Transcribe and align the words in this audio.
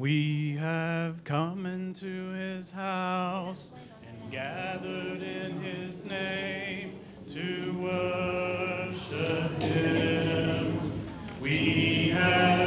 We 0.00 0.56
have 0.58 1.24
come 1.24 1.66
into 1.66 2.32
his 2.32 2.70
house 2.70 3.72
and 4.08 4.32
gathered 4.32 5.22
in 5.22 5.60
his 5.60 6.06
name 6.06 6.94
to 7.28 7.74
worship 7.78 9.60
him. 9.60 10.92
We 11.38 12.08
have 12.14 12.59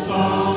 song. 0.00 0.49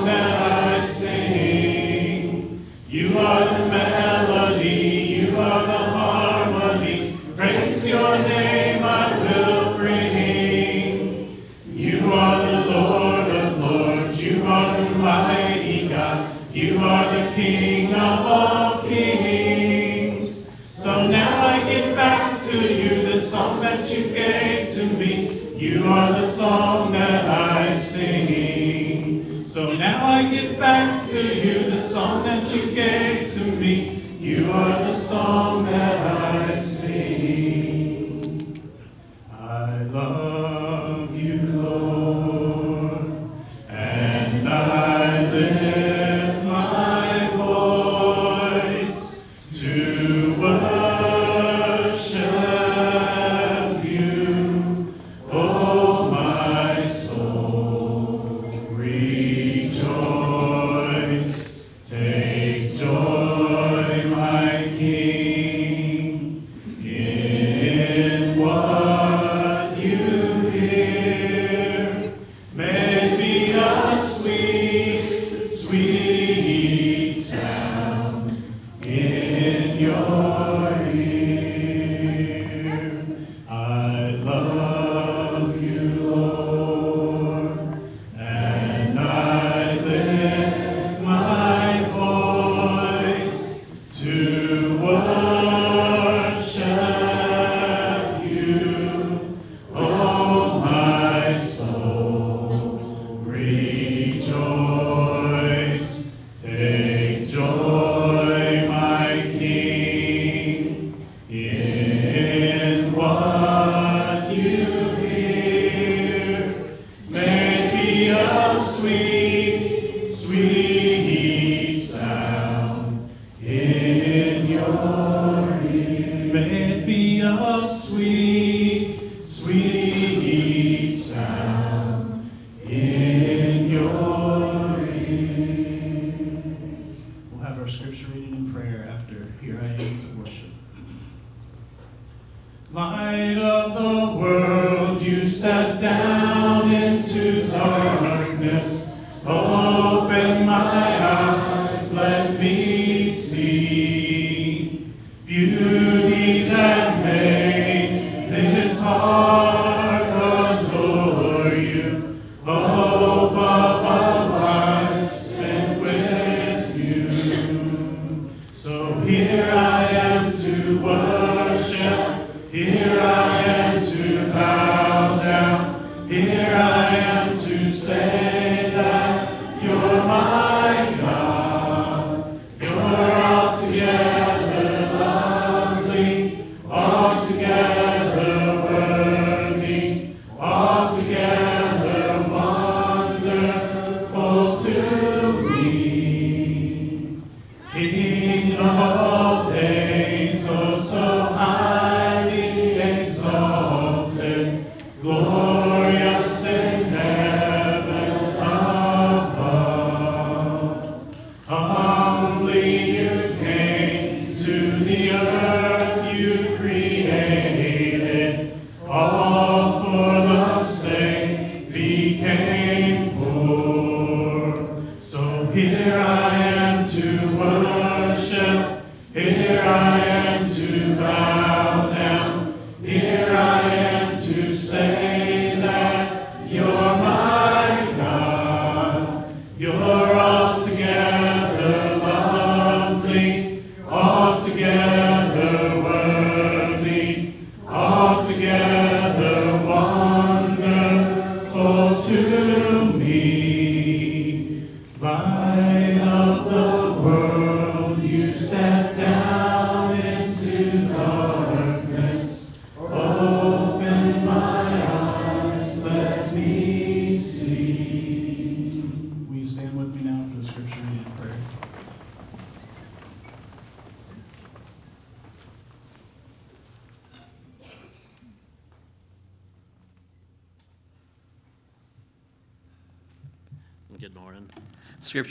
Light 142.73 143.37
of 143.37 143.75
the 143.75 144.18
world, 144.18 144.99
you 144.99 145.30
step 145.30 145.80
down 145.80 146.71
into 146.71 147.47
darkness. 147.47 148.97
Open 149.23 150.47
my 150.47 151.06
eyes. 151.06 151.53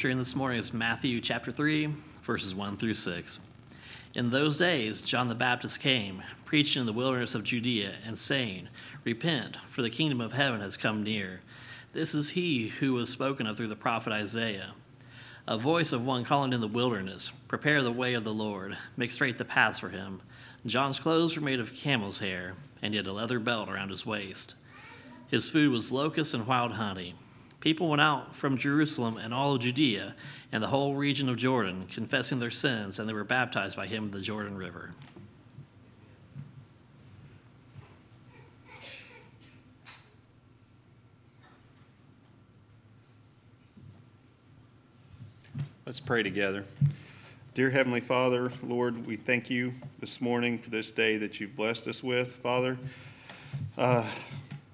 Scripture 0.02 0.10
in 0.14 0.18
this 0.18 0.34
morning 0.34 0.58
is 0.58 0.74
Matthew 0.74 1.20
chapter 1.20 1.52
3, 1.52 1.94
verses 2.24 2.56
1 2.56 2.76
through 2.76 2.94
6. 2.94 3.38
In 4.14 4.30
those 4.30 4.58
days, 4.58 5.00
John 5.00 5.28
the 5.28 5.34
Baptist 5.36 5.78
came, 5.78 6.24
preaching 6.44 6.80
in 6.80 6.86
the 6.86 6.92
wilderness 6.92 7.36
of 7.36 7.44
Judea, 7.44 7.94
and 8.04 8.18
saying, 8.18 8.68
Repent, 9.04 9.58
for 9.70 9.80
the 9.80 9.90
kingdom 9.90 10.20
of 10.20 10.32
heaven 10.32 10.60
has 10.60 10.76
come 10.76 11.04
near. 11.04 11.38
This 11.92 12.16
is 12.16 12.30
he 12.30 12.66
who 12.66 12.94
was 12.94 13.10
spoken 13.10 13.46
of 13.46 13.56
through 13.56 13.68
the 13.68 13.76
prophet 13.76 14.12
Isaiah. 14.12 14.72
A 15.46 15.56
voice 15.56 15.92
of 15.92 16.04
one 16.04 16.24
calling 16.24 16.52
in 16.52 16.60
the 16.60 16.66
wilderness, 16.66 17.30
Prepare 17.46 17.80
the 17.80 17.92
way 17.92 18.14
of 18.14 18.24
the 18.24 18.34
Lord, 18.34 18.76
make 18.96 19.12
straight 19.12 19.38
the 19.38 19.44
paths 19.44 19.78
for 19.78 19.90
him. 19.90 20.20
John's 20.66 20.98
clothes 20.98 21.36
were 21.36 21.44
made 21.44 21.60
of 21.60 21.74
camel's 21.74 22.18
hair, 22.18 22.56
and 22.82 22.92
he 22.92 22.96
had 22.96 23.06
a 23.06 23.12
leather 23.12 23.38
belt 23.38 23.68
around 23.68 23.90
his 23.90 24.04
waist. 24.04 24.56
His 25.28 25.48
food 25.48 25.70
was 25.70 25.92
locusts 25.92 26.34
and 26.34 26.48
wild 26.48 26.72
honey. 26.72 27.14
People 27.62 27.88
went 27.88 28.02
out 28.02 28.34
from 28.34 28.58
Jerusalem 28.58 29.16
and 29.16 29.32
all 29.32 29.54
of 29.54 29.60
Judea 29.60 30.16
and 30.50 30.60
the 30.60 30.66
whole 30.66 30.96
region 30.96 31.28
of 31.28 31.36
Jordan, 31.36 31.86
confessing 31.86 32.40
their 32.40 32.50
sins, 32.50 32.98
and 32.98 33.08
they 33.08 33.12
were 33.12 33.22
baptized 33.22 33.76
by 33.76 33.86
him 33.86 34.06
in 34.06 34.10
the 34.10 34.20
Jordan 34.20 34.56
River. 34.56 34.90
Let's 45.86 46.00
pray 46.00 46.24
together. 46.24 46.64
Dear 47.54 47.70
Heavenly 47.70 48.00
Father, 48.00 48.50
Lord, 48.64 49.06
we 49.06 49.14
thank 49.14 49.48
you 49.48 49.72
this 50.00 50.20
morning 50.20 50.58
for 50.58 50.70
this 50.70 50.90
day 50.90 51.16
that 51.18 51.38
you've 51.38 51.54
blessed 51.54 51.86
us 51.86 52.02
with, 52.02 52.32
Father. 52.32 52.76
Uh, 53.78 54.04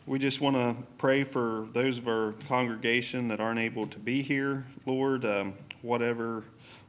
we 0.08 0.18
just 0.18 0.40
want 0.40 0.56
to 0.56 0.74
pray 0.96 1.22
for 1.22 1.68
those 1.74 1.98
of 1.98 2.08
our 2.08 2.32
congregation 2.48 3.28
that 3.28 3.40
aren't 3.40 3.60
able 3.60 3.86
to 3.86 3.98
be 3.98 4.22
here, 4.22 4.64
Lord. 4.86 5.26
Um, 5.26 5.52
whatever, 5.82 6.44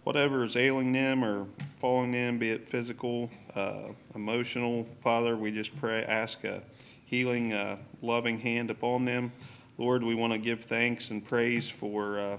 whatever 0.06 0.46
is 0.46 0.56
ailing 0.56 0.94
them 0.94 1.26
or 1.26 1.46
falling 1.82 2.14
them, 2.14 2.38
be 2.38 2.52
it 2.52 2.70
physical, 2.70 3.30
uh, 3.56 3.90
emotional, 4.16 4.88
Father, 5.02 5.36
we 5.36 5.52
just 5.52 5.76
pray, 5.76 6.02
ask 6.04 6.46
a 6.46 6.64
healing, 7.04 7.52
uh, 7.52 7.76
loving 8.02 8.40
hand 8.40 8.72
upon 8.72 9.04
them. 9.04 9.34
Lord, 9.78 10.02
we 10.02 10.16
want 10.16 10.32
to 10.32 10.40
give 10.40 10.64
thanks 10.64 11.10
and 11.10 11.26
praise 11.26 11.70
for 11.70 12.20
uh, 12.20 12.38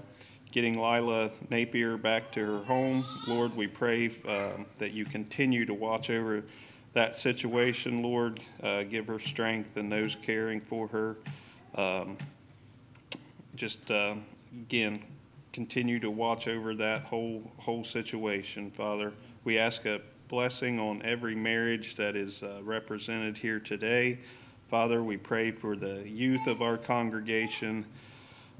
getting 0.51 0.81
Lila 0.81 1.29
Napier 1.51 1.95
back 1.95 2.31
to 2.31 2.43
her 2.43 2.63
home. 2.63 3.05
Lord, 3.27 3.55
we 3.55 3.67
pray 3.67 4.07
um, 4.27 4.65
that 4.79 4.93
you 4.93 5.05
continue 5.05 5.63
to 5.67 5.75
watch 5.75 6.09
over 6.09 6.43
that 6.93 7.15
situation, 7.15 8.01
Lord. 8.01 8.39
Uh, 8.61 8.83
give 8.83 9.07
her 9.07 9.19
strength 9.19 9.77
and 9.77 9.91
those 9.91 10.15
caring 10.15 10.61
for 10.61 10.87
her. 10.87 11.17
Um, 11.75 12.17
just 13.55 13.91
uh, 13.91 14.15
again, 14.53 15.03
continue 15.53 15.99
to 15.99 16.09
watch 16.09 16.47
over 16.47 16.75
that 16.75 17.03
whole 17.03 17.51
whole 17.57 17.83
situation, 17.83 18.71
Father. 18.71 19.13
We 19.43 19.57
ask 19.57 19.85
a 19.85 20.01
blessing 20.27 20.79
on 20.79 21.01
every 21.03 21.35
marriage 21.35 21.95
that 21.95 22.15
is 22.15 22.41
uh, 22.41 22.61
represented 22.63 23.37
here 23.37 23.59
today. 23.59 24.19
Father, 24.69 25.03
we 25.03 25.17
pray 25.17 25.51
for 25.51 25.75
the 25.75 26.07
youth 26.07 26.47
of 26.47 26.61
our 26.61 26.77
congregation. 26.77 27.85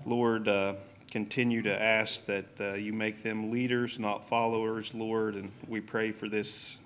Lord, 0.05 0.49
uh, 0.49 0.73
continue 1.09 1.61
to 1.61 1.81
ask 1.81 2.25
that 2.25 2.45
uh, 2.59 2.73
you 2.73 2.91
make 2.91 3.23
them 3.23 3.51
leaders, 3.51 3.99
not 3.99 4.25
followers, 4.27 4.93
Lord. 4.93 5.35
And 5.35 5.51
we 5.67 5.79
pray 5.79 6.11
for 6.11 6.27
this. 6.27 6.77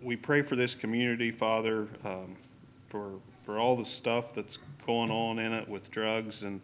We 0.00 0.16
pray 0.16 0.42
for 0.42 0.56
this 0.56 0.74
community, 0.74 1.30
Father, 1.30 1.88
um, 2.04 2.36
for 2.88 3.20
for 3.42 3.58
all 3.58 3.76
the 3.76 3.84
stuff 3.84 4.34
that's 4.34 4.58
going 4.86 5.10
on 5.10 5.38
in 5.38 5.52
it 5.52 5.66
with 5.68 5.90
drugs 5.90 6.42
and 6.42 6.60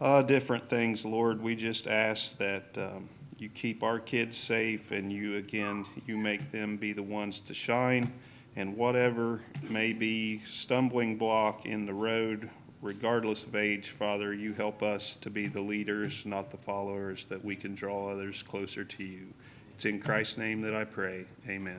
uh, 0.00 0.22
different 0.22 0.68
things, 0.68 1.04
Lord. 1.04 1.40
We 1.40 1.54
just 1.54 1.86
ask 1.86 2.36
that 2.38 2.76
um, 2.76 3.08
you 3.38 3.48
keep 3.48 3.82
our 3.82 4.00
kids 4.00 4.36
safe, 4.36 4.90
and 4.90 5.12
you 5.12 5.36
again, 5.36 5.86
you 6.06 6.18
make 6.18 6.50
them 6.50 6.76
be 6.76 6.92
the 6.92 7.02
ones 7.02 7.40
to 7.42 7.54
shine. 7.54 8.12
And 8.56 8.76
whatever 8.76 9.40
may 9.68 9.92
be 9.92 10.42
stumbling 10.46 11.16
block 11.16 11.64
in 11.64 11.86
the 11.86 11.94
road 11.94 12.50
regardless 12.82 13.44
of 13.44 13.54
age, 13.54 13.90
Father, 13.90 14.34
you 14.34 14.52
help 14.52 14.82
us 14.82 15.16
to 15.20 15.30
be 15.30 15.46
the 15.46 15.60
leaders, 15.60 16.24
not 16.26 16.50
the 16.50 16.56
followers, 16.56 17.26
that 17.26 17.44
we 17.44 17.54
can 17.54 17.74
draw 17.74 18.10
others 18.10 18.42
closer 18.42 18.84
to 18.84 19.04
you. 19.04 19.28
It's 19.74 19.84
in 19.84 20.00
Christ's 20.00 20.38
name 20.38 20.60
that 20.62 20.74
I 20.74 20.84
pray. 20.84 21.26
Amen. 21.48 21.78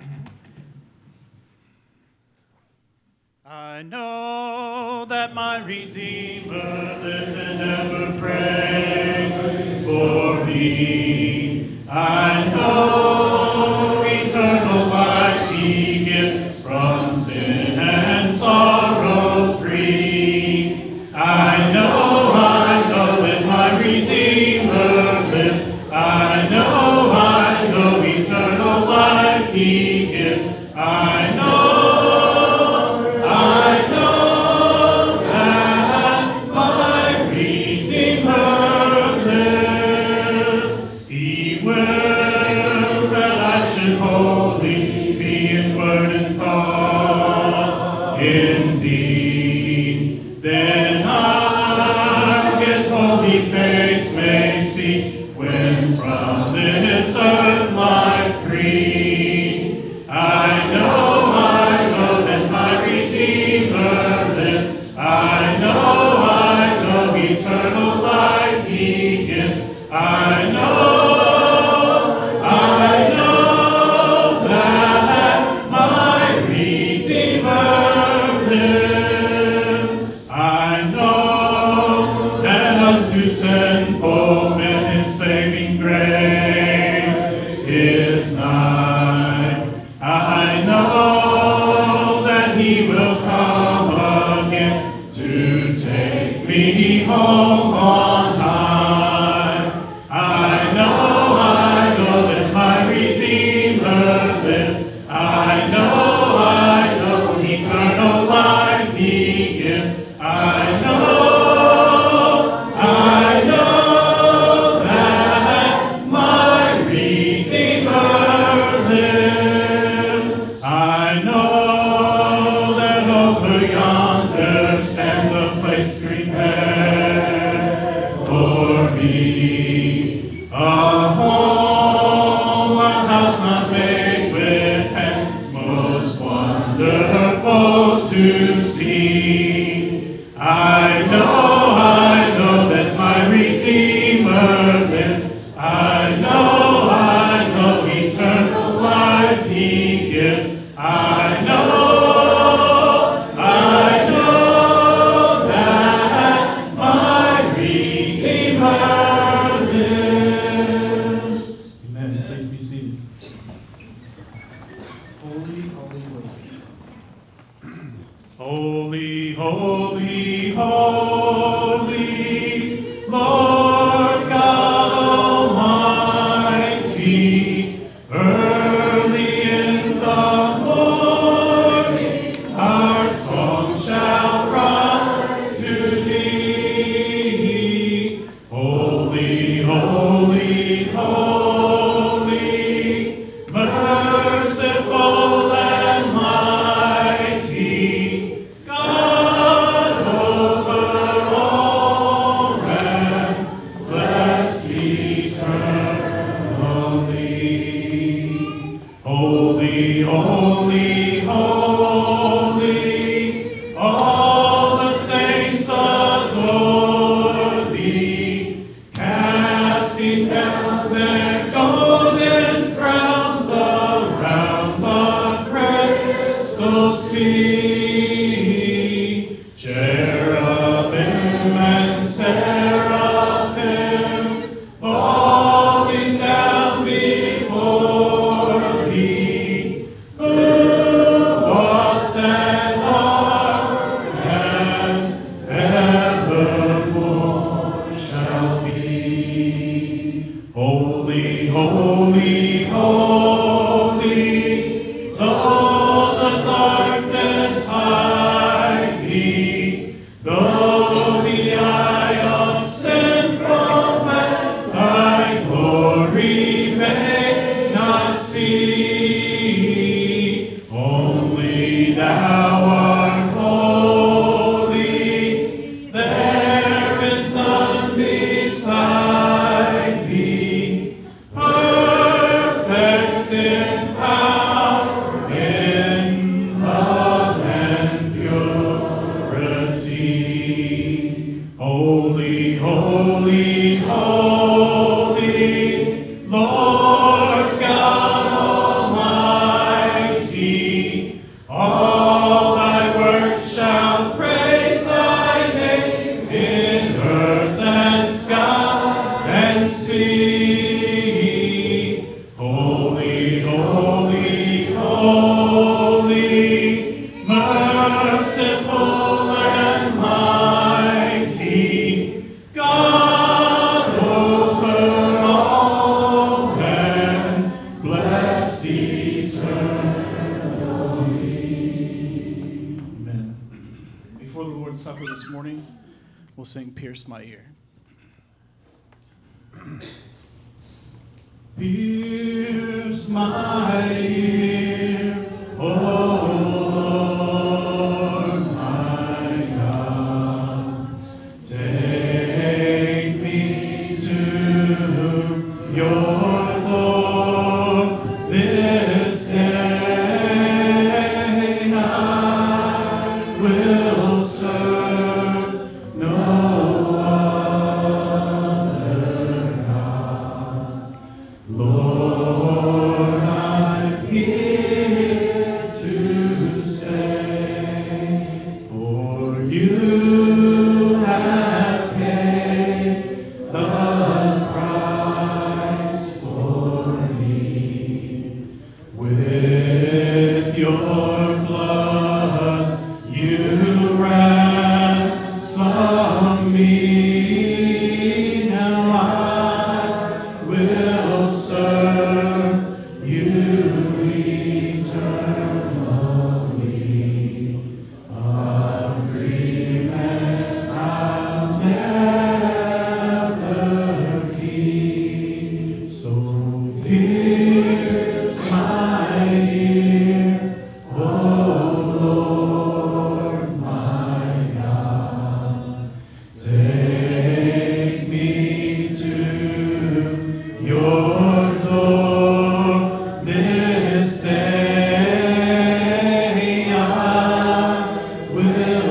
I 3.44 3.82
know 3.82 5.04
that 5.10 5.34
my 5.34 5.66
Redeemer 5.66 7.00
lives 7.02 7.38
and 7.40 7.60
ever 7.60 8.20
prays 8.20 9.84
for 9.84 10.46
me. 10.46 11.80
I 11.90 12.46
know 12.54 12.91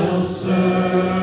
will 0.01 0.25
serve 0.27 1.20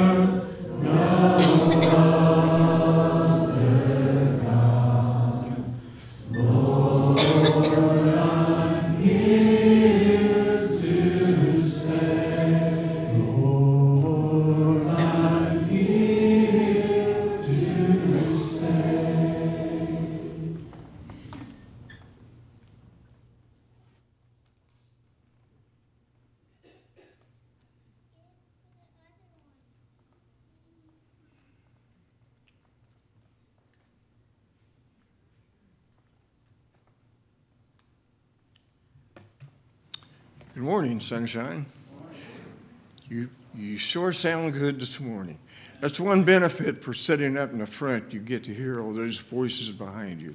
morning, 40.98 41.06
sunshine. 41.06 41.66
You, 43.08 43.30
you 43.54 43.78
sure 43.78 44.12
sound 44.12 44.52
good 44.52 44.80
this 44.80 44.98
morning. 44.98 45.38
That's 45.80 46.00
one 46.00 46.24
benefit 46.24 46.82
for 46.82 46.92
sitting 46.92 47.36
up 47.36 47.52
in 47.52 47.58
the 47.58 47.66
front. 47.68 48.12
You 48.12 48.18
get 48.18 48.42
to 48.44 48.54
hear 48.54 48.80
all 48.80 48.92
those 48.92 49.18
voices 49.18 49.70
behind 49.70 50.20
you. 50.20 50.34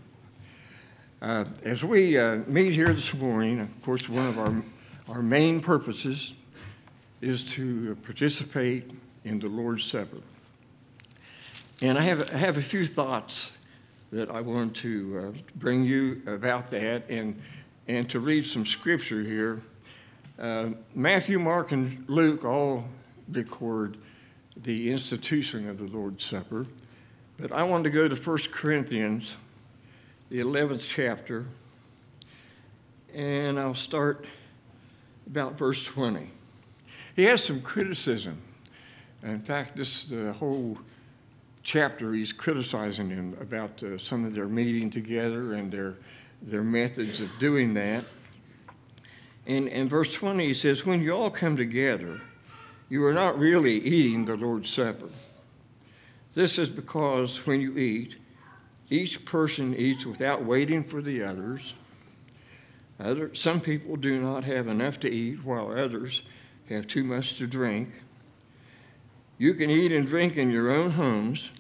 Uh, 1.22 1.46
as 1.66 1.84
we 1.84 2.18
uh, 2.18 2.38
meet 2.48 2.72
here 2.72 2.94
this 2.94 3.14
morning, 3.14 3.60
of 3.60 3.84
course, 3.84 4.08
one 4.08 4.26
of 4.26 4.40
our, 4.40 4.64
our 5.10 5.22
main 5.22 5.60
purposes 5.60 6.34
is 7.20 7.44
to 7.44 7.98
participate 8.04 8.90
in 9.26 9.40
the 9.40 9.48
Lord's 9.48 9.84
Supper. 9.84 10.22
And 11.82 11.98
I 11.98 12.02
have, 12.04 12.34
I 12.34 12.38
have 12.38 12.56
a 12.56 12.62
few 12.62 12.88
thoughts 12.88 13.52
that 14.14 14.30
I 14.32 14.40
want 14.40 14.78
to 14.78 15.34
uh, 15.36 15.40
bring 15.56 15.84
you 15.84 16.22
about 16.26 16.70
that 16.70 17.04
and, 17.10 17.42
and 17.90 18.10
to 18.12 18.22
read 18.22 18.46
some 18.46 18.66
scripture 18.66 19.24
here. 19.24 19.62
Uh, 20.40 20.70
Matthew, 20.96 21.38
Mark, 21.38 21.72
and 21.72 22.10
Luke 22.10 22.44
all 22.44 22.86
record 23.32 23.98
the 24.58 24.92
institution 24.92 25.70
of 25.70 25.78
the 25.78 25.86
Lord's 25.86 26.26
Supper. 26.26 26.66
But 27.38 27.52
I 27.52 27.64
wanted 27.64 27.84
to 27.84 27.90
go 27.92 28.08
to 28.08 28.16
1 28.16 28.38
Corinthians, 28.52 29.38
the 30.30 30.40
11th 30.40 30.84
chapter, 30.88 31.46
and 33.14 33.60
I'll 33.60 33.76
start 33.76 34.26
about 35.28 35.58
verse 35.58 35.84
20. 35.86 36.32
He 37.16 37.24
has 37.26 37.44
some 37.44 37.62
criticism. 37.62 38.42
In 39.22 39.40
fact, 39.40 39.76
this 39.76 40.06
the 40.06 40.34
whole 40.34 40.80
chapter, 41.62 42.12
he's 42.12 42.34
criticizing 42.34 43.10
them 43.10 43.38
about 43.40 43.84
uh, 43.84 44.00
some 44.00 44.26
of 44.26 44.34
their 44.34 44.48
meeting 44.48 44.90
together 44.90 45.54
and 45.54 45.72
their, 45.72 45.94
their 46.42 46.64
methods 46.64 47.20
of 47.20 47.30
doing 47.40 47.76
that. 47.76 48.04
And 49.46 49.68
in 49.68 49.90
verse 49.90 50.14
20, 50.14 50.48
he 50.48 50.54
says, 50.54 50.86
When 50.86 51.02
you 51.02 51.12
all 51.12 51.30
come 51.30 51.58
together, 51.58 52.22
you 52.90 53.06
are 53.06 53.14
not 53.14 53.38
really 53.38 53.76
eating 53.80 54.26
the 54.26 54.38
Lord's 54.38 54.70
Supper. 54.70 55.10
This 56.34 56.58
is 56.58 56.70
because 56.70 57.46
when 57.46 57.62
you 57.62 57.78
eat, 57.78 58.16
each 58.90 59.26
person 59.26 59.76
eats 59.76 60.06
without 60.06 60.46
waiting 60.46 60.84
for 60.84 61.02
the 61.02 61.24
others. 61.24 61.74
Other, 63.00 63.34
some 63.34 63.60
people 63.60 63.96
do 63.96 64.22
not 64.22 64.44
have 64.44 64.68
enough 64.68 65.00
to 65.02 65.12
eat, 65.12 65.44
while 65.44 65.72
others 65.72 66.22
have 66.70 66.88
too 66.88 67.04
much 67.04 67.38
to 67.38 67.48
drink. 67.48 67.90
You 69.38 69.54
can 69.56 69.70
eat 69.70 69.92
and 69.92 70.08
drink 70.08 70.38
in 70.38 70.52
your 70.52 70.72
own 70.72 70.92
homes. 70.92 71.52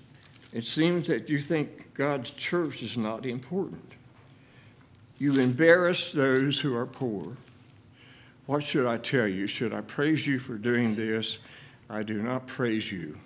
It 0.54 0.66
seems 0.66 1.08
that 1.08 1.30
you 1.30 1.40
think 1.40 1.94
God's 1.94 2.30
church 2.32 2.82
is 2.82 2.96
not 2.96 3.26
important. 3.26 3.92
You 5.18 5.34
embarrass 5.34 6.12
those 6.12 6.60
who 6.60 6.76
are 6.76 6.86
poor. 6.86 7.38
What 8.46 8.64
should 8.64 8.86
I 8.86 8.98
tell 8.98 9.28
you? 9.28 9.48
Should 9.48 9.74
I 9.74 9.82
praise 9.82 10.28
you 10.28 10.38
for 10.38 10.58
doing 10.58 10.96
this? 10.96 11.40
I 11.90 12.04
do 12.04 12.22
not 12.22 12.48
praise 12.48 12.92
you. 12.92 13.18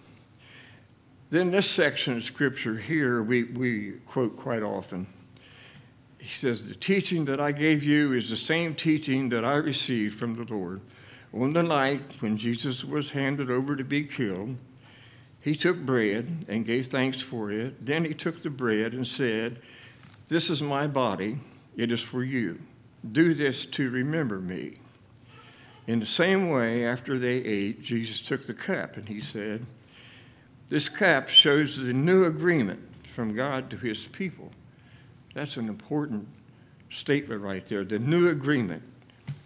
Then, 1.30 1.52
this 1.52 1.70
section 1.70 2.18
of 2.18 2.24
scripture 2.24 2.78
here, 2.78 3.22
we, 3.22 3.44
we 3.44 3.94
quote 4.06 4.38
quite 4.38 4.64
often. 4.64 5.08
He 6.20 6.34
says, 6.34 6.68
The 6.68 6.76
teaching 6.76 7.26
that 7.26 7.42
I 7.42 7.52
gave 7.52 7.84
you 7.84 8.14
is 8.14 8.30
the 8.30 8.38
same 8.38 8.76
teaching 8.76 9.30
that 9.30 9.44
I 9.44 9.56
received 9.56 10.18
from 10.18 10.36
the 10.36 10.54
Lord. 10.54 10.82
On 11.34 11.52
the 11.54 11.64
night 11.64 12.02
when 12.22 12.38
Jesus 12.38 12.86
was 12.86 13.12
handed 13.12 13.52
over 13.52 13.76
to 13.76 13.84
be 13.84 14.04
killed, 14.04 14.56
he 15.42 15.56
took 15.56 15.78
bread 15.78 16.46
and 16.48 16.66
gave 16.66 16.88
thanks 16.88 17.22
for 17.22 17.52
it. 17.52 17.86
Then 17.86 18.06
he 18.06 18.14
took 18.14 18.42
the 18.42 18.50
bread 18.50 18.94
and 18.94 19.06
said, 19.06 19.62
This 20.28 20.50
is 20.50 20.62
my 20.62 20.88
body, 20.88 21.40
it 21.76 21.92
is 21.92 22.02
for 22.02 22.24
you. 22.24 22.60
Do 23.10 23.34
this 23.34 23.66
to 23.66 23.90
remember 23.90 24.40
me. 24.40 24.78
In 25.88 26.02
the 26.02 26.06
same 26.06 26.50
way, 26.50 26.86
after 26.86 27.18
they 27.18 27.38
ate, 27.38 27.82
Jesus 27.82 28.20
took 28.20 28.46
the 28.46 28.54
cup 28.54 28.98
and 28.98 29.08
he 29.08 29.22
said, 29.22 29.66
This 30.68 30.90
cup 30.90 31.30
shows 31.30 31.78
the 31.78 31.94
new 31.94 32.26
agreement 32.26 32.82
from 33.08 33.34
God 33.34 33.70
to 33.70 33.78
his 33.78 34.06
people. 34.06 34.52
That's 35.34 35.56
an 35.56 35.70
important 35.70 36.28
statement 36.90 37.42
right 37.42 37.66
there 37.68 37.84
the 37.84 38.00
new 38.00 38.30
agreement 38.30 38.84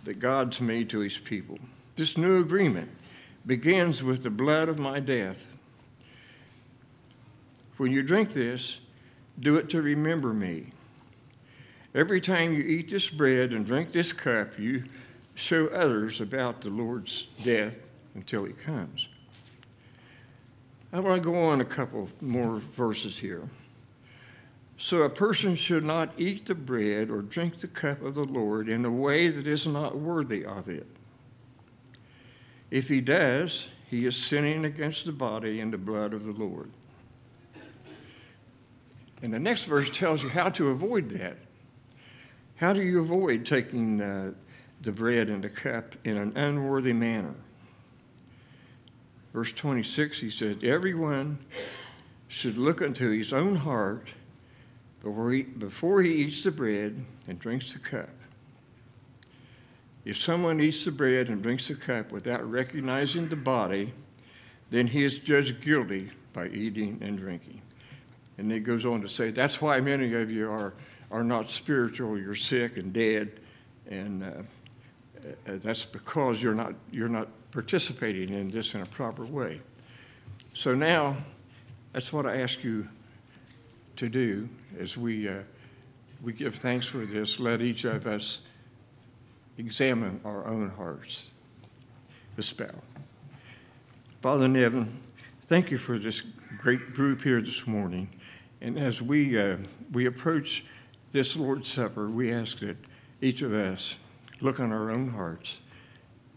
that 0.03 0.19
God's 0.19 0.59
made 0.59 0.89
to 0.89 0.99
his 0.99 1.17
people. 1.17 1.59
This 1.95 2.17
new 2.17 2.39
agreement 2.39 2.89
begins 3.45 4.01
with 4.01 4.23
the 4.23 4.29
blood 4.29 4.67
of 4.67 4.79
my 4.79 4.99
death. 4.99 5.57
When 7.77 7.91
you 7.91 8.01
drink 8.01 8.33
this, 8.33 8.79
do 9.39 9.57
it 9.57 9.69
to 9.69 9.81
remember 9.81 10.33
me. 10.33 10.73
Every 11.93 12.21
time 12.21 12.53
you 12.53 12.61
eat 12.61 12.89
this 12.89 13.09
bread 13.09 13.51
and 13.51 13.65
drink 13.65 13.91
this 13.91 14.13
cup, 14.13 14.57
you 14.57 14.85
show 15.41 15.67
others 15.67 16.21
about 16.21 16.61
the 16.61 16.69
Lord's 16.69 17.23
death 17.43 17.89
until 18.13 18.45
he 18.45 18.53
comes. 18.53 19.09
I 20.93 20.99
want 20.99 21.23
to 21.23 21.29
go 21.29 21.35
on 21.35 21.61
a 21.61 21.65
couple 21.65 22.09
more 22.21 22.59
verses 22.59 23.17
here. 23.17 23.49
So 24.77 25.03
a 25.03 25.09
person 25.09 25.55
should 25.55 25.83
not 25.83 26.11
eat 26.17 26.45
the 26.45 26.55
bread 26.55 27.09
or 27.09 27.21
drink 27.21 27.59
the 27.59 27.67
cup 27.67 28.01
of 28.01 28.15
the 28.15 28.23
Lord 28.23 28.67
in 28.67 28.83
a 28.83 28.91
way 28.91 29.29
that 29.29 29.47
is 29.47 29.67
not 29.67 29.97
worthy 29.97 30.43
of 30.43 30.67
it. 30.67 30.87
If 32.69 32.89
he 32.89 32.99
does, 32.99 33.67
he 33.89 34.05
is 34.05 34.15
sinning 34.15 34.65
against 34.65 35.05
the 35.05 35.11
body 35.11 35.59
and 35.59 35.71
the 35.71 35.77
blood 35.77 36.13
of 36.13 36.25
the 36.25 36.31
Lord. 36.31 36.71
And 39.21 39.33
the 39.33 39.39
next 39.39 39.65
verse 39.65 39.89
tells 39.89 40.23
you 40.23 40.29
how 40.29 40.49
to 40.49 40.69
avoid 40.69 41.09
that. 41.11 41.37
How 42.55 42.73
do 42.73 42.81
you 42.81 42.99
avoid 42.99 43.45
taking 43.45 44.01
uh, 44.01 44.33
the 44.81 44.91
bread 44.91 45.29
and 45.29 45.43
the 45.43 45.49
cup 45.49 45.95
in 46.03 46.17
an 46.17 46.35
unworthy 46.35 46.93
manner? 46.93 47.35
Verse 49.33 49.51
26, 49.53 50.19
he 50.19 50.29
said, 50.29 50.63
Everyone 50.63 51.39
should 52.27 52.57
look 52.57 52.81
unto 52.81 53.09
his 53.09 53.31
own 53.31 53.55
heart 53.55 54.09
before 55.01 55.31
he, 55.31 55.43
before 55.43 56.01
he 56.01 56.13
eats 56.13 56.43
the 56.43 56.51
bread 56.51 57.03
and 57.27 57.39
drinks 57.39 57.73
the 57.73 57.79
cup. 57.79 58.09
If 60.03 60.17
someone 60.17 60.59
eats 60.59 60.83
the 60.85 60.91
bread 60.91 61.27
and 61.27 61.43
drinks 61.43 61.67
the 61.67 61.75
cup 61.75 62.11
without 62.11 62.49
recognizing 62.49 63.29
the 63.29 63.35
body, 63.35 63.93
then 64.69 64.87
he 64.87 65.03
is 65.03 65.19
judged 65.19 65.61
guilty 65.61 66.09
by 66.33 66.47
eating 66.47 66.99
and 67.01 67.17
drinking. 67.17 67.61
And 68.37 68.51
it 68.51 68.61
goes 68.61 68.85
on 68.85 69.01
to 69.01 69.09
say 69.09 69.29
that's 69.29 69.61
why 69.61 69.79
many 69.79 70.13
of 70.13 70.31
you 70.31 70.49
are, 70.49 70.73
are 71.11 71.23
not 71.23 71.51
spiritual, 71.51 72.17
you're 72.17 72.35
sick 72.35 72.77
and 72.77 72.91
dead, 72.91 73.39
and 73.87 74.23
uh, 74.23 74.31
uh, 75.25 75.57
that's 75.63 75.85
because 75.85 76.41
you're 76.41 76.55
not, 76.55 76.73
you're 76.91 77.09
not 77.09 77.27
participating 77.51 78.29
in 78.29 78.49
this 78.49 78.73
in 78.73 78.81
a 78.81 78.85
proper 78.85 79.25
way. 79.25 79.61
So 80.53 80.73
now, 80.75 81.17
that's 81.93 82.11
what 82.11 82.25
I 82.25 82.41
ask 82.41 82.63
you 82.63 82.87
to 83.97 84.09
do 84.09 84.49
as 84.79 84.97
we, 84.97 85.27
uh, 85.27 85.41
we 86.21 86.33
give 86.33 86.55
thanks 86.55 86.87
for 86.87 87.05
this. 87.05 87.39
Let 87.39 87.61
each 87.61 87.83
of 87.83 88.07
us 88.07 88.41
examine 89.57 90.21
our 90.25 90.45
own 90.47 90.69
hearts. 90.71 91.27
Let's 92.37 92.51
bow. 92.51 92.71
Father 94.21 94.45
in 94.45 94.55
heaven, 94.55 94.99
thank 95.43 95.71
you 95.71 95.77
for 95.77 95.99
this 95.99 96.21
great 96.57 96.93
group 96.93 97.23
here 97.23 97.41
this 97.41 97.67
morning. 97.67 98.09
And 98.61 98.77
as 98.77 99.01
we, 99.01 99.37
uh, 99.37 99.57
we 99.91 100.05
approach 100.05 100.63
this 101.11 101.35
Lord's 101.35 101.69
Supper, 101.69 102.09
we 102.09 102.31
ask 102.31 102.59
that 102.59 102.77
each 103.21 103.41
of 103.41 103.53
us 103.53 103.97
look 104.41 104.59
on 104.59 104.71
our 104.71 104.89
own 104.91 105.09
hearts 105.09 105.59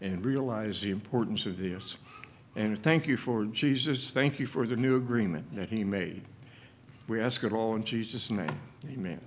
and 0.01 0.23
realize 0.25 0.81
the 0.81 0.91
importance 0.91 1.45
of 1.45 1.57
this. 1.57 1.97
And 2.55 2.81
thank 2.81 3.07
you 3.07 3.17
for 3.17 3.45
Jesus. 3.45 4.09
Thank 4.09 4.39
you 4.39 4.47
for 4.47 4.65
the 4.65 4.75
new 4.75 4.95
agreement 4.95 5.55
that 5.55 5.69
he 5.69 5.83
made. 5.83 6.23
We 7.07 7.21
ask 7.21 7.43
it 7.43 7.51
all 7.51 7.75
in 7.75 7.83
Jesus' 7.83 8.29
name. 8.29 8.59
Amen. 8.89 9.21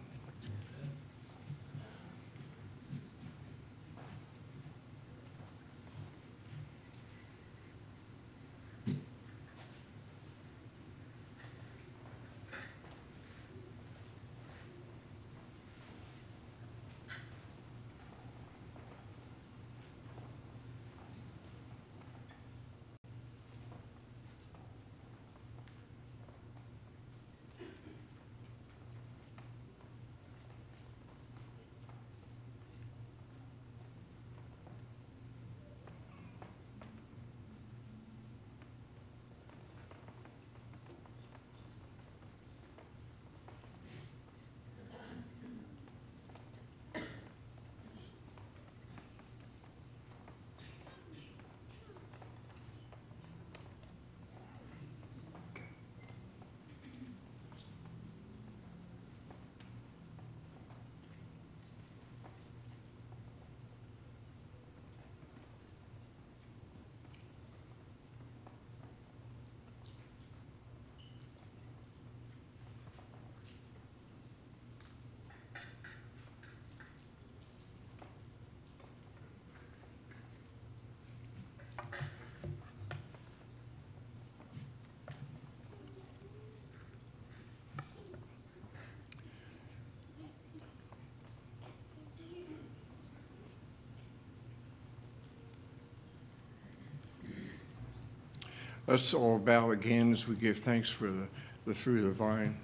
Let's 98.88 99.12
all 99.12 99.38
bow 99.38 99.72
again 99.72 100.12
as 100.12 100.26
we 100.26 100.34
give 100.34 100.60
thanks 100.60 100.88
for 100.88 101.12
the, 101.12 101.28
the 101.66 101.74
fruit 101.74 101.98
of 101.98 102.04
the 102.04 102.10
vine. 102.12 102.56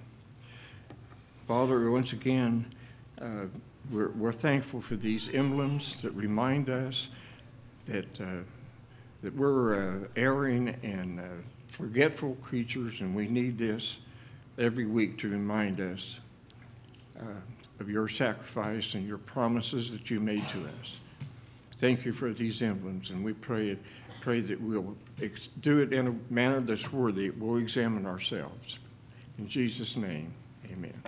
Father, 1.47 1.91
once 1.91 2.13
again, 2.13 2.65
uh, 3.21 3.45
we're, 3.91 4.09
we're 4.09 4.31
thankful 4.31 4.81
for 4.81 4.95
these 4.95 5.35
emblems 5.35 6.01
that 6.01 6.09
remind 6.13 6.67
us 6.67 7.09
that, 7.85 8.19
uh, 8.19 8.41
that 9.21 9.35
we're 9.35 9.75
uh, 9.75 10.07
erring 10.15 10.75
and 10.81 11.19
uh, 11.19 11.23
forgetful 11.67 12.37
creatures, 12.41 13.01
and 13.01 13.15
we 13.15 13.27
need 13.27 13.59
this 13.59 13.99
every 14.57 14.87
week 14.87 15.19
to 15.19 15.29
remind 15.29 15.79
us 15.79 16.21
uh, 17.19 17.25
of 17.79 17.87
your 17.87 18.07
sacrifice 18.07 18.95
and 18.95 19.07
your 19.07 19.19
promises 19.19 19.91
that 19.91 20.09
you 20.09 20.19
made 20.19 20.49
to 20.49 20.57
us. 20.81 20.97
Thank 21.77 22.03
you 22.03 22.13
for 22.13 22.33
these 22.33 22.63
emblems, 22.63 23.11
and 23.11 23.23
we 23.23 23.33
pray, 23.33 23.77
pray 24.21 24.39
that 24.41 24.59
we'll 24.59 24.95
ex- 25.21 25.47
do 25.47 25.79
it 25.79 25.93
in 25.93 26.07
a 26.07 26.33
manner 26.33 26.59
that's 26.61 26.91
worthy. 26.91 27.29
We'll 27.29 27.57
examine 27.57 28.05
ourselves. 28.05 28.79
In 29.37 29.47
Jesus' 29.47 29.95
name, 29.95 30.33
amen. 30.71 31.01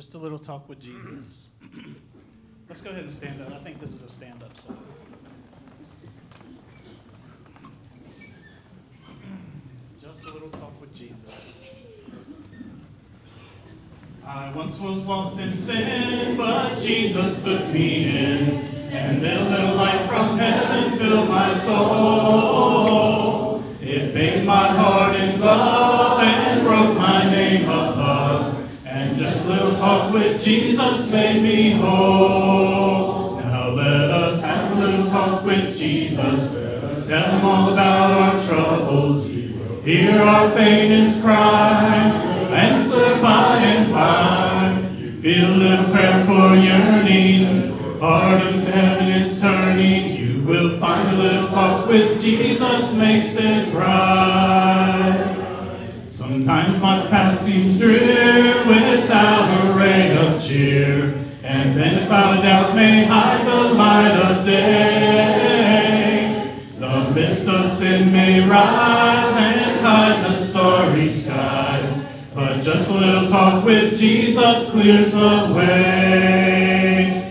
Just 0.00 0.14
a 0.14 0.18
little 0.18 0.38
talk 0.38 0.66
with 0.66 0.80
Jesus. 0.80 1.50
Let's 2.70 2.80
go 2.80 2.88
ahead 2.88 3.02
and 3.02 3.12
stand 3.12 3.42
up. 3.42 3.52
I 3.52 3.58
think 3.58 3.78
this 3.78 3.92
is 3.92 4.02
a 4.02 4.08
stand 4.08 4.42
up 4.42 4.56
song. 4.56 4.78
Just 10.00 10.24
a 10.24 10.32
little 10.32 10.48
talk 10.48 10.80
with 10.80 10.94
Jesus. 10.94 11.66
I 14.24 14.50
once 14.52 14.80
was 14.80 15.06
lost 15.06 15.38
in 15.38 15.54
sin, 15.54 16.38
but 16.38 16.80
Jesus 16.80 17.44
took 17.44 17.68
me 17.68 18.08
in, 18.08 18.48
and 18.90 19.20
then 19.20 19.48
a 19.48 19.50
little 19.50 19.74
light 19.74 20.08
from 20.08 20.38
heaven 20.38 20.98
filled 20.98 21.28
my 21.28 21.54
soul. 21.54 23.62
It 23.82 24.14
made 24.14 24.46
my 24.46 24.68
heart 24.68 25.14
in 25.14 25.38
love 25.38 26.20
and 26.20 26.62
broke 26.62 26.96
my 26.96 27.30
name 27.30 27.68
and 27.68 27.99
just 29.20 29.44
a 29.44 29.48
little 29.50 29.76
talk 29.76 30.14
with 30.14 30.42
Jesus 30.42 31.10
made 31.10 31.42
me 31.42 31.72
whole. 31.72 33.36
Now 33.36 33.68
let 33.68 34.10
us 34.10 34.40
have 34.40 34.74
a 34.74 34.80
little 34.80 35.10
talk 35.10 35.44
with 35.44 35.76
Jesus, 35.76 36.54
tell 37.06 37.30
him 37.30 37.44
all 37.44 37.70
about 37.70 38.12
our 38.12 38.42
troubles. 38.42 39.28
He 39.28 39.48
will 39.52 39.82
Hear 39.84 40.22
our 40.22 40.50
faintest 40.52 41.22
cry, 41.22 42.08
answer 42.50 43.20
by 43.20 43.56
and 43.58 43.92
by. 43.92 45.20
Feel 45.20 45.50
a 45.50 45.58
little 45.64 45.92
prayer 45.92 46.24
for 46.24 46.56
yearning, 46.56 48.00
heart 48.00 48.42
into 48.46 48.70
heaven 48.70 49.08
is 49.08 49.38
turning. 49.38 50.16
You 50.16 50.44
will 50.44 50.80
find 50.80 51.06
a 51.10 51.20
little 51.20 51.48
talk 51.48 51.86
with 51.86 52.22
Jesus 52.22 52.94
makes 52.94 53.36
it 53.36 53.74
right. 53.74 54.39
Sometimes 56.50 56.82
my 56.82 57.06
past 57.06 57.46
seems 57.46 57.78
drear 57.78 58.66
without 58.66 59.64
a 59.64 59.72
ray 59.72 60.16
of 60.16 60.42
cheer, 60.42 61.14
and 61.44 61.78
then 61.78 62.02
a 62.02 62.06
cloud 62.08 62.38
of 62.38 62.42
doubt 62.42 62.74
may 62.74 63.04
hide 63.04 63.46
the 63.46 63.74
light 63.74 64.16
of 64.16 64.44
day. 64.44 65.72
The 66.76 67.12
mist 67.14 67.46
of 67.46 67.72
sin 67.72 68.12
may 68.12 68.40
rise 68.48 69.36
and 69.36 69.80
hide 69.80 70.24
the 70.24 70.34
starry 70.34 71.12
skies, 71.12 72.04
but 72.34 72.62
just 72.64 72.90
a 72.90 72.94
little 72.94 73.28
talk 73.28 73.64
with 73.64 73.96
Jesus 73.96 74.70
clears 74.70 75.12
the 75.12 75.52
way. 75.54 77.30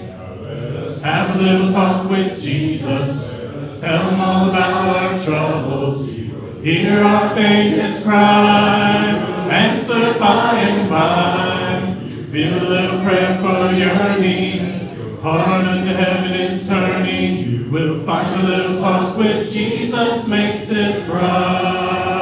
Have 1.03 1.36
a 1.36 1.39
little 1.41 1.73
talk 1.73 2.10
with 2.10 2.41
Jesus, 2.41 3.41
tell 3.82 4.12
him 4.12 4.21
all 4.21 4.47
about 4.47 4.95
our 4.95 5.19
troubles. 5.21 6.29
Hear 6.62 7.02
our 7.06 7.34
faintest 7.36 8.04
cry, 8.04 9.15
answer 9.50 10.19
by 10.19 10.56
and 10.56 10.89
by. 10.89 11.95
Feel 12.34 12.54
a 12.54 12.67
little 12.67 13.00
prayer 13.02 13.38
for 13.38 13.72
yearning, 13.74 15.22
heart 15.22 15.48
unto 15.48 15.93
heaven 15.93 16.34
is 16.34 16.67
turning. 16.67 17.50
You 17.50 17.72
will 17.72 18.04
find 18.04 18.41
a 18.41 18.43
little 18.43 18.78
talk 18.78 19.15
with 19.15 19.50
Jesus 19.54 20.28
makes 20.28 20.69
it 20.72 21.10
right. 21.10 22.19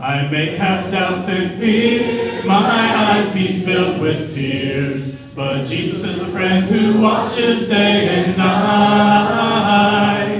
I 0.00 0.28
may 0.30 0.56
have 0.56 0.92
doubts 0.92 1.28
and 1.28 1.58
fear, 1.58 2.44
my 2.44 2.54
eyes 2.54 3.32
be 3.34 3.64
filled 3.64 4.00
with 4.00 4.32
tears, 4.32 5.12
but 5.34 5.66
Jesus 5.66 6.04
is 6.04 6.22
a 6.22 6.26
friend 6.26 6.66
who 6.70 7.00
watches 7.00 7.68
day 7.68 8.08
and 8.10 8.38
night. 8.38 10.35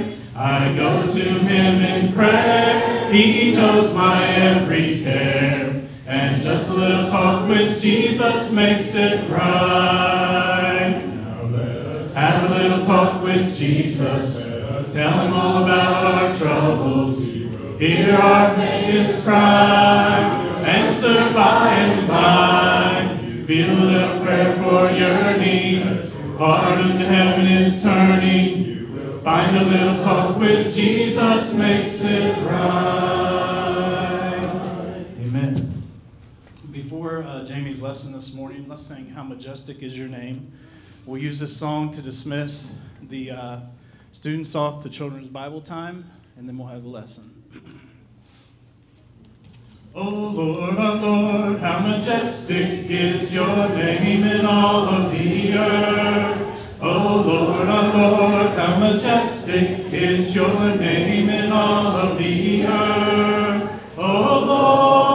I 0.47 0.73
go 0.77 1.11
to 1.11 1.25
him 1.41 1.81
in 1.83 2.13
prayer, 2.13 3.11
he 3.13 3.53
knows 3.57 3.93
my 3.93 4.25
every 4.25 5.03
care, 5.03 5.83
and 6.07 6.41
just 6.41 6.71
a 6.71 6.75
little 6.75 7.11
talk 7.11 7.49
with 7.49 7.83
Jesus 7.83 8.53
makes 8.53 8.95
it 8.95 9.29
right. 9.29 11.03
Now 11.05 11.43
let 11.51 11.69
us 11.69 12.15
have 12.15 12.49
a 12.49 12.55
little 12.55 12.87
talk 12.87 13.25
with 13.25 13.57
Jesus, 13.57 14.47
Tell 14.95 15.19
him 15.19 15.35
all 15.35 15.65
about 15.65 16.15
our 16.15 16.37
troubles. 16.37 17.27
Hear 17.81 18.15
our 18.15 18.55
faintest 18.55 19.25
cry. 19.25 20.21
Answer 20.65 21.35
by 21.35 21.69
and 21.71 22.07
by. 22.07 23.45
Feel 23.49 23.97
a 23.97 24.21
prayer 24.23 24.55
for 24.63 24.93
your 24.93 25.37
need. 25.39 26.09
Heart 26.39 26.81
in 26.83 26.97
heaven 26.99 27.47
is 27.47 27.83
turning. 27.83 28.76
Find 29.27 29.57
a 29.57 29.65
little 29.65 30.05
talk 30.05 30.39
with 30.39 30.73
Jesus 30.73 31.53
makes 31.53 32.01
it 32.05 32.39
right. 32.45 32.85
Amen. 35.19 35.83
Before 36.71 37.25
uh, 37.25 37.45
Jamie's 37.45 37.83
lesson 37.83 38.13
this 38.13 38.35
morning, 38.35 38.69
let's 38.69 38.83
sing 38.83 39.07
How 39.07 39.25
Majestic 39.25 39.83
Is 39.83 39.99
Your 39.99 40.07
Name. 40.07 40.53
We'll 41.07 41.21
use 41.21 41.41
this 41.41 41.57
song 41.57 41.91
to 41.91 42.03
dismiss 42.03 42.77
the 43.03 43.33
uh, 43.33 43.61
students 44.13 44.55
off 44.55 44.85
to 44.85 44.89
children's 44.89 45.27
Bible 45.29 45.61
time, 45.61 46.09
and 46.37 46.49
then 46.49 46.57
we'll 46.57 46.69
have 46.69 46.85
a 46.85 46.89
lesson. 46.89 47.43
Oh 49.93 50.09
Lord, 50.09 50.79
our 50.79 50.95
Lord, 50.95 51.59
how 51.59 51.81
majestic 51.81 52.89
is 52.89 53.35
your 53.35 53.71
name 53.71 54.23
in 54.23 54.47
all 54.47 54.89
of 54.89 55.11
the 55.11 55.53
earth. 55.59 56.46
Oh 56.79 57.25
Lord, 57.27 57.69
our 57.69 58.11
Lord, 58.11 58.59
how 58.59 58.79
majestic 58.79 59.93
is 59.93 60.35
your 60.35 60.77
name 60.77 61.31
in 61.31 61.51
all 61.51 61.87
of 61.87 62.19
the 62.19 62.67
earth. 62.67 63.83
Oh 63.97 65.06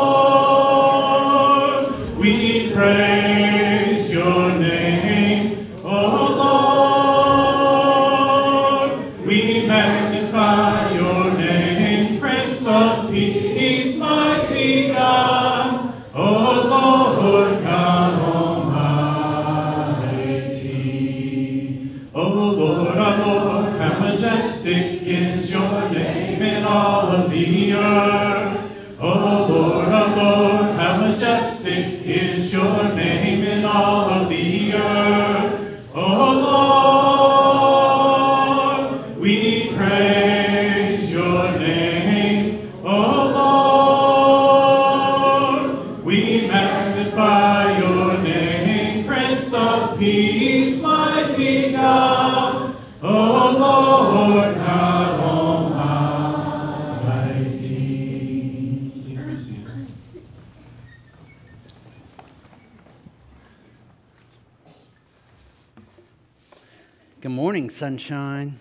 morning, 67.52 67.70
sunshine. 67.70 68.58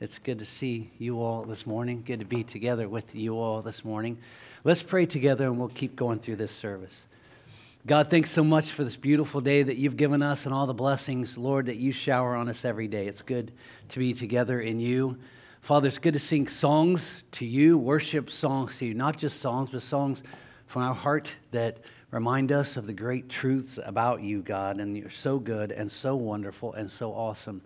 It's 0.00 0.20
good 0.20 0.38
to 0.38 0.46
see 0.46 0.92
you 0.98 1.20
all 1.20 1.42
this 1.42 1.66
morning. 1.66 2.04
Good 2.06 2.20
to 2.20 2.24
be 2.24 2.44
together 2.44 2.88
with 2.88 3.12
you 3.12 3.40
all 3.40 3.60
this 3.60 3.84
morning. 3.84 4.18
Let's 4.62 4.84
pray 4.84 5.04
together 5.04 5.46
and 5.46 5.58
we'll 5.58 5.66
keep 5.66 5.96
going 5.96 6.20
through 6.20 6.36
this 6.36 6.52
service. 6.52 7.08
God, 7.88 8.08
thanks 8.08 8.30
so 8.30 8.44
much 8.44 8.70
for 8.70 8.84
this 8.84 8.94
beautiful 8.94 9.40
day 9.40 9.64
that 9.64 9.78
you've 9.78 9.96
given 9.96 10.22
us 10.22 10.44
and 10.44 10.54
all 10.54 10.68
the 10.68 10.72
blessings, 10.72 11.36
Lord, 11.36 11.66
that 11.66 11.74
you 11.74 11.90
shower 11.90 12.36
on 12.36 12.48
us 12.48 12.64
every 12.64 12.86
day. 12.86 13.08
It's 13.08 13.20
good 13.20 13.50
to 13.88 13.98
be 13.98 14.12
together 14.12 14.60
in 14.60 14.78
you. 14.78 15.18
Father, 15.60 15.88
it's 15.88 15.98
good 15.98 16.14
to 16.14 16.20
sing 16.20 16.46
songs 16.46 17.24
to 17.32 17.44
you, 17.44 17.76
worship 17.76 18.30
songs 18.30 18.78
to 18.78 18.86
you, 18.86 18.94
not 18.94 19.18
just 19.18 19.40
songs, 19.40 19.70
but 19.70 19.82
songs 19.82 20.22
from 20.68 20.82
our 20.82 20.94
heart 20.94 21.34
that 21.50 21.78
remind 22.10 22.52
us 22.52 22.76
of 22.76 22.86
the 22.86 22.92
great 22.92 23.28
truths 23.28 23.78
about 23.84 24.22
you, 24.22 24.42
God. 24.42 24.80
And 24.80 24.96
you're 24.96 25.10
so 25.10 25.38
good 25.38 25.72
and 25.72 25.90
so 25.90 26.16
wonderful 26.16 26.72
and 26.72 26.90
so 26.90 27.12
awesome. 27.12 27.62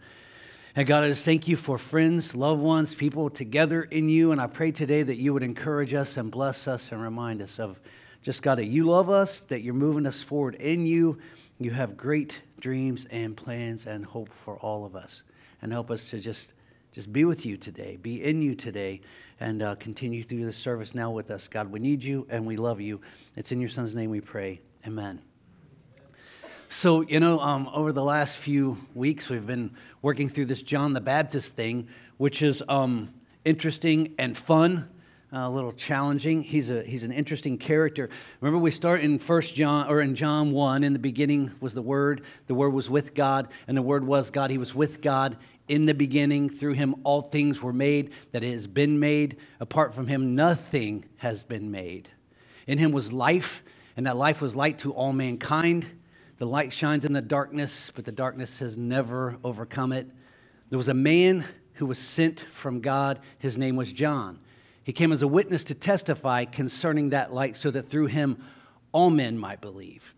And 0.76 0.86
God, 0.88 1.04
I 1.04 1.08
just 1.08 1.24
thank 1.24 1.46
you 1.46 1.56
for 1.56 1.78
friends, 1.78 2.34
loved 2.34 2.60
ones, 2.60 2.94
people 2.94 3.30
together 3.30 3.82
in 3.82 4.08
you. 4.08 4.32
And 4.32 4.40
I 4.40 4.48
pray 4.48 4.72
today 4.72 5.04
that 5.04 5.16
you 5.16 5.32
would 5.32 5.44
encourage 5.44 5.94
us 5.94 6.16
and 6.16 6.30
bless 6.30 6.66
us 6.66 6.90
and 6.90 7.00
remind 7.00 7.42
us 7.42 7.60
of 7.60 7.78
just, 8.22 8.42
God, 8.42 8.56
that 8.56 8.64
you 8.64 8.84
love 8.84 9.08
us, 9.08 9.38
that 9.38 9.62
you're 9.62 9.74
moving 9.74 10.06
us 10.06 10.22
forward 10.22 10.56
in 10.56 10.84
you. 10.84 11.18
You 11.60 11.70
have 11.70 11.96
great 11.96 12.40
dreams 12.58 13.06
and 13.10 13.36
plans 13.36 13.86
and 13.86 14.04
hope 14.04 14.30
for 14.32 14.58
all 14.58 14.84
of 14.84 14.96
us. 14.96 15.22
And 15.62 15.70
help 15.70 15.90
us 15.90 16.10
to 16.10 16.18
just, 16.18 16.52
just 16.92 17.12
be 17.12 17.24
with 17.24 17.46
you 17.46 17.56
today, 17.56 17.96
be 17.96 18.22
in 18.24 18.42
you 18.42 18.54
today, 18.54 19.00
and 19.40 19.62
uh, 19.62 19.74
continue 19.76 20.22
through 20.22 20.44
this 20.44 20.56
service 20.56 20.94
now 20.94 21.10
with 21.10 21.30
us. 21.30 21.48
God, 21.48 21.70
we 21.70 21.80
need 21.80 22.02
you 22.02 22.26
and 22.30 22.46
we 22.46 22.56
love 22.56 22.80
you. 22.80 23.00
It's 23.36 23.52
in 23.52 23.60
your 23.60 23.70
son's 23.70 23.94
name 23.94 24.10
we 24.10 24.20
pray. 24.20 24.60
Amen. 24.86 25.20
So, 26.68 27.02
you 27.02 27.20
know, 27.20 27.38
um, 27.38 27.70
over 27.72 27.92
the 27.92 28.02
last 28.02 28.36
few 28.36 28.78
weeks, 28.94 29.28
we've 29.28 29.46
been 29.46 29.76
working 30.02 30.28
through 30.28 30.46
this 30.46 30.62
John 30.62 30.92
the 30.92 31.00
Baptist 31.00 31.54
thing, 31.54 31.88
which 32.16 32.42
is 32.42 32.62
um, 32.68 33.14
interesting 33.44 34.14
and 34.18 34.36
fun, 34.36 34.88
uh, 35.32 35.38
a 35.38 35.50
little 35.50 35.72
challenging. 35.72 36.42
He's, 36.42 36.70
a, 36.70 36.82
he's 36.82 37.02
an 37.02 37.12
interesting 37.12 37.58
character. 37.58 38.10
Remember, 38.40 38.58
we 38.58 38.70
start 38.70 39.02
in 39.02 39.18
First 39.18 39.54
John, 39.54 39.88
or 39.88 40.00
in 40.00 40.16
John 40.16 40.50
1, 40.50 40.82
in 40.82 40.92
the 40.92 40.98
beginning 40.98 41.52
was 41.60 41.74
the 41.74 41.82
Word, 41.82 42.22
the 42.46 42.54
Word 42.54 42.70
was 42.70 42.90
with 42.90 43.14
God, 43.14 43.48
and 43.68 43.76
the 43.76 43.82
Word 43.82 44.04
was 44.04 44.30
God. 44.30 44.50
He 44.50 44.58
was 44.58 44.74
with 44.74 45.00
God 45.00 45.36
in 45.68 45.86
the 45.86 45.94
beginning. 45.94 46.48
Through 46.48 46.74
him, 46.74 46.94
all 47.04 47.22
things 47.22 47.62
were 47.62 47.72
made, 47.72 48.10
that 48.32 48.44
it 48.44 48.52
has 48.52 48.66
been 48.66 48.98
made. 49.00 49.36
Apart 49.60 49.94
from 49.94 50.06
him, 50.06 50.34
nothing 50.34 51.04
has 51.18 51.44
been 51.44 51.70
made. 51.70 52.08
In 52.66 52.78
him 52.78 52.92
was 52.92 53.12
life, 53.12 53.62
and 53.96 54.06
that 54.06 54.16
life 54.16 54.40
was 54.40 54.56
light 54.56 54.78
to 54.80 54.92
all 54.92 55.12
mankind. 55.12 55.86
The 56.38 56.46
light 56.46 56.72
shines 56.72 57.04
in 57.04 57.12
the 57.12 57.22
darkness, 57.22 57.92
but 57.94 58.04
the 58.04 58.12
darkness 58.12 58.58
has 58.58 58.76
never 58.76 59.38
overcome 59.44 59.92
it. 59.92 60.08
There 60.70 60.78
was 60.78 60.88
a 60.88 60.94
man 60.94 61.44
who 61.74 61.86
was 61.86 61.98
sent 61.98 62.40
from 62.40 62.80
God. 62.80 63.20
His 63.38 63.56
name 63.56 63.76
was 63.76 63.92
John. 63.92 64.40
He 64.82 64.92
came 64.92 65.12
as 65.12 65.22
a 65.22 65.28
witness 65.28 65.64
to 65.64 65.74
testify 65.74 66.44
concerning 66.44 67.10
that 67.10 67.32
light, 67.32 67.56
so 67.56 67.70
that 67.70 67.88
through 67.88 68.06
him 68.06 68.42
all 68.92 69.10
men 69.10 69.38
might 69.38 69.60
believe. 69.60 70.14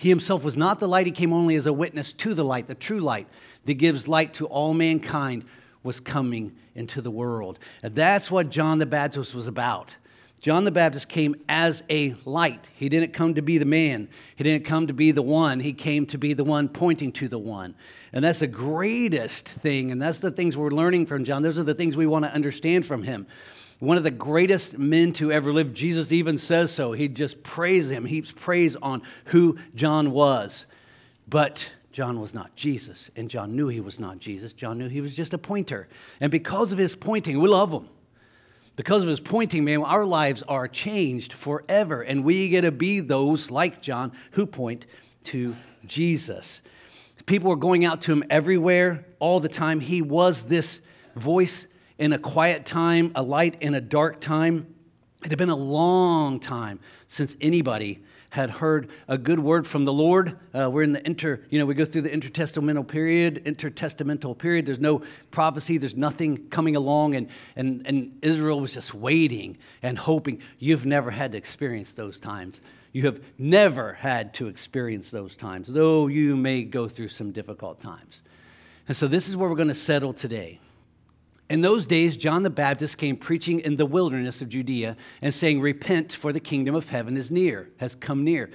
He 0.00 0.08
himself 0.08 0.42
was 0.42 0.56
not 0.56 0.80
the 0.80 0.88
light, 0.88 1.04
he 1.04 1.12
came 1.12 1.30
only 1.30 1.56
as 1.56 1.66
a 1.66 1.74
witness 1.74 2.14
to 2.14 2.32
the 2.32 2.42
light, 2.42 2.68
the 2.68 2.74
true 2.74 3.00
light 3.00 3.28
that 3.66 3.74
gives 3.74 4.08
light 4.08 4.32
to 4.34 4.46
all 4.46 4.72
mankind 4.72 5.44
was 5.82 6.00
coming 6.00 6.56
into 6.74 7.02
the 7.02 7.10
world. 7.10 7.58
And 7.82 7.94
that's 7.94 8.30
what 8.30 8.48
John 8.48 8.78
the 8.78 8.86
Baptist 8.86 9.34
was 9.34 9.46
about. 9.46 9.94
John 10.40 10.64
the 10.64 10.70
Baptist 10.70 11.10
came 11.10 11.36
as 11.50 11.82
a 11.90 12.14
light. 12.24 12.66
He 12.74 12.88
didn't 12.88 13.12
come 13.12 13.34
to 13.34 13.42
be 13.42 13.58
the 13.58 13.66
man. 13.66 14.08
He 14.36 14.42
didn't 14.42 14.64
come 14.64 14.86
to 14.86 14.94
be 14.94 15.10
the 15.10 15.20
one. 15.20 15.60
He 15.60 15.74
came 15.74 16.06
to 16.06 16.16
be 16.16 16.32
the 16.32 16.44
one 16.44 16.70
pointing 16.70 17.12
to 17.12 17.28
the 17.28 17.38
one. 17.38 17.74
And 18.14 18.24
that's 18.24 18.38
the 18.38 18.46
greatest 18.46 19.50
thing. 19.50 19.92
And 19.92 20.00
that's 20.00 20.20
the 20.20 20.30
things 20.30 20.56
we're 20.56 20.70
learning 20.70 21.04
from 21.04 21.24
John. 21.24 21.42
Those 21.42 21.58
are 21.58 21.62
the 21.62 21.74
things 21.74 21.94
we 21.94 22.06
want 22.06 22.24
to 22.24 22.32
understand 22.32 22.86
from 22.86 23.02
him. 23.02 23.26
One 23.80 23.96
of 23.96 24.02
the 24.02 24.10
greatest 24.10 24.78
men 24.78 25.14
to 25.14 25.32
ever 25.32 25.52
live, 25.52 25.72
Jesus 25.72 26.12
even 26.12 26.36
says 26.36 26.70
so. 26.70 26.92
He 26.92 27.08
just 27.08 27.42
praises 27.42 27.90
him, 27.90 28.04
heaps 28.04 28.30
praise 28.30 28.76
on 28.76 29.02
who 29.26 29.56
John 29.74 30.12
was. 30.12 30.66
But 31.26 31.70
John 31.90 32.20
was 32.20 32.34
not 32.34 32.54
Jesus, 32.54 33.10
and 33.16 33.30
John 33.30 33.56
knew 33.56 33.68
he 33.68 33.80
was 33.80 33.98
not 33.98 34.18
Jesus. 34.18 34.52
John 34.52 34.76
knew 34.76 34.88
he 34.88 35.00
was 35.00 35.16
just 35.16 35.32
a 35.32 35.38
pointer. 35.38 35.88
And 36.20 36.30
because 36.30 36.72
of 36.72 36.78
his 36.78 36.94
pointing, 36.94 37.40
we 37.40 37.48
love 37.48 37.72
him. 37.72 37.88
Because 38.76 39.02
of 39.02 39.08
his 39.08 39.20
pointing, 39.20 39.64
man, 39.64 39.82
our 39.82 40.04
lives 40.04 40.42
are 40.46 40.68
changed 40.68 41.32
forever, 41.32 42.02
and 42.02 42.22
we 42.22 42.50
get 42.50 42.62
to 42.62 42.72
be 42.72 43.00
those 43.00 43.50
like 43.50 43.80
John 43.80 44.12
who 44.32 44.44
point 44.46 44.84
to 45.24 45.56
Jesus. 45.86 46.60
People 47.24 47.48
were 47.48 47.56
going 47.56 47.84
out 47.86 48.02
to 48.02 48.12
him 48.12 48.24
everywhere, 48.28 49.06
all 49.18 49.40
the 49.40 49.48
time. 49.48 49.80
He 49.80 50.02
was 50.02 50.42
this 50.42 50.80
voice 51.16 51.66
in 52.00 52.14
a 52.14 52.18
quiet 52.18 52.64
time, 52.64 53.12
a 53.14 53.22
light 53.22 53.58
in 53.60 53.74
a 53.74 53.80
dark 53.80 54.20
time. 54.20 54.74
It 55.22 55.28
had 55.28 55.38
been 55.38 55.50
a 55.50 55.54
long 55.54 56.40
time 56.40 56.80
since 57.06 57.36
anybody 57.42 58.02
had 58.30 58.48
heard 58.48 58.88
a 59.06 59.18
good 59.18 59.38
word 59.38 59.66
from 59.66 59.84
the 59.84 59.92
Lord. 59.92 60.38
Uh, 60.54 60.70
we're 60.70 60.82
in 60.82 60.94
the 60.94 61.06
inter, 61.06 61.44
you 61.50 61.58
know, 61.58 61.66
we 61.66 61.74
go 61.74 61.84
through 61.84 62.02
the 62.02 62.08
intertestamental 62.08 62.88
period, 62.88 63.44
intertestamental 63.44 64.38
period. 64.38 64.64
There's 64.64 64.80
no 64.80 65.02
prophecy, 65.30 65.76
there's 65.76 65.96
nothing 65.96 66.48
coming 66.48 66.74
along, 66.74 67.16
and, 67.16 67.28
and, 67.54 67.86
and 67.86 68.18
Israel 68.22 68.60
was 68.60 68.72
just 68.72 68.94
waiting 68.94 69.58
and 69.82 69.98
hoping. 69.98 70.40
You've 70.58 70.86
never 70.86 71.10
had 71.10 71.32
to 71.32 71.38
experience 71.38 71.92
those 71.92 72.18
times. 72.18 72.62
You 72.92 73.02
have 73.02 73.20
never 73.36 73.92
had 73.92 74.32
to 74.34 74.46
experience 74.46 75.10
those 75.10 75.34
times, 75.34 75.68
though 75.68 76.06
you 76.06 76.34
may 76.34 76.62
go 76.62 76.88
through 76.88 77.08
some 77.08 77.30
difficult 77.30 77.80
times. 77.80 78.22
And 78.88 78.96
so 78.96 79.06
this 79.06 79.28
is 79.28 79.36
where 79.36 79.50
we're 79.50 79.56
going 79.56 79.68
to 79.68 79.74
settle 79.74 80.14
today. 80.14 80.60
In 81.50 81.62
those 81.62 81.84
days, 81.84 82.16
John 82.16 82.44
the 82.44 82.48
Baptist 82.48 82.96
came 82.96 83.16
preaching 83.16 83.58
in 83.58 83.74
the 83.74 83.84
wilderness 83.84 84.40
of 84.40 84.48
Judea 84.48 84.96
and 85.20 85.34
saying, 85.34 85.60
Repent, 85.60 86.12
for 86.12 86.32
the 86.32 86.38
kingdom 86.38 86.76
of 86.76 86.88
heaven 86.88 87.16
is 87.16 87.32
near, 87.32 87.68
has 87.78 87.96
come 87.96 88.22
near. 88.22 88.50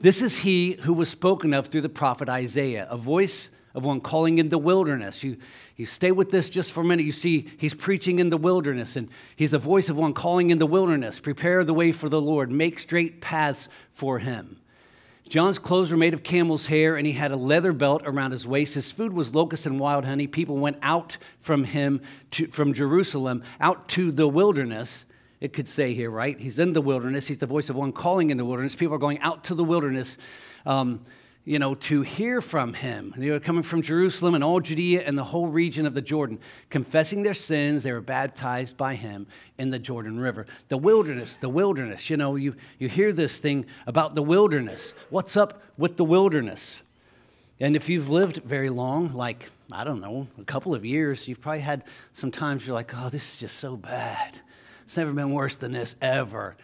This 0.00 0.20
is 0.20 0.36
he 0.36 0.72
who 0.72 0.92
was 0.92 1.08
spoken 1.08 1.54
of 1.54 1.68
through 1.68 1.80
the 1.80 1.88
prophet 1.88 2.28
Isaiah, 2.28 2.86
a 2.90 2.98
voice 2.98 3.48
of 3.74 3.86
one 3.86 4.02
calling 4.02 4.36
in 4.36 4.50
the 4.50 4.58
wilderness. 4.58 5.24
You, 5.24 5.38
you 5.76 5.86
stay 5.86 6.12
with 6.12 6.30
this 6.30 6.50
just 6.50 6.72
for 6.72 6.82
a 6.82 6.84
minute. 6.84 7.06
You 7.06 7.12
see, 7.12 7.48
he's 7.56 7.72
preaching 7.72 8.18
in 8.18 8.28
the 8.28 8.36
wilderness, 8.36 8.96
and 8.96 9.08
he's 9.34 9.52
the 9.52 9.58
voice 9.58 9.88
of 9.88 9.96
one 9.96 10.12
calling 10.12 10.50
in 10.50 10.58
the 10.58 10.66
wilderness. 10.66 11.18
Prepare 11.18 11.64
the 11.64 11.72
way 11.72 11.90
for 11.90 12.10
the 12.10 12.20
Lord, 12.20 12.50
make 12.50 12.78
straight 12.78 13.22
paths 13.22 13.70
for 13.92 14.18
him. 14.18 14.60
John's 15.28 15.58
clothes 15.58 15.90
were 15.90 15.96
made 15.96 16.14
of 16.14 16.22
camel's 16.22 16.66
hair, 16.66 16.96
and 16.96 17.04
he 17.04 17.12
had 17.12 17.32
a 17.32 17.36
leather 17.36 17.72
belt 17.72 18.02
around 18.04 18.30
his 18.30 18.46
waist. 18.46 18.74
His 18.74 18.92
food 18.92 19.12
was 19.12 19.34
locusts 19.34 19.66
and 19.66 19.80
wild 19.80 20.04
honey. 20.04 20.28
People 20.28 20.56
went 20.56 20.78
out 20.82 21.16
from 21.40 21.64
him, 21.64 22.00
to, 22.32 22.46
from 22.46 22.72
Jerusalem, 22.72 23.42
out 23.60 23.88
to 23.90 24.12
the 24.12 24.28
wilderness. 24.28 25.04
It 25.40 25.52
could 25.52 25.66
say 25.66 25.94
here, 25.94 26.10
right? 26.10 26.38
He's 26.38 26.60
in 26.60 26.72
the 26.72 26.80
wilderness. 26.80 27.26
He's 27.26 27.38
the 27.38 27.46
voice 27.46 27.68
of 27.68 27.76
one 27.76 27.92
calling 27.92 28.30
in 28.30 28.36
the 28.36 28.44
wilderness. 28.44 28.76
People 28.76 28.94
are 28.94 28.98
going 28.98 29.18
out 29.18 29.42
to 29.44 29.54
the 29.54 29.64
wilderness. 29.64 30.16
Um, 30.64 31.04
you 31.46 31.60
know, 31.60 31.76
to 31.76 32.02
hear 32.02 32.42
from 32.42 32.74
him. 32.74 33.14
They 33.16 33.30
were 33.30 33.38
coming 33.38 33.62
from 33.62 33.80
Jerusalem 33.80 34.34
and 34.34 34.42
all 34.42 34.58
Judea 34.58 35.04
and 35.06 35.16
the 35.16 35.22
whole 35.22 35.46
region 35.46 35.86
of 35.86 35.94
the 35.94 36.02
Jordan, 36.02 36.40
confessing 36.70 37.22
their 37.22 37.34
sins. 37.34 37.84
They 37.84 37.92
were 37.92 38.00
baptized 38.00 38.76
by 38.76 38.96
him 38.96 39.28
in 39.56 39.70
the 39.70 39.78
Jordan 39.78 40.18
River. 40.18 40.46
The 40.68 40.76
wilderness, 40.76 41.36
the 41.36 41.48
wilderness. 41.48 42.10
You 42.10 42.16
know, 42.16 42.34
you, 42.34 42.56
you 42.80 42.88
hear 42.88 43.12
this 43.12 43.38
thing 43.38 43.64
about 43.86 44.16
the 44.16 44.24
wilderness. 44.24 44.92
What's 45.08 45.36
up 45.36 45.62
with 45.78 45.96
the 45.96 46.04
wilderness? 46.04 46.82
And 47.60 47.76
if 47.76 47.88
you've 47.88 48.10
lived 48.10 48.38
very 48.38 48.68
long, 48.68 49.14
like, 49.14 49.48
I 49.70 49.84
don't 49.84 50.00
know, 50.00 50.26
a 50.40 50.44
couple 50.44 50.74
of 50.74 50.84
years, 50.84 51.28
you've 51.28 51.40
probably 51.40 51.60
had 51.60 51.84
some 52.12 52.32
times 52.32 52.66
you're 52.66 52.74
like, 52.74 52.90
oh, 52.92 53.08
this 53.08 53.34
is 53.34 53.38
just 53.38 53.58
so 53.58 53.76
bad. 53.76 54.40
It's 54.82 54.96
never 54.96 55.12
been 55.12 55.30
worse 55.30 55.54
than 55.54 55.70
this 55.70 55.94
ever. 56.02 56.56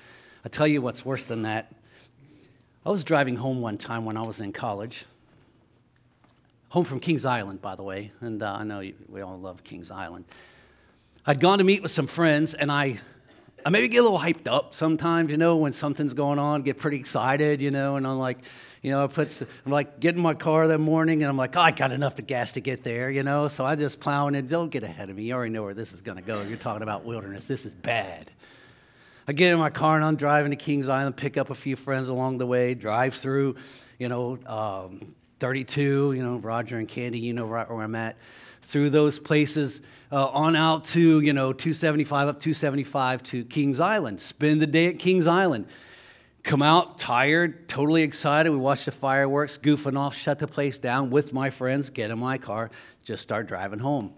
I 0.44 0.48
tell 0.48 0.66
you 0.66 0.82
what's 0.82 1.04
worse 1.04 1.24
than 1.24 1.42
that 1.42 1.72
I 2.84 2.90
was 2.90 3.04
driving 3.04 3.36
home 3.36 3.60
one 3.60 3.78
time 3.78 4.04
when 4.04 4.16
I 4.16 4.22
was 4.22 4.40
in 4.40 4.52
college. 4.52 5.04
Home 6.70 6.84
from 6.84 6.98
Kings 6.98 7.24
Island, 7.24 7.62
by 7.62 7.76
the 7.76 7.84
way, 7.84 8.10
and 8.20 8.42
uh, 8.42 8.56
I 8.58 8.64
know 8.64 8.80
you, 8.80 8.94
we 9.08 9.20
all 9.20 9.38
love 9.38 9.62
Kings 9.62 9.88
Island. 9.90 10.24
I'd 11.24 11.38
gone 11.38 11.58
to 11.58 11.64
meet 11.64 11.80
with 11.80 11.92
some 11.92 12.08
friends, 12.08 12.54
and 12.54 12.72
I, 12.72 12.98
I 13.64 13.70
maybe 13.70 13.86
get 13.86 13.98
a 13.98 14.02
little 14.02 14.18
hyped 14.18 14.48
up 14.48 14.74
sometimes, 14.74 15.30
you 15.30 15.36
know, 15.36 15.58
when 15.58 15.72
something's 15.72 16.12
going 16.12 16.40
on, 16.40 16.62
get 16.62 16.78
pretty 16.78 16.96
excited, 16.96 17.60
you 17.60 17.70
know, 17.70 17.94
and 17.94 18.04
I'm 18.04 18.18
like, 18.18 18.38
you 18.82 18.90
know, 18.90 19.04
I 19.04 19.06
put, 19.06 19.40
I'm 19.64 19.70
like 19.70 20.00
getting 20.00 20.20
my 20.20 20.34
car 20.34 20.66
that 20.66 20.78
morning, 20.78 21.22
and 21.22 21.30
I'm 21.30 21.36
like, 21.36 21.56
oh, 21.56 21.60
I 21.60 21.70
got 21.70 21.92
enough 21.92 22.16
gas 22.26 22.52
to 22.52 22.60
get 22.60 22.82
there, 22.82 23.12
you 23.12 23.22
know, 23.22 23.46
so 23.46 23.64
I 23.64 23.76
just 23.76 24.00
plowing 24.00 24.34
it. 24.34 24.48
Don't 24.48 24.70
get 24.70 24.82
ahead 24.82 25.08
of 25.08 25.14
me. 25.14 25.22
You 25.22 25.34
already 25.34 25.52
know 25.52 25.62
where 25.62 25.74
this 25.74 25.92
is 25.92 26.02
going 26.02 26.16
to 26.16 26.24
go. 26.24 26.42
You're 26.42 26.56
talking 26.56 26.82
about 26.82 27.04
wilderness. 27.04 27.44
This 27.44 27.64
is 27.64 27.72
bad. 27.72 28.28
I 29.26 29.32
get 29.32 29.52
in 29.52 29.58
my 29.58 29.70
car 29.70 29.96
and 29.96 30.04
I'm 30.04 30.16
driving 30.16 30.50
to 30.50 30.56
Kings 30.56 30.88
Island, 30.88 31.16
pick 31.16 31.36
up 31.36 31.50
a 31.50 31.54
few 31.54 31.76
friends 31.76 32.08
along 32.08 32.38
the 32.38 32.46
way, 32.46 32.74
drive 32.74 33.14
through, 33.14 33.56
you 33.98 34.08
know, 34.08 34.38
um, 34.46 35.14
32, 35.38 36.12
you 36.12 36.22
know, 36.22 36.36
Roger 36.36 36.78
and 36.78 36.88
Candy, 36.88 37.18
you 37.18 37.32
know 37.32 37.46
right 37.46 37.68
where 37.68 37.82
I'm 37.82 37.94
at, 37.94 38.16
through 38.62 38.90
those 38.90 39.18
places 39.18 39.82
uh, 40.10 40.26
on 40.28 40.56
out 40.56 40.84
to, 40.86 41.20
you 41.20 41.32
know, 41.32 41.52
275, 41.52 42.28
up 42.28 42.40
275 42.40 43.22
to 43.24 43.44
Kings 43.44 43.80
Island. 43.80 44.20
Spend 44.20 44.60
the 44.60 44.66
day 44.66 44.86
at 44.86 44.98
Kings 44.98 45.26
Island. 45.26 45.66
Come 46.42 46.62
out 46.62 46.98
tired, 46.98 47.68
totally 47.68 48.02
excited. 48.02 48.50
We 48.50 48.56
watch 48.56 48.84
the 48.84 48.92
fireworks, 48.92 49.58
goofing 49.58 49.96
off, 49.96 50.16
shut 50.16 50.40
the 50.40 50.48
place 50.48 50.78
down 50.80 51.10
with 51.10 51.32
my 51.32 51.50
friends, 51.50 51.90
get 51.90 52.10
in 52.10 52.18
my 52.18 52.38
car, 52.38 52.70
just 53.04 53.22
start 53.22 53.46
driving 53.46 53.78
home. 53.78 54.12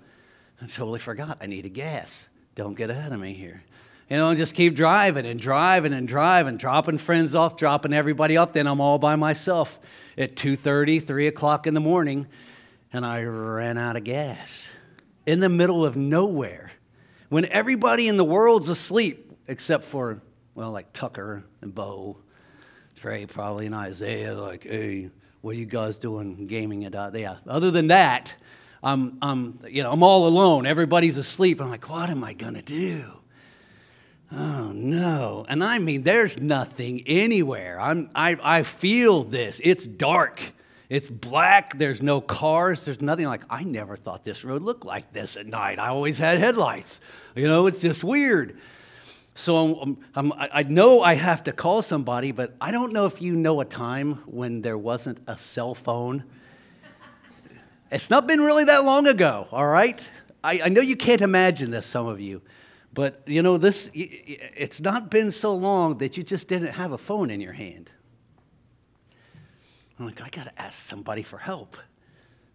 I 0.62 0.66
totally 0.66 1.00
forgot 1.00 1.38
I 1.42 1.46
needed 1.46 1.74
gas. 1.74 2.26
Don't 2.55 2.74
get 2.74 2.88
ahead 2.88 3.12
of 3.12 3.20
me 3.20 3.34
here. 3.34 3.62
You 4.11 4.18
know, 4.18 4.28
and 4.28 4.38
just 4.38 4.55
keep 4.55 4.74
driving 4.74 5.24
and 5.24 5.40
driving 5.40 5.92
and 5.92 6.07
driving, 6.07 6.59
dropping 6.59 6.98
friends 6.98 7.34
off, 7.34 7.57
dropping 7.57 7.92
everybody 7.92 8.36
off. 8.36 8.52
Then 8.52 8.66
I'm 8.66 8.80
all 8.80 8.98
by 8.98 9.16
myself 9.16 9.78
at 10.18 10.36
2.30, 10.36 11.07
3 11.07 11.26
o'clock 11.26 11.66
in 11.66 11.74
the 11.74 11.80
morning, 11.80 12.26
and 12.92 13.05
I 13.05 13.22
ran 13.22 13.78
out 13.78 13.96
of 13.96 14.05
gas 14.05 14.68
in 15.26 15.40
the 15.40 15.48
middle 15.48 15.86
of 15.86 15.96
nowhere 15.96 16.70
when 17.30 17.46
everybody 17.46 18.09
in 18.09 18.16
the 18.16 18.24
world's 18.24 18.68
asleep 18.68 19.32
except 19.48 19.84
for, 19.84 20.20
well, 20.55 20.70
like 20.70 20.92
Tucker 20.92 21.42
and 21.62 21.74
Bo, 21.74 22.16
Trey 22.96 23.26
probably, 23.26 23.66
and 23.66 23.74
Isaiah, 23.74 24.34
like, 24.34 24.64
hey, 24.64 25.11
what 25.40 25.57
are 25.57 25.59
you 25.59 25.66
guys 25.66 25.98
doing 25.98 26.46
gaming 26.46 26.82
it 26.82 26.94
out? 26.94 27.14
Yeah. 27.14 27.36
Other 27.46 27.70
than 27.70 27.88
that, 27.88 28.32
I'm, 28.82 29.18
I'm, 29.20 29.59
you 29.68 29.82
know, 29.82 29.92
I'm 29.92 30.02
all 30.02 30.26
alone. 30.26 30.66
Everybody's 30.66 31.16
asleep. 31.16 31.61
I'm 31.61 31.70
like, 31.70 31.88
what 31.88 32.11
am 32.11 32.22
I 32.22 32.34
to 32.34 32.62
do? 32.62 33.05
Oh 34.32 34.72
no. 34.74 35.46
And 35.48 35.62
I 35.62 35.78
mean, 35.78 36.02
there's 36.02 36.38
nothing 36.38 37.02
anywhere. 37.06 37.80
I'm, 37.80 38.10
I, 38.14 38.36
I 38.42 38.62
feel 38.62 39.24
this. 39.24 39.60
It's 39.62 39.84
dark. 39.84 40.52
It's 40.88 41.08
black. 41.08 41.78
There's 41.78 42.02
no 42.02 42.20
cars. 42.20 42.82
There's 42.82 43.00
nothing 43.00 43.26
like, 43.26 43.42
I 43.48 43.62
never 43.62 43.96
thought 43.96 44.24
this 44.24 44.44
road 44.44 44.62
looked 44.62 44.84
like 44.84 45.12
this 45.12 45.36
at 45.36 45.46
night. 45.46 45.78
I 45.78 45.88
always 45.88 46.18
had 46.18 46.38
headlights. 46.38 47.00
You 47.34 47.46
know, 47.46 47.66
it's 47.66 47.80
just 47.80 48.04
weird. 48.04 48.58
So 49.34 49.80
I'm, 49.80 49.98
I'm, 50.14 50.32
i 50.36 50.62
know 50.62 51.02
I 51.02 51.14
have 51.14 51.44
to 51.44 51.52
call 51.52 51.82
somebody, 51.82 52.30
but 52.30 52.54
I 52.60 52.70
don't 52.70 52.92
know 52.92 53.06
if 53.06 53.20
you 53.20 53.34
know 53.34 53.60
a 53.60 53.64
time 53.64 54.14
when 54.26 54.62
there 54.62 54.78
wasn't 54.78 55.18
a 55.26 55.36
cell 55.36 55.74
phone. 55.74 56.24
It's 57.90 58.10
not 58.10 58.26
been 58.26 58.40
really 58.40 58.64
that 58.64 58.84
long 58.84 59.06
ago, 59.06 59.48
all 59.50 59.66
right? 59.66 60.08
I, 60.42 60.62
I 60.64 60.68
know 60.68 60.80
you 60.80 60.96
can't 60.96 61.20
imagine 61.20 61.70
this, 61.70 61.86
some 61.86 62.06
of 62.06 62.20
you. 62.20 62.42
But 62.95 63.22
you 63.26 63.42
know, 63.42 63.59
this 63.59 63.90
it's 63.92 64.80
not 64.80 65.11
been 65.11 65.32
so 65.32 65.53
long 65.55 65.99
that 65.99 66.16
you 66.16 66.22
just 66.22 66.47
didn't 66.47 66.68
have 66.68 66.92
a 66.92 66.99
phone 66.99 67.28
in 67.30 67.40
your 67.40 67.53
hand. 67.53 67.90
I'm 69.99 70.07
like, 70.07 70.20
I 70.20 70.28
gotta 70.28 70.53
ask 70.61 70.78
somebody 70.78 71.22
for 71.22 71.38
help. 71.38 71.76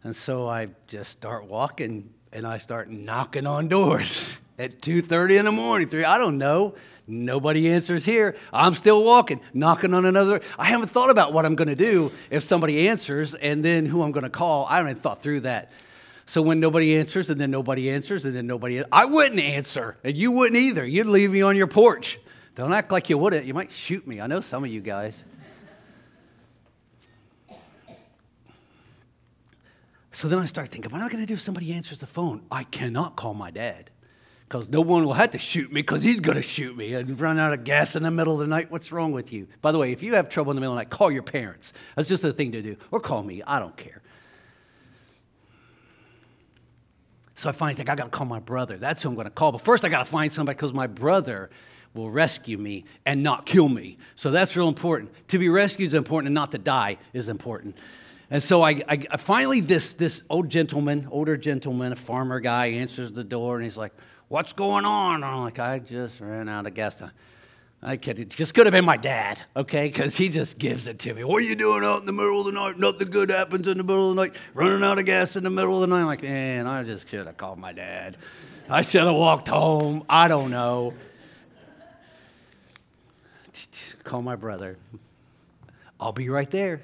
And 0.04 0.16
so 0.16 0.48
I 0.48 0.70
just 0.88 1.12
start 1.12 1.46
walking 1.46 2.14
and 2.32 2.48
I 2.48 2.58
start 2.58 2.90
knocking 2.90 3.46
on 3.46 3.68
doors 3.68 4.30
at 4.58 4.82
2:30 4.82 5.40
in 5.40 5.46
the 5.46 5.52
morning. 5.52 5.90
3, 5.90 6.06
I 6.06 6.18
don't 6.18 6.38
know. 6.38 6.76
Nobody 7.06 7.70
answers 7.70 8.06
here. 8.06 8.36
I'm 8.54 8.76
still 8.76 9.04
walking, 9.04 9.42
knocking 9.54 9.94
on 9.94 10.06
another. 10.06 10.42
I 10.58 10.66
haven't 10.66 10.90
thought 10.90 11.10
about 11.10 11.34
what 11.34 11.44
I'm 11.44 11.56
going 11.56 11.70
to 11.70 11.76
do 11.76 12.12
if 12.30 12.44
somebody 12.44 12.88
answers 12.88 13.34
and 13.34 13.66
then 13.66 13.88
who 13.88 14.04
I'm 14.04 14.12
going 14.12 14.26
to 14.26 14.30
call. 14.30 14.68
I 14.68 14.78
haven't 14.78 15.02
thought 15.02 15.24
through 15.24 15.42
that. 15.42 15.72
So 16.30 16.44
when 16.44 16.60
nobody 16.60 16.96
answers, 16.96 17.32
and 17.32 17.42
then 17.42 17.50
nobody 17.50 17.90
answers, 17.90 18.24
and 18.24 18.36
then 18.36 18.46
nobody, 18.46 18.84
I 18.92 19.06
wouldn't 19.06 19.40
answer, 19.40 19.98
and 20.04 20.16
you 20.16 20.32
wouldn't 20.32 20.62
either. 20.62 20.86
You'd 20.86 21.08
leave 21.08 21.32
me 21.32 21.42
on 21.42 21.56
your 21.56 21.66
porch. 21.66 22.20
Don't 22.54 22.72
act 22.72 22.92
like 22.92 23.10
you 23.10 23.18
wouldn't. 23.18 23.48
You 23.48 23.56
might 23.56 23.72
shoot 23.72 24.06
me. 24.06 24.22
I 24.22 24.28
know 24.28 24.40
some 24.40 24.64
of 24.64 24.70
you 24.70 24.80
guys. 24.80 25.24
So 30.12 30.28
then 30.28 30.38
I 30.38 30.46
start 30.46 30.70
thinking, 30.70 30.92
what 30.92 31.02
am 31.02 31.08
I 31.08 31.10
going 31.10 31.24
to 31.24 31.26
do 31.26 31.34
if 31.34 31.42
somebody 31.42 31.74
answers 31.74 31.98
the 31.98 32.06
phone? 32.06 32.44
I 32.52 32.62
cannot 32.62 33.16
call 33.16 33.34
my 33.34 33.50
dad 33.50 33.90
because 34.48 34.70
no 34.70 34.82
one 34.82 35.06
will 35.06 35.14
have 35.14 35.32
to 35.32 35.40
shoot 35.40 35.74
me 35.74 35.82
because 35.82 36.04
he's 36.04 36.20
going 36.20 36.38
to 36.38 36.44
shoot 36.44 36.78
me 36.78 36.94
and 36.94 37.20
run 37.20 37.40
out 37.40 37.54
of 37.54 37.64
gas 37.64 37.96
in 37.96 38.04
the 38.04 38.12
middle 38.12 38.36
of 38.36 38.42
the 38.42 38.48
night. 38.48 38.70
What's 38.70 38.92
wrong 38.92 39.14
with 39.14 39.34
you? 39.34 39.48
By 39.64 39.72
the 39.72 39.80
way, 39.80 39.94
if 39.94 40.04
you 40.04 40.14
have 40.14 40.30
trouble 40.30 40.52
in 40.52 40.58
the 40.58 40.62
middle 40.62 40.74
of 40.74 40.78
the 40.78 40.84
night, 40.84 40.92
call 40.92 41.10
your 41.10 41.24
parents. 41.24 41.74
That's 41.96 42.08
just 42.08 42.22
the 42.22 42.34
thing 42.34 42.52
to 42.52 42.62
do. 42.62 42.78
Or 42.92 43.00
call 43.00 43.24
me. 43.24 43.42
I 43.48 43.58
don't 43.58 43.76
care. 43.76 44.04
So 47.40 47.48
I 47.48 47.54
finally 47.54 47.76
think 47.76 47.90
I 47.90 47.96
got 47.96 48.04
to 48.04 48.10
call 48.10 48.26
my 48.26 48.40
brother. 48.40 48.76
That's 48.76 49.02
who 49.02 49.08
I'm 49.08 49.16
going 49.16 49.24
to 49.24 49.32
call. 49.32 49.54
But 49.54 49.62
first, 49.62 49.86
I 49.86 49.90
got 49.90 50.00
to 50.00 50.12
find 50.12 50.30
somebody 50.30 50.58
because 50.58 50.74
my 50.74 50.88
brother 50.88 51.50
will 51.94 52.12
rescue 52.12 52.58
me 52.58 52.84
and 53.06 53.24
not 53.24 53.46
kill 53.46 53.70
me. 53.70 53.98
So 54.18 54.30
that's 54.30 54.58
real 54.58 54.68
important. 54.68 55.10
To 55.30 55.40
be 55.40 55.48
rescued 55.48 55.88
is 55.88 55.94
important, 55.94 56.28
and 56.28 56.36
not 56.36 56.52
to 56.52 56.58
die 56.58 56.98
is 57.14 57.30
important. 57.30 57.78
And 58.30 58.44
so 58.44 58.62
I, 58.62 58.82
I, 58.90 59.06
I 59.10 59.16
finally, 59.16 59.62
this, 59.62 59.94
this 59.94 60.22
old 60.30 60.50
gentleman, 60.50 61.08
older 61.10 61.38
gentleman, 61.38 61.94
a 61.94 61.96
farmer 61.96 62.42
guy, 62.42 62.66
answers 62.66 63.14
the 63.14 63.24
door 63.24 63.56
and 63.56 63.64
he's 63.64 63.78
like, 63.78 63.94
What's 64.28 64.52
going 64.52 64.84
on? 64.84 65.16
And 65.16 65.26
I'm 65.26 65.40
like, 65.40 65.60
I 65.60 65.80
just 65.80 66.20
ran 66.20 66.50
out 66.50 66.68
of 66.68 66.74
gas. 66.74 66.98
Time. 66.98 67.12
I 67.82 67.96
kid. 67.96 68.20
It 68.20 68.30
just 68.30 68.54
could 68.54 68.66
have 68.66 68.74
been 68.74 68.84
my 68.84 68.98
dad, 68.98 69.42
okay? 69.56 69.88
Because 69.88 70.16
he 70.16 70.28
just 70.28 70.60
gives 70.60 70.86
it 70.86 71.00
to 71.00 71.14
me. 71.14 71.24
What 71.24 71.38
are 71.38 71.46
you 71.46 71.56
doing 71.56 71.84
out 71.86 72.02
in 72.02 72.06
the 72.06 72.12
middle 72.12 72.42
of 72.42 72.46
the 72.46 72.52
night? 72.52 72.78
Nothing 72.78 73.10
good 73.10 73.30
happens 73.30 73.70
in 73.70 73.78
the 73.78 73.84
middle 73.84 74.10
of 74.10 74.16
the 74.18 74.22
night. 74.24 74.36
Running 74.54 74.84
out 74.84 75.00
of 75.00 75.06
gas 75.06 75.38
in 75.38 75.44
the 75.44 75.50
middle 75.50 75.76
of 75.76 75.82
the 75.82 75.88
night. 75.88 76.02
I'm 76.02 76.06
like, 76.06 76.24
man, 76.24 76.68
I 76.68 76.84
just 76.84 77.08
should 77.08 77.26
have 77.26 77.38
called 77.38 77.58
my 77.58 77.72
dad. 77.72 78.18
I 78.70 78.82
should 78.82 79.06
have 79.06 79.16
walked 79.16 79.48
home. 79.48 80.04
I 80.10 80.28
don't 80.28 80.52
know. 80.52 80.94
Call 84.04 84.22
my 84.22 84.36
brother. 84.36 84.78
I'll 86.00 86.12
be 86.12 86.30
right 86.30 86.50
there. 86.50 86.82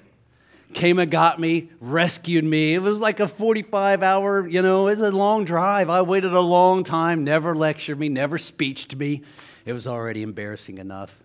Came 0.73 0.99
and 0.99 1.11
got 1.11 1.39
me, 1.39 1.69
rescued 1.79 2.43
me. 2.43 2.73
It 2.73 2.81
was 2.81 2.99
like 2.99 3.19
a 3.19 3.27
45 3.27 4.03
hour, 4.03 4.47
you 4.47 4.61
know, 4.61 4.87
it's 4.87 4.99
a 4.99 5.11
long 5.11 5.45
drive. 5.45 5.89
I 5.89 6.01
waited 6.01 6.33
a 6.33 6.41
long 6.41 6.83
time, 6.83 7.23
never 7.23 7.55
lectured 7.55 7.97
me, 7.97 8.09
never 8.09 8.37
speeched 8.37 8.95
me. 8.95 9.21
It 9.65 9.73
was 9.73 9.87
already 9.87 10.21
embarrassing 10.21 10.77
enough. 10.77 11.21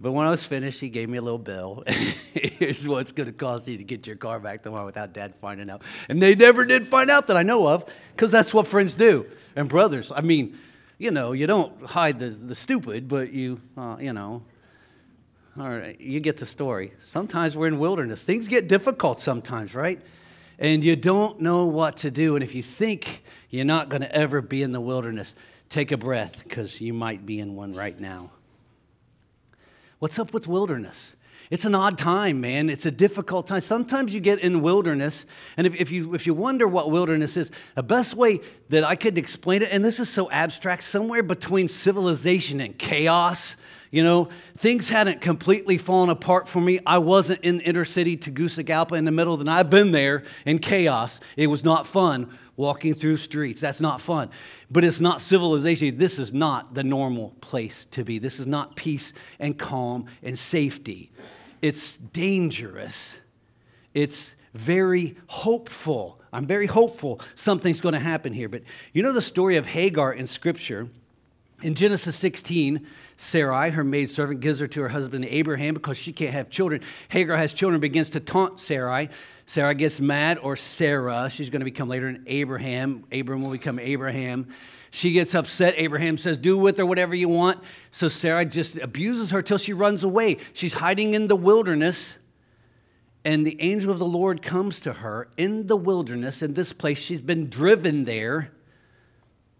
But 0.00 0.12
when 0.12 0.26
I 0.26 0.30
was 0.30 0.44
finished, 0.44 0.80
he 0.80 0.88
gave 0.88 1.08
me 1.08 1.16
a 1.16 1.22
little 1.22 1.38
bill. 1.38 1.82
Here's 2.34 2.86
what 2.86 2.98
it's 3.00 3.12
going 3.12 3.28
to 3.28 3.32
cost 3.32 3.66
you 3.66 3.78
to 3.78 3.84
get 3.84 4.06
your 4.06 4.16
car 4.16 4.38
back 4.38 4.62
tomorrow 4.62 4.84
without 4.84 5.14
dad 5.14 5.34
finding 5.40 5.70
out. 5.70 5.82
And 6.08 6.20
they 6.20 6.34
never 6.34 6.66
did 6.66 6.88
find 6.88 7.10
out 7.10 7.28
that 7.28 7.36
I 7.36 7.42
know 7.42 7.66
of, 7.66 7.88
because 8.14 8.30
that's 8.30 8.52
what 8.52 8.66
friends 8.66 8.94
do 8.94 9.26
and 9.54 9.68
brothers. 9.68 10.12
I 10.14 10.20
mean, 10.20 10.58
you 10.98 11.10
know, 11.10 11.32
you 11.32 11.46
don't 11.46 11.82
hide 11.84 12.18
the, 12.18 12.28
the 12.28 12.54
stupid, 12.54 13.08
but 13.08 13.32
you, 13.32 13.60
uh, 13.76 13.96
you 13.98 14.12
know, 14.12 14.42
all 15.58 15.68
right, 15.70 15.98
you 15.98 16.20
get 16.20 16.36
the 16.36 16.46
story. 16.46 16.92
Sometimes 17.02 17.56
we're 17.56 17.68
in 17.68 17.78
wilderness. 17.78 18.22
Things 18.22 18.48
get 18.48 18.68
difficult 18.68 19.20
sometimes, 19.20 19.74
right? 19.74 19.98
And 20.58 20.84
you 20.84 20.96
don't 20.96 21.40
know 21.40 21.66
what 21.66 21.98
to 21.98 22.10
do. 22.10 22.36
And 22.36 22.44
if 22.44 22.54
you 22.54 22.62
think 22.62 23.22
you're 23.48 23.64
not 23.64 23.88
going 23.88 24.02
to 24.02 24.14
ever 24.14 24.42
be 24.42 24.62
in 24.62 24.72
the 24.72 24.80
wilderness, 24.80 25.34
take 25.68 25.92
a 25.92 25.96
breath 25.96 26.44
because 26.44 26.80
you 26.80 26.92
might 26.92 27.26
be 27.26 27.40
in 27.40 27.54
one 27.54 27.74
right 27.74 27.98
now. 27.98 28.30
What's 29.98 30.18
up 30.18 30.32
with 30.32 30.46
wilderness? 30.46 31.16
It's 31.50 31.64
an 31.64 31.74
odd 31.74 31.96
time, 31.96 32.40
man. 32.40 32.68
It's 32.68 32.86
a 32.86 32.90
difficult 32.90 33.46
time. 33.46 33.60
Sometimes 33.60 34.12
you 34.12 34.20
get 34.20 34.40
in 34.40 34.62
wilderness, 34.62 35.26
and 35.56 35.66
if, 35.66 35.74
if, 35.76 35.90
you, 35.92 36.14
if 36.14 36.26
you 36.26 36.34
wonder 36.34 36.66
what 36.66 36.90
wilderness 36.90 37.36
is, 37.36 37.52
the 37.76 37.82
best 37.82 38.14
way 38.14 38.40
that 38.68 38.82
I 38.82 38.96
could 38.96 39.16
explain 39.16 39.62
it, 39.62 39.68
and 39.70 39.84
this 39.84 40.00
is 40.00 40.08
so 40.08 40.28
abstract, 40.30 40.82
somewhere 40.82 41.22
between 41.22 41.68
civilization 41.68 42.60
and 42.60 42.76
chaos. 42.76 43.54
You 43.92 44.02
know, 44.02 44.28
things 44.58 44.88
hadn't 44.88 45.20
completely 45.20 45.78
fallen 45.78 46.10
apart 46.10 46.48
for 46.48 46.60
me. 46.60 46.80
I 46.84 46.98
wasn't 46.98 47.40
in 47.42 47.60
inner 47.60 47.84
city 47.84 48.16
Tegucigalpa 48.16 48.96
in 48.96 49.04
the 49.04 49.12
middle 49.12 49.32
of 49.32 49.38
the 49.38 49.44
night. 49.44 49.60
I've 49.60 49.70
been 49.70 49.92
there 49.92 50.24
in 50.44 50.58
chaos. 50.58 51.20
It 51.36 51.46
was 51.46 51.62
not 51.62 51.86
fun 51.86 52.36
walking 52.56 52.94
through 52.94 53.18
streets. 53.18 53.60
That's 53.60 53.80
not 53.80 54.00
fun. 54.00 54.30
But 54.70 54.84
it's 54.84 55.00
not 55.00 55.20
civilization. 55.20 55.98
This 55.98 56.18
is 56.18 56.32
not 56.32 56.74
the 56.74 56.84
normal 56.84 57.34
place 57.40 57.86
to 57.92 58.04
be. 58.04 58.18
This 58.18 58.40
is 58.40 58.46
not 58.46 58.76
peace 58.76 59.12
and 59.38 59.58
calm 59.58 60.06
and 60.22 60.38
safety. 60.38 61.10
It's 61.62 61.96
dangerous. 61.96 63.16
It's 63.94 64.34
very 64.54 65.16
hopeful. 65.26 66.20
I'm 66.32 66.46
very 66.46 66.66
hopeful 66.66 67.20
something's 67.34 67.80
going 67.80 67.94
to 67.94 67.98
happen 67.98 68.32
here. 68.32 68.48
But 68.48 68.62
you 68.92 69.02
know 69.02 69.12
the 69.12 69.20
story 69.20 69.56
of 69.56 69.66
Hagar 69.66 70.12
in 70.12 70.26
Scripture? 70.26 70.88
In 71.62 71.74
Genesis 71.74 72.16
16, 72.16 72.86
Sarai, 73.16 73.70
her 73.70 73.82
maidservant, 73.82 74.40
gives 74.40 74.60
her 74.60 74.66
to 74.66 74.82
her 74.82 74.88
husband 74.90 75.24
Abraham 75.24 75.72
because 75.72 75.96
she 75.96 76.12
can't 76.12 76.32
have 76.32 76.50
children. 76.50 76.82
Hagar 77.08 77.36
has 77.36 77.54
children, 77.54 77.80
begins 77.80 78.10
to 78.10 78.20
taunt 78.20 78.60
Sarai. 78.60 79.08
Sarah 79.46 79.74
gets 79.76 80.00
mad, 80.00 80.38
or 80.38 80.56
Sarah, 80.56 81.30
she's 81.30 81.50
going 81.50 81.60
to 81.60 81.64
become 81.64 81.88
later 81.88 82.08
an 82.08 82.24
Abraham. 82.26 83.04
Abram 83.12 83.42
will 83.42 83.52
become 83.52 83.78
Abraham. 83.78 84.48
She 84.90 85.12
gets 85.12 85.36
upset. 85.36 85.74
Abraham 85.76 86.18
says, 86.18 86.36
Do 86.36 86.58
with 86.58 86.78
her 86.78 86.84
whatever 86.86 87.14
you 87.14 87.28
want. 87.28 87.62
So 87.92 88.08
Sarah 88.08 88.44
just 88.44 88.76
abuses 88.76 89.30
her 89.30 89.42
till 89.42 89.58
she 89.58 89.72
runs 89.72 90.02
away. 90.02 90.38
She's 90.52 90.74
hiding 90.74 91.14
in 91.14 91.28
the 91.28 91.36
wilderness. 91.36 92.18
And 93.24 93.46
the 93.46 93.60
angel 93.60 93.90
of 93.92 93.98
the 93.98 94.06
Lord 94.06 94.42
comes 94.42 94.80
to 94.80 94.92
her 94.92 95.28
in 95.36 95.66
the 95.66 95.76
wilderness, 95.76 96.42
in 96.42 96.54
this 96.54 96.72
place. 96.72 96.98
She's 96.98 97.20
been 97.20 97.48
driven 97.48 98.04
there. 98.04 98.52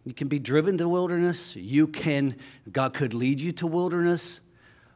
You 0.05 0.15
can 0.15 0.29
be 0.29 0.39
driven 0.39 0.79
to 0.79 0.89
wilderness. 0.89 1.55
You 1.55 1.89
can, 1.89 2.37
God 2.71 2.95
could 2.95 3.13
lead 3.13 3.41
you 3.41 3.53
to 3.53 3.67
wilderness, 3.67 4.41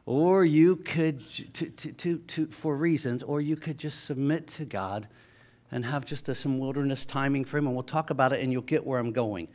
or 0.05 0.43
you 0.45 0.77
could, 0.77 1.27
to, 1.53 1.69
to, 1.69 1.91
to, 1.91 2.17
to, 2.17 2.47
for 2.47 2.75
reasons, 2.75 3.23
or 3.23 3.41
you 3.41 3.55
could 3.55 3.77
just 3.77 4.05
submit 4.05 4.47
to 4.47 4.65
God 4.65 5.07
and 5.71 5.85
have 5.85 6.05
just 6.05 6.27
a, 6.29 6.35
some 6.35 6.59
wilderness 6.59 7.05
timing 7.05 7.45
for 7.45 7.57
Him. 7.57 7.67
And 7.67 7.75
we'll 7.75 7.83
talk 7.83 8.09
about 8.09 8.33
it 8.33 8.41
and 8.41 8.51
you'll 8.51 8.61
get 8.61 8.85
where 8.85 8.99
I'm 8.99 9.11
going. 9.11 9.47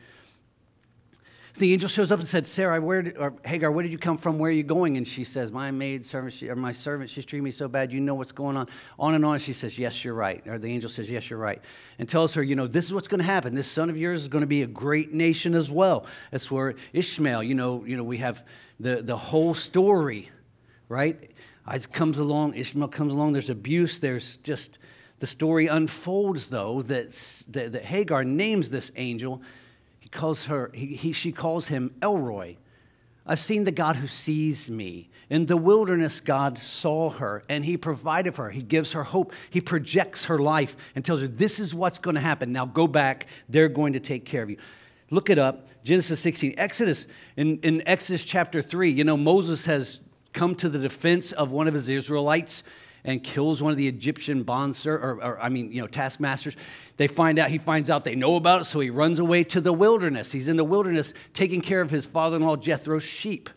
The 1.58 1.72
angel 1.72 1.88
shows 1.88 2.12
up 2.12 2.18
and 2.18 2.28
said, 2.28 2.46
Sarah, 2.46 2.78
where 2.82 3.00
did, 3.00 3.16
or 3.16 3.32
Hagar, 3.42 3.70
where 3.70 3.82
did 3.82 3.90
you 3.90 3.96
come 3.96 4.18
from? 4.18 4.38
Where 4.38 4.50
are 4.50 4.52
you 4.54 4.62
going? 4.62 4.98
And 4.98 5.08
she 5.08 5.24
says, 5.24 5.50
My 5.50 5.70
maid 5.70 6.04
servant, 6.04 6.34
she, 6.34 6.50
or 6.50 6.56
my 6.56 6.72
servant, 6.72 7.08
she's 7.08 7.24
treating 7.24 7.44
me 7.44 7.50
so 7.50 7.66
bad. 7.66 7.92
You 7.92 8.00
know 8.00 8.14
what's 8.14 8.32
going 8.32 8.58
on. 8.58 8.68
On 8.98 9.14
and 9.14 9.24
on. 9.24 9.38
She 9.38 9.54
says, 9.54 9.78
Yes, 9.78 10.04
you're 10.04 10.12
right. 10.12 10.46
Or 10.46 10.58
the 10.58 10.70
angel 10.70 10.90
says, 10.90 11.08
Yes, 11.08 11.30
you're 11.30 11.38
right. 11.38 11.62
And 11.98 12.06
tells 12.06 12.34
her, 12.34 12.42
You 12.42 12.56
know, 12.56 12.66
this 12.66 12.84
is 12.84 12.92
what's 12.92 13.08
going 13.08 13.20
to 13.20 13.24
happen. 13.24 13.54
This 13.54 13.68
son 13.68 13.88
of 13.88 13.96
yours 13.96 14.20
is 14.20 14.28
going 14.28 14.42
to 14.42 14.46
be 14.46 14.64
a 14.64 14.66
great 14.66 15.14
nation 15.14 15.54
as 15.54 15.70
well. 15.70 16.04
That's 16.30 16.50
where 16.50 16.74
Ishmael, 16.92 17.42
you 17.42 17.54
know, 17.54 17.86
you 17.86 17.96
know, 17.96 18.04
we 18.04 18.18
have 18.18 18.44
the, 18.78 19.00
the 19.00 19.16
whole 19.16 19.54
story, 19.54 20.28
right? 20.88 21.30
Isaac 21.66 21.92
comes 21.92 22.18
along, 22.18 22.54
Ishmael 22.54 22.88
comes 22.88 23.12
along, 23.12 23.32
there's 23.32 23.50
abuse, 23.50 23.98
there's 23.98 24.36
just, 24.38 24.78
the 25.18 25.26
story 25.26 25.66
unfolds 25.66 26.50
though 26.50 26.82
that, 26.82 27.12
that, 27.48 27.72
that 27.72 27.84
Hagar 27.84 28.24
names 28.24 28.70
this 28.70 28.90
angel 28.96 29.42
he 30.06 30.10
calls 30.10 30.44
her, 30.44 30.70
he, 30.72 30.86
he, 30.86 31.10
she 31.10 31.32
calls 31.32 31.66
him 31.66 31.92
El 32.00 32.16
Roi. 32.16 32.58
I've 33.26 33.40
seen 33.40 33.64
the 33.64 33.72
God 33.72 33.96
who 33.96 34.06
sees 34.06 34.70
me. 34.70 35.10
In 35.28 35.46
the 35.46 35.56
wilderness, 35.56 36.20
God 36.20 36.60
saw 36.62 37.10
her 37.10 37.42
and 37.48 37.64
He 37.64 37.76
provided 37.76 38.36
for 38.36 38.44
her. 38.44 38.50
He 38.50 38.62
gives 38.62 38.92
her 38.92 39.02
hope. 39.02 39.32
He 39.50 39.60
projects 39.60 40.26
her 40.26 40.38
life 40.38 40.76
and 40.94 41.04
tells 41.04 41.22
her, 41.22 41.26
This 41.26 41.58
is 41.58 41.74
what's 41.74 41.98
going 41.98 42.14
to 42.14 42.20
happen. 42.20 42.52
Now 42.52 42.66
go 42.66 42.86
back. 42.86 43.26
They're 43.48 43.68
going 43.68 43.94
to 43.94 43.98
take 43.98 44.24
care 44.24 44.44
of 44.44 44.50
you. 44.50 44.58
Look 45.10 45.28
it 45.28 45.40
up 45.40 45.66
Genesis 45.82 46.20
16. 46.20 46.54
Exodus, 46.56 47.08
in, 47.36 47.58
in 47.62 47.82
Exodus 47.88 48.24
chapter 48.24 48.62
3, 48.62 48.92
you 48.92 49.02
know, 49.02 49.16
Moses 49.16 49.64
has 49.64 50.02
come 50.36 50.54
to 50.54 50.68
the 50.68 50.78
defense 50.78 51.32
of 51.32 51.50
one 51.50 51.66
of 51.66 51.74
his 51.74 51.88
Israelites 51.88 52.62
and 53.04 53.22
kills 53.22 53.62
one 53.62 53.70
of 53.70 53.78
the 53.78 53.88
Egyptian 53.88 54.42
bonds, 54.42 54.86
or, 54.86 54.96
or, 54.96 55.40
I 55.40 55.48
mean, 55.48 55.72
you 55.72 55.80
know, 55.80 55.86
taskmasters. 55.86 56.56
They 56.96 57.06
find 57.06 57.38
out, 57.38 57.50
he 57.50 57.58
finds 57.58 57.88
out 57.88 58.04
they 58.04 58.16
know 58.16 58.36
about 58.36 58.62
it, 58.62 58.64
so 58.64 58.80
he 58.80 58.90
runs 58.90 59.18
away 59.18 59.44
to 59.44 59.60
the 59.60 59.72
wilderness. 59.72 60.32
He's 60.32 60.48
in 60.48 60.56
the 60.56 60.64
wilderness 60.64 61.14
taking 61.32 61.60
care 61.60 61.80
of 61.80 61.90
his 61.90 62.04
father 62.04 62.36
in 62.36 62.42
law 62.42 62.56
Jethro's 62.56 63.04
sheep. 63.04 63.48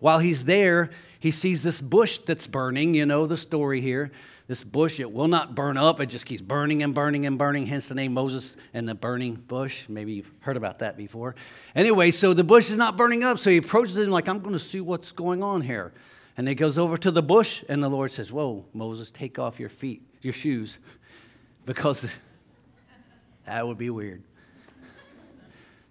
While 0.00 0.18
he's 0.18 0.44
there, 0.44 0.90
he 1.18 1.30
sees 1.30 1.62
this 1.62 1.80
bush 1.80 2.18
that's 2.18 2.48
burning. 2.48 2.94
You 2.94 3.06
know 3.06 3.26
the 3.26 3.36
story 3.36 3.80
here. 3.80 4.10
This 4.52 4.64
bush, 4.64 5.00
it 5.00 5.10
will 5.10 5.28
not 5.28 5.54
burn 5.54 5.78
up, 5.78 5.98
it 5.98 6.10
just 6.10 6.26
keeps 6.26 6.42
burning 6.42 6.82
and 6.82 6.94
burning 6.94 7.24
and 7.24 7.38
burning, 7.38 7.64
hence 7.64 7.88
the 7.88 7.94
name 7.94 8.12
Moses 8.12 8.54
and 8.74 8.86
the 8.86 8.94
burning 8.94 9.36
bush. 9.36 9.88
Maybe 9.88 10.12
you've 10.12 10.30
heard 10.40 10.58
about 10.58 10.80
that 10.80 10.98
before. 10.98 11.36
Anyway, 11.74 12.10
so 12.10 12.34
the 12.34 12.44
bush 12.44 12.68
is 12.68 12.76
not 12.76 12.98
burning 12.98 13.24
up, 13.24 13.38
so 13.38 13.48
he 13.48 13.56
approaches 13.56 13.96
it 13.96 14.08
like, 14.08 14.28
I'm 14.28 14.40
going 14.40 14.52
to 14.52 14.58
see 14.58 14.82
what's 14.82 15.10
going 15.10 15.42
on 15.42 15.62
here. 15.62 15.94
And 16.36 16.46
he 16.46 16.54
goes 16.54 16.76
over 16.76 16.98
to 16.98 17.10
the 17.10 17.22
bush, 17.22 17.64
and 17.66 17.82
the 17.82 17.88
Lord 17.88 18.12
says, 18.12 18.30
Whoa, 18.30 18.66
Moses, 18.74 19.10
take 19.10 19.38
off 19.38 19.58
your 19.58 19.70
feet, 19.70 20.02
your 20.20 20.34
shoes, 20.34 20.78
because 21.64 22.04
that 23.46 23.66
would 23.66 23.78
be 23.78 23.88
weird. 23.88 24.22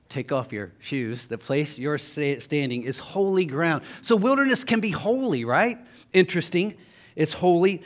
Take 0.08 0.32
off 0.32 0.54
your 0.54 0.72
shoes. 0.78 1.26
The 1.26 1.40
place 1.40 1.80
you're 1.80 1.98
standing 1.98 2.84
is 2.84 3.00
holy 3.00 3.48
ground. 3.48 3.86
So, 4.04 4.16
wilderness 4.16 4.64
can 4.64 4.82
be 4.82 4.92
holy, 4.92 5.46
right? 5.46 5.80
Interesting. 6.14 6.76
It's 7.16 7.34
holy. 7.34 7.82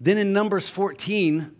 Then 0.00 0.16
in 0.16 0.32
Numbers 0.32 0.68
14, 0.68 1.54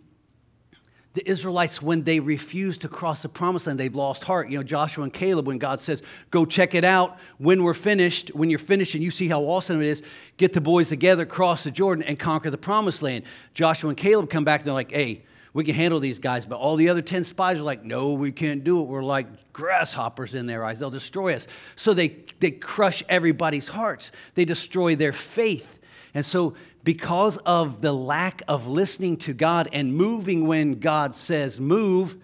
the 1.12 1.28
Israelites, 1.28 1.82
when 1.82 2.04
they 2.04 2.20
refuse 2.20 2.78
to 2.78 2.88
cross 2.88 3.22
the 3.22 3.28
promised 3.28 3.66
land, 3.66 3.80
they've 3.80 3.94
lost 3.94 4.22
heart. 4.22 4.48
You 4.48 4.58
know, 4.58 4.62
Joshua 4.62 5.02
and 5.02 5.12
Caleb, 5.12 5.46
when 5.46 5.58
God 5.58 5.80
says, 5.80 6.02
go 6.30 6.46
check 6.46 6.74
it 6.74 6.84
out 6.84 7.18
when 7.38 7.64
we're 7.64 7.74
finished, 7.74 8.28
when 8.28 8.48
you're 8.48 8.60
finished 8.60 8.94
and 8.94 9.02
you 9.02 9.10
see 9.10 9.28
how 9.28 9.42
awesome 9.42 9.82
it 9.82 9.88
is, 9.88 10.02
get 10.36 10.52
the 10.52 10.60
boys 10.60 10.88
together, 10.88 11.26
cross 11.26 11.64
the 11.64 11.70
Jordan, 11.72 12.04
and 12.04 12.18
conquer 12.18 12.48
the 12.48 12.58
promised 12.58 13.02
land. 13.02 13.24
Joshua 13.54 13.88
and 13.90 13.98
Caleb 13.98 14.30
come 14.30 14.44
back 14.44 14.60
and 14.60 14.68
they're 14.68 14.74
like, 14.74 14.92
hey, 14.92 15.24
we 15.52 15.64
can 15.64 15.74
handle 15.74 15.98
these 15.98 16.20
guys. 16.20 16.46
But 16.46 16.56
all 16.56 16.76
the 16.76 16.88
other 16.88 17.02
10 17.02 17.24
spies 17.24 17.58
are 17.58 17.64
like, 17.64 17.84
no, 17.84 18.12
we 18.12 18.30
can't 18.30 18.62
do 18.62 18.80
it. 18.80 18.84
We're 18.84 19.02
like 19.02 19.52
grasshoppers 19.52 20.36
in 20.36 20.46
their 20.46 20.64
eyes. 20.64 20.78
They'll 20.78 20.90
destroy 20.90 21.34
us. 21.34 21.48
So 21.74 21.92
they, 21.92 22.16
they 22.38 22.52
crush 22.52 23.02
everybody's 23.08 23.66
hearts, 23.66 24.12
they 24.36 24.44
destroy 24.44 24.94
their 24.94 25.12
faith. 25.12 25.78
And 26.12 26.26
so 26.26 26.54
because 26.82 27.36
of 27.38 27.80
the 27.80 27.92
lack 27.92 28.42
of 28.48 28.66
listening 28.66 29.16
to 29.18 29.34
God 29.34 29.68
and 29.72 29.94
moving 29.94 30.46
when 30.46 30.80
God 30.80 31.14
says 31.14 31.60
move, 31.60 32.16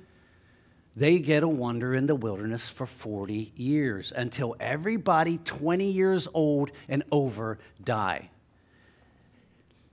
they 0.95 1.19
get 1.19 1.43
a 1.43 1.49
wander 1.49 1.95
in 1.95 2.07
the 2.07 2.15
wilderness 2.15 2.69
for 2.69 2.87
40 2.87 3.53
years 3.55 4.13
until 4.17 4.57
everybody 4.59 5.39
20 5.39 5.91
years 5.91 6.27
old 6.33 6.71
and 6.89 7.03
over 7.13 7.59
die. 7.85 8.31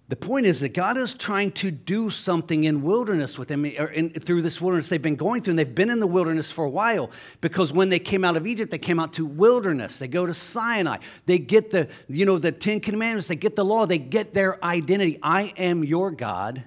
The 0.09 0.17
point 0.17 0.45
is 0.45 0.59
that 0.59 0.73
God 0.73 0.97
is 0.97 1.13
trying 1.13 1.53
to 1.53 1.71
do 1.71 2.09
something 2.09 2.65
in 2.65 2.83
wilderness 2.83 3.39
with 3.39 3.47
them, 3.47 3.63
or 3.65 3.87
in, 3.87 4.09
through 4.09 4.41
this 4.41 4.59
wilderness 4.59 4.89
they've 4.89 5.01
been 5.01 5.15
going 5.15 5.41
through, 5.41 5.51
and 5.53 5.59
they've 5.59 5.73
been 5.73 5.89
in 5.89 6.01
the 6.01 6.07
wilderness 6.07 6.51
for 6.51 6.65
a 6.65 6.69
while. 6.69 7.09
Because 7.39 7.71
when 7.71 7.89
they 7.89 7.99
came 7.99 8.25
out 8.25 8.35
of 8.35 8.45
Egypt, 8.45 8.69
they 8.69 8.77
came 8.77 8.99
out 8.99 9.13
to 9.13 9.25
wilderness. 9.25 9.99
They 9.99 10.09
go 10.09 10.25
to 10.25 10.33
Sinai. 10.33 10.97
They 11.25 11.39
get 11.39 11.71
the, 11.71 11.87
you 12.09 12.25
know, 12.25 12.37
the 12.37 12.51
Ten 12.51 12.81
Commandments. 12.81 13.27
They 13.29 13.37
get 13.37 13.55
the 13.55 13.63
law. 13.63 13.85
They 13.85 13.97
get 13.97 14.33
their 14.33 14.63
identity. 14.63 15.19
I 15.23 15.53
am 15.55 15.85
your 15.85 16.11
God. 16.11 16.63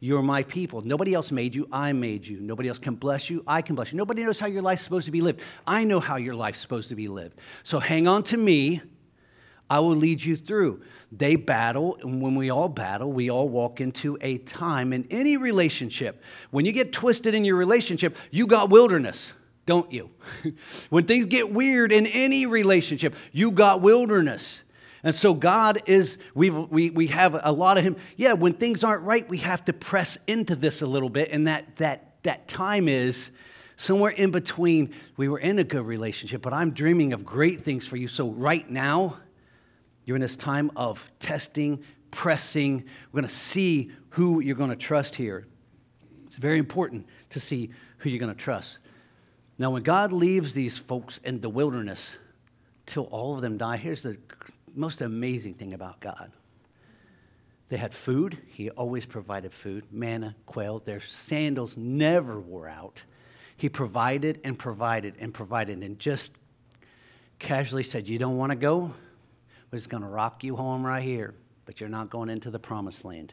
You're 0.00 0.20
my 0.20 0.42
people. 0.42 0.80
Nobody 0.80 1.14
else 1.14 1.30
made 1.30 1.54
you. 1.54 1.68
I 1.70 1.92
made 1.92 2.26
you. 2.26 2.40
Nobody 2.40 2.68
else 2.68 2.80
can 2.80 2.96
bless 2.96 3.30
you. 3.30 3.44
I 3.46 3.62
can 3.62 3.76
bless 3.76 3.92
you. 3.92 3.98
Nobody 3.98 4.24
knows 4.24 4.40
how 4.40 4.48
your 4.48 4.60
life's 4.60 4.82
supposed 4.82 5.06
to 5.06 5.12
be 5.12 5.20
lived. 5.20 5.40
I 5.64 5.84
know 5.84 6.00
how 6.00 6.16
your 6.16 6.34
life's 6.34 6.58
supposed 6.58 6.88
to 6.88 6.96
be 6.96 7.06
lived. 7.06 7.38
So 7.62 7.78
hang 7.78 8.08
on 8.08 8.24
to 8.24 8.36
me. 8.36 8.82
I 9.72 9.80
will 9.80 9.96
lead 9.96 10.22
you 10.22 10.36
through. 10.36 10.82
They 11.10 11.34
battle, 11.34 11.96
and 12.02 12.20
when 12.20 12.34
we 12.34 12.50
all 12.50 12.68
battle, 12.68 13.10
we 13.10 13.30
all 13.30 13.48
walk 13.48 13.80
into 13.80 14.18
a 14.20 14.36
time 14.36 14.92
in 14.92 15.06
any 15.10 15.38
relationship. 15.38 16.22
When 16.50 16.66
you 16.66 16.72
get 16.72 16.92
twisted 16.92 17.34
in 17.34 17.42
your 17.46 17.56
relationship, 17.56 18.18
you 18.30 18.46
got 18.46 18.68
wilderness, 18.68 19.32
don't 19.64 19.90
you? 19.90 20.10
when 20.90 21.06
things 21.06 21.24
get 21.24 21.50
weird 21.50 21.90
in 21.90 22.06
any 22.06 22.44
relationship, 22.44 23.14
you 23.32 23.50
got 23.50 23.80
wilderness. 23.80 24.62
And 25.04 25.14
so 25.14 25.32
God 25.32 25.80
is, 25.86 26.18
we 26.34 26.50
we, 26.50 26.90
we 26.90 27.06
have 27.06 27.40
a 27.42 27.50
lot 27.50 27.78
of 27.78 27.84
Him. 27.84 27.96
Yeah, 28.18 28.34
when 28.34 28.52
things 28.52 28.84
aren't 28.84 29.04
right, 29.04 29.26
we 29.26 29.38
have 29.38 29.64
to 29.64 29.72
press 29.72 30.18
into 30.26 30.54
this 30.54 30.82
a 30.82 30.86
little 30.86 31.08
bit. 31.08 31.30
And 31.30 31.46
that, 31.46 31.76
that, 31.76 32.22
that 32.24 32.46
time 32.46 32.88
is 32.88 33.30
somewhere 33.76 34.10
in 34.10 34.32
between. 34.32 34.94
We 35.16 35.30
were 35.30 35.38
in 35.38 35.58
a 35.58 35.64
good 35.64 35.86
relationship, 35.86 36.42
but 36.42 36.52
I'm 36.52 36.72
dreaming 36.72 37.14
of 37.14 37.24
great 37.24 37.64
things 37.64 37.88
for 37.88 37.96
you. 37.96 38.06
So 38.06 38.28
right 38.28 38.68
now, 38.68 39.16
you're 40.04 40.16
in 40.16 40.22
this 40.22 40.36
time 40.36 40.70
of 40.76 41.10
testing, 41.18 41.82
pressing. 42.10 42.84
We're 43.10 43.20
going 43.20 43.28
to 43.28 43.34
see 43.34 43.92
who 44.10 44.40
you're 44.40 44.56
going 44.56 44.70
to 44.70 44.76
trust 44.76 45.14
here. 45.14 45.46
It's 46.26 46.36
very 46.36 46.58
important 46.58 47.06
to 47.30 47.40
see 47.40 47.70
who 47.98 48.10
you're 48.10 48.18
going 48.18 48.34
to 48.34 48.38
trust. 48.38 48.78
Now, 49.58 49.70
when 49.70 49.82
God 49.82 50.12
leaves 50.12 50.54
these 50.54 50.78
folks 50.78 51.18
in 51.18 51.40
the 51.40 51.48
wilderness 51.48 52.16
till 52.86 53.04
all 53.04 53.34
of 53.34 53.42
them 53.42 53.58
die, 53.58 53.76
here's 53.76 54.02
the 54.02 54.16
most 54.74 55.00
amazing 55.00 55.54
thing 55.54 55.72
about 55.72 56.00
God. 56.00 56.32
They 57.68 57.76
had 57.76 57.94
food. 57.94 58.38
He 58.48 58.70
always 58.70 59.06
provided 59.06 59.52
food 59.52 59.84
manna, 59.90 60.36
quail. 60.46 60.80
Their 60.80 61.00
sandals 61.00 61.76
never 61.76 62.40
wore 62.40 62.68
out. 62.68 63.02
He 63.56 63.68
provided 63.68 64.40
and 64.44 64.58
provided 64.58 65.14
and 65.18 65.32
provided 65.32 65.82
and 65.82 65.98
just 65.98 66.32
casually 67.38 67.82
said, 67.82 68.08
You 68.08 68.18
don't 68.18 68.36
want 68.36 68.50
to 68.50 68.56
go? 68.56 68.92
We're 69.72 69.78
just 69.78 69.88
going 69.88 70.02
to 70.02 70.08
rock 70.08 70.44
you 70.44 70.54
home 70.54 70.86
right 70.86 71.02
here, 71.02 71.34
but 71.64 71.80
you're 71.80 71.88
not 71.88 72.10
going 72.10 72.28
into 72.28 72.50
the 72.50 72.58
promised 72.58 73.06
land. 73.06 73.32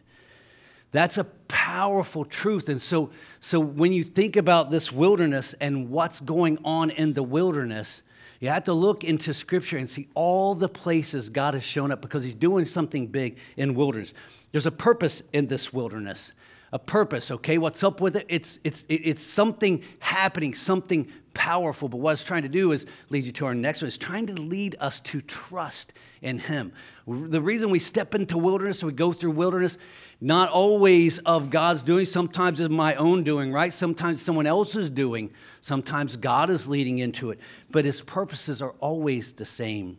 That's 0.91 1.17
a 1.17 1.25
powerful 1.25 2.23
truth. 2.23 2.69
And 2.69 2.81
so, 2.81 3.11
so 3.41 3.59
when 3.59 3.91
you 3.91 4.05
think 4.05 4.37
about 4.37 4.71
this 4.71 4.89
wilderness 4.89 5.53
and 5.59 5.89
what's 5.89 6.21
going 6.21 6.57
on 6.63 6.91
in 6.91 7.13
the 7.13 7.23
wilderness, 7.23 8.01
you 8.39 8.47
have 8.47 8.63
to 8.63 8.73
look 8.73 9.03
into 9.03 9.33
Scripture 9.33 9.77
and 9.77 9.89
see 9.89 10.07
all 10.15 10.55
the 10.55 10.69
places 10.69 11.27
God 11.27 11.55
has 11.55 11.63
shown 11.63 11.91
up 11.91 12.01
because 12.01 12.23
He's 12.23 12.35
doing 12.35 12.63
something 12.63 13.07
big 13.07 13.37
in 13.57 13.75
wilderness. 13.75 14.13
There's 14.53 14.65
a 14.65 14.71
purpose 14.71 15.21
in 15.33 15.47
this 15.47 15.73
wilderness. 15.73 16.31
A 16.71 16.79
purpose, 16.79 17.31
okay? 17.31 17.57
What's 17.57 17.83
up 17.83 17.99
with 17.99 18.15
it? 18.15 18.25
It's, 18.29 18.59
it's, 18.63 18.85
it's 18.87 19.23
something 19.23 19.83
happening, 19.99 20.53
something 20.53 21.11
powerful. 21.39 21.87
But 21.87 22.01
what 22.01 22.11
it's 22.11 22.23
trying 22.25 22.43
to 22.43 22.49
do 22.49 22.73
is 22.73 22.85
lead 23.07 23.23
you 23.23 23.31
to 23.31 23.45
our 23.45 23.55
next 23.55 23.81
one. 23.81 23.87
It's 23.87 23.97
trying 23.97 24.27
to 24.27 24.33
lead 24.33 24.75
us 24.81 24.99
to 24.99 25.21
trust 25.21 25.93
in 26.21 26.37
Him. 26.37 26.73
The 27.07 27.41
reason 27.41 27.69
we 27.69 27.79
step 27.79 28.13
into 28.13 28.37
wilderness, 28.37 28.83
we 28.83 28.91
go 28.91 29.13
through 29.13 29.31
wilderness, 29.31 29.77
not 30.19 30.49
always 30.49 31.19
of 31.19 31.49
God's 31.49 31.81
doing, 31.81 32.05
sometimes 32.05 32.59
of 32.59 32.71
my 32.71 32.95
own 32.95 33.23
doing, 33.23 33.53
right? 33.53 33.71
Sometimes 33.71 34.21
someone 34.21 34.47
else's 34.47 34.89
doing. 34.89 35.31
Sometimes 35.61 36.17
God 36.17 36.49
is 36.49 36.67
leading 36.67 36.99
into 36.99 37.31
it. 37.31 37.39
But 37.71 37.85
His 37.85 38.01
purposes 38.01 38.61
are 38.61 38.75
always 38.81 39.31
the 39.31 39.45
same. 39.45 39.97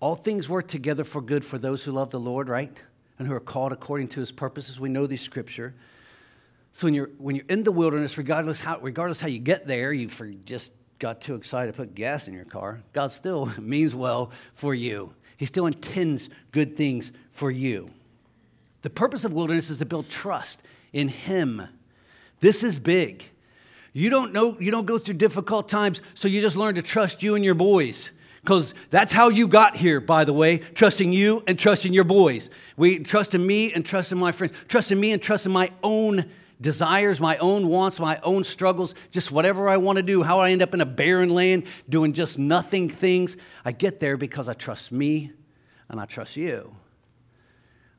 All 0.00 0.16
things 0.16 0.48
work 0.48 0.66
together 0.66 1.04
for 1.04 1.22
good 1.22 1.44
for 1.44 1.58
those 1.58 1.84
who 1.84 1.92
love 1.92 2.10
the 2.10 2.18
Lord, 2.18 2.48
right? 2.48 2.76
And 3.20 3.28
who 3.28 3.34
are 3.34 3.40
called 3.40 3.70
according 3.70 4.08
to 4.08 4.20
His 4.20 4.32
purposes. 4.32 4.80
We 4.80 4.88
know 4.88 5.06
the 5.06 5.16
scripture. 5.16 5.74
So 6.72 6.86
when 6.86 6.94
you're, 6.94 7.10
when 7.18 7.36
you're 7.36 7.44
in 7.48 7.64
the 7.64 7.72
wilderness, 7.72 8.16
regardless 8.16 8.60
how, 8.60 8.78
regardless 8.80 9.20
how 9.20 9.28
you 9.28 9.38
get 9.38 9.66
there, 9.66 9.92
you 9.92 10.08
just 10.44 10.72
got 10.98 11.20
too 11.20 11.34
excited 11.34 11.72
to 11.72 11.76
put 11.76 11.94
gas 11.94 12.28
in 12.28 12.34
your 12.34 12.44
car, 12.44 12.82
God 12.92 13.12
still 13.12 13.46
means 13.60 13.94
well 13.94 14.30
for 14.54 14.74
you. 14.74 15.12
He 15.36 15.46
still 15.46 15.66
intends 15.66 16.30
good 16.50 16.76
things 16.76 17.12
for 17.32 17.50
you. 17.50 17.90
The 18.82 18.90
purpose 18.90 19.24
of 19.24 19.32
wilderness 19.32 19.70
is 19.70 19.78
to 19.78 19.86
build 19.86 20.08
trust 20.08 20.62
in 20.92 21.08
Him. 21.08 21.62
This 22.40 22.62
is 22.62 22.78
big. 22.78 23.24
You 23.92 24.08
don't 24.08 24.32
know, 24.32 24.56
you 24.58 24.70
don't 24.70 24.86
go 24.86 24.98
through 24.98 25.14
difficult 25.14 25.68
times, 25.68 26.00
so 26.14 26.26
you 26.26 26.40
just 26.40 26.56
learn 26.56 26.76
to 26.76 26.82
trust 26.82 27.22
you 27.22 27.34
and 27.34 27.44
your 27.44 27.54
boys. 27.54 28.10
Because 28.40 28.74
that's 28.90 29.12
how 29.12 29.28
you 29.28 29.46
got 29.46 29.76
here, 29.76 30.00
by 30.00 30.24
the 30.24 30.32
way, 30.32 30.58
trusting 30.58 31.12
you 31.12 31.44
and 31.46 31.58
trusting 31.58 31.92
your 31.92 32.04
boys. 32.04 32.50
We 32.76 32.98
trust 32.98 33.34
in 33.34 33.46
me 33.46 33.72
and 33.72 33.86
trust 33.86 34.10
in 34.10 34.18
my 34.18 34.32
friends, 34.32 34.54
trust 34.66 34.90
in 34.90 34.98
me 34.98 35.12
and 35.12 35.22
trust 35.22 35.46
in 35.46 35.52
my 35.52 35.70
own 35.82 36.24
desires, 36.62 37.20
my 37.20 37.36
own 37.38 37.68
wants, 37.68 38.00
my 38.00 38.18
own 38.22 38.44
struggles, 38.44 38.94
just 39.10 39.30
whatever 39.30 39.68
I 39.68 39.76
want 39.76 39.96
to 39.96 40.02
do, 40.02 40.22
how 40.22 40.40
I 40.40 40.50
end 40.50 40.62
up 40.62 40.72
in 40.72 40.80
a 40.80 40.86
barren 40.86 41.30
land 41.30 41.64
doing 41.88 42.14
just 42.14 42.38
nothing 42.38 42.88
things. 42.88 43.36
I 43.64 43.72
get 43.72 44.00
there 44.00 44.16
because 44.16 44.48
I 44.48 44.54
trust 44.54 44.90
me 44.92 45.32
and 45.90 46.00
I 46.00 46.06
trust 46.06 46.36
you. 46.36 46.74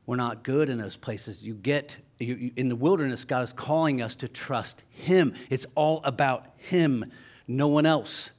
We're 0.06 0.16
not 0.16 0.42
good 0.42 0.68
in 0.68 0.78
those 0.78 0.96
places. 0.96 1.42
You 1.42 1.54
get 1.54 1.96
you, 2.18 2.34
you, 2.34 2.50
in 2.56 2.68
the 2.68 2.76
wilderness, 2.76 3.24
God 3.24 3.42
is 3.42 3.52
calling 3.52 4.02
us 4.02 4.14
to 4.16 4.28
trust 4.28 4.82
Him. 4.90 5.34
It's 5.50 5.66
all 5.74 6.00
about 6.04 6.46
Him, 6.56 7.10
no 7.46 7.68
one 7.68 7.86
else. 7.86 8.30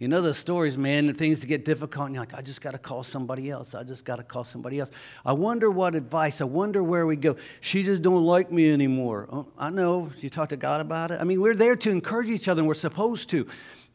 You 0.00 0.08
know 0.08 0.22
the 0.22 0.32
stories, 0.32 0.78
man, 0.78 1.10
and 1.10 1.18
things 1.18 1.44
get 1.44 1.66
difficult, 1.66 2.06
and 2.06 2.14
you're 2.14 2.22
like, 2.22 2.32
I 2.32 2.40
just 2.40 2.62
got 2.62 2.70
to 2.70 2.78
call 2.78 3.02
somebody 3.02 3.50
else. 3.50 3.74
I 3.74 3.84
just 3.84 4.06
got 4.06 4.16
to 4.16 4.22
call 4.22 4.44
somebody 4.44 4.80
else. 4.80 4.90
I 5.26 5.34
wonder 5.34 5.70
what 5.70 5.94
advice, 5.94 6.40
I 6.40 6.44
wonder 6.44 6.82
where 6.82 7.06
we 7.06 7.16
go. 7.16 7.36
She 7.60 7.82
just 7.82 8.00
don't 8.00 8.24
like 8.24 8.50
me 8.50 8.72
anymore. 8.72 9.28
Oh, 9.30 9.48
I 9.58 9.68
know. 9.68 10.10
You 10.20 10.30
talk 10.30 10.48
to 10.48 10.56
God 10.56 10.80
about 10.80 11.10
it. 11.10 11.20
I 11.20 11.24
mean, 11.24 11.42
we're 11.42 11.54
there 11.54 11.76
to 11.76 11.90
encourage 11.90 12.30
each 12.30 12.48
other, 12.48 12.60
and 12.60 12.66
we're 12.66 12.72
supposed 12.72 13.28
to. 13.30 13.46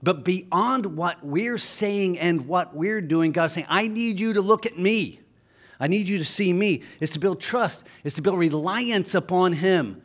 But 0.03 0.24
beyond 0.24 0.86
what 0.86 1.26
we're 1.26 1.58
saying 1.58 2.20
and 2.20 2.47
what 2.47 2.76
we're 2.76 3.01
doing, 3.01 3.32
God's 3.32 3.53
saying, 3.53 3.66
I 3.68 3.88
need 3.88 4.20
you 4.20 4.34
to 4.34 4.41
look 4.41 4.68
at 4.68 4.78
me. 4.78 5.22
I 5.80 5.88
need 5.88 6.08
you 6.08 6.20
to 6.20 6.26
see 6.26 6.53
me. 6.53 6.84
Is 6.99 7.10
to 7.12 7.20
build 7.20 7.41
trust, 7.41 7.84
is 8.03 8.14
to 8.14 8.22
build 8.22 8.38
reliance 8.38 9.16
upon 9.16 9.53
Him, 9.53 10.03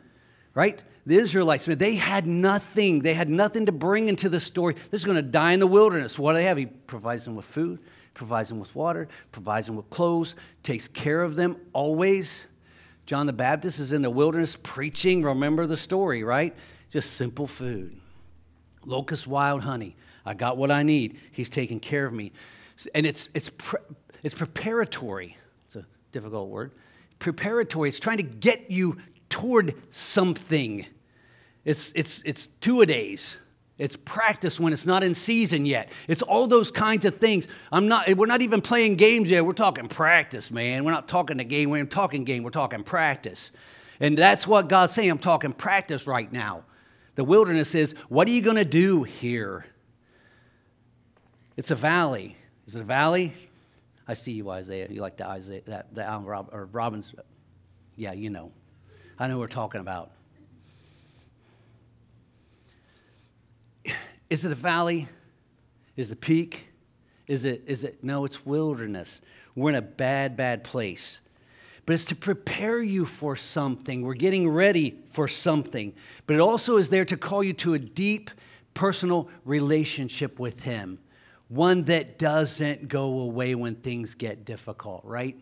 right? 0.55 0.81
The 1.05 1.15
Israelites, 1.15 1.67
man, 1.67 1.77
they 1.77 1.95
had 1.95 2.27
nothing. 2.27 2.99
They 2.99 3.13
had 3.13 3.29
nothing 3.29 3.65
to 3.65 3.71
bring 3.71 4.09
into 4.09 4.29
the 4.29 4.39
story. 4.39 4.75
They're 4.89 4.99
going 4.99 5.15
to 5.15 5.21
die 5.21 5.53
in 5.53 5.59
the 5.59 5.67
wilderness. 5.67 6.19
What 6.19 6.33
do 6.33 6.37
they 6.37 6.43
have? 6.43 6.57
He 6.57 6.67
provides 6.67 7.25
them 7.25 7.35
with 7.35 7.45
food, 7.45 7.79
provides 8.13 8.49
them 8.49 8.59
with 8.59 8.75
water, 8.75 9.07
provides 9.31 9.67
them 9.67 9.75
with 9.75 9.89
clothes, 9.89 10.35
takes 10.63 10.87
care 10.87 11.23
of 11.23 11.35
them 11.35 11.57
always. 11.73 12.45
John 13.05 13.25
the 13.25 13.33
Baptist 13.33 13.79
is 13.79 13.93
in 13.93 14.01
the 14.01 14.09
wilderness 14.09 14.57
preaching. 14.61 15.23
Remember 15.23 15.65
the 15.65 15.77
story, 15.77 16.23
right? 16.23 16.55
Just 16.89 17.13
simple 17.13 17.47
food. 17.47 17.99
Locust 18.85 19.27
wild 19.27 19.61
honey. 19.61 19.95
I 20.25 20.33
got 20.33 20.57
what 20.57 20.71
I 20.71 20.83
need. 20.83 21.17
He's 21.31 21.49
taking 21.49 21.79
care 21.79 22.05
of 22.05 22.13
me. 22.13 22.31
And 22.93 23.05
it's, 23.05 23.29
it's, 23.33 23.49
pre- 23.49 23.79
it's 24.23 24.35
preparatory. 24.35 25.35
It's 25.65 25.75
a 25.75 25.85
difficult 26.11 26.49
word. 26.49 26.71
Preparatory. 27.19 27.89
It's 27.89 27.99
trying 27.99 28.17
to 28.17 28.23
get 28.23 28.69
you 28.69 28.97
toward 29.31 29.73
something. 29.89 30.85
It's, 31.65 31.91
it's, 31.95 32.21
it's 32.21 32.45
two 32.45 32.81
a 32.81 32.85
days. 32.85 33.37
It's 33.79 33.95
practice 33.95 34.59
when 34.59 34.73
it's 34.73 34.85
not 34.85 35.03
in 35.03 35.15
season 35.15 35.65
yet. 35.65 35.89
It's 36.07 36.21
all 36.21 36.45
those 36.45 36.69
kinds 36.69 37.03
of 37.03 37.17
things. 37.17 37.47
I'm 37.71 37.87
not, 37.87 38.15
we're 38.15 38.27
not 38.27 38.43
even 38.43 38.61
playing 38.61 38.97
games 38.97 39.31
yet. 39.31 39.43
We're 39.43 39.53
talking 39.53 39.87
practice, 39.87 40.51
man. 40.51 40.83
We're 40.83 40.91
not 40.91 41.07
talking 41.07 41.37
the 41.37 41.43
game. 41.43 41.71
We're 41.71 41.85
talking 41.85 42.23
game. 42.23 42.43
We're 42.43 42.51
talking 42.51 42.83
practice. 42.83 43.51
And 43.99 44.15
that's 44.15 44.45
what 44.45 44.67
God's 44.67 44.93
saying. 44.93 45.09
I'm 45.09 45.17
talking 45.17 45.51
practice 45.51 46.05
right 46.05 46.31
now. 46.31 46.63
The 47.15 47.23
wilderness 47.23 47.73
is, 47.73 47.95
what 48.07 48.27
are 48.27 48.31
you 48.31 48.43
going 48.43 48.57
to 48.57 48.65
do 48.65 49.01
here? 49.01 49.65
It's 51.57 51.71
a 51.71 51.75
valley. 51.75 52.37
Is 52.67 52.75
it 52.75 52.81
a 52.81 52.85
valley? 52.85 53.33
I 54.07 54.13
see 54.13 54.33
you, 54.33 54.49
Isaiah. 54.49 54.87
You 54.89 55.01
like 55.01 55.17
the 55.17 55.27
Isaiah, 55.27 55.61
that, 55.65 55.95
the 55.95 56.03
Alan 56.03 56.25
Rob, 56.25 56.49
or 56.51 56.65
Robbins. 56.65 57.13
Yeah, 57.95 58.13
you 58.13 58.29
know. 58.29 58.51
I 59.21 59.27
know 59.27 59.37
we're 59.37 59.45
talking 59.45 59.81
about. 59.81 60.09
Is 64.31 64.45
it 64.45 64.51
a 64.51 64.55
valley? 64.55 65.07
Is 65.95 66.09
it 66.09 66.13
a 66.13 66.15
peak? 66.15 66.65
Is 67.27 67.45
it, 67.45 67.61
is 67.67 67.83
it, 67.83 68.03
no, 68.03 68.25
it's 68.25 68.47
wilderness. 68.47 69.21
We're 69.53 69.69
in 69.69 69.75
a 69.75 69.81
bad, 69.83 70.35
bad 70.35 70.63
place. 70.63 71.19
But 71.85 71.93
it's 71.93 72.05
to 72.05 72.15
prepare 72.15 72.81
you 72.81 73.05
for 73.05 73.35
something. 73.35 74.01
We're 74.01 74.15
getting 74.15 74.49
ready 74.49 74.97
for 75.11 75.27
something. 75.27 75.93
But 76.25 76.37
it 76.37 76.39
also 76.39 76.77
is 76.77 76.89
there 76.89 77.05
to 77.05 77.15
call 77.15 77.43
you 77.43 77.53
to 77.53 77.75
a 77.75 77.79
deep 77.79 78.31
personal 78.73 79.29
relationship 79.45 80.39
with 80.39 80.61
Him, 80.61 80.97
one 81.47 81.83
that 81.83 82.17
doesn't 82.17 82.87
go 82.87 83.19
away 83.19 83.53
when 83.53 83.75
things 83.75 84.15
get 84.15 84.45
difficult, 84.45 85.05
right? 85.05 85.39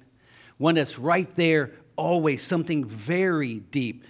One 0.58 0.76
that's 0.76 1.00
right 1.00 1.34
there 1.36 1.72
always 2.00 2.42
something 2.42 2.86
very 2.86 3.56
deep. 3.56 4.06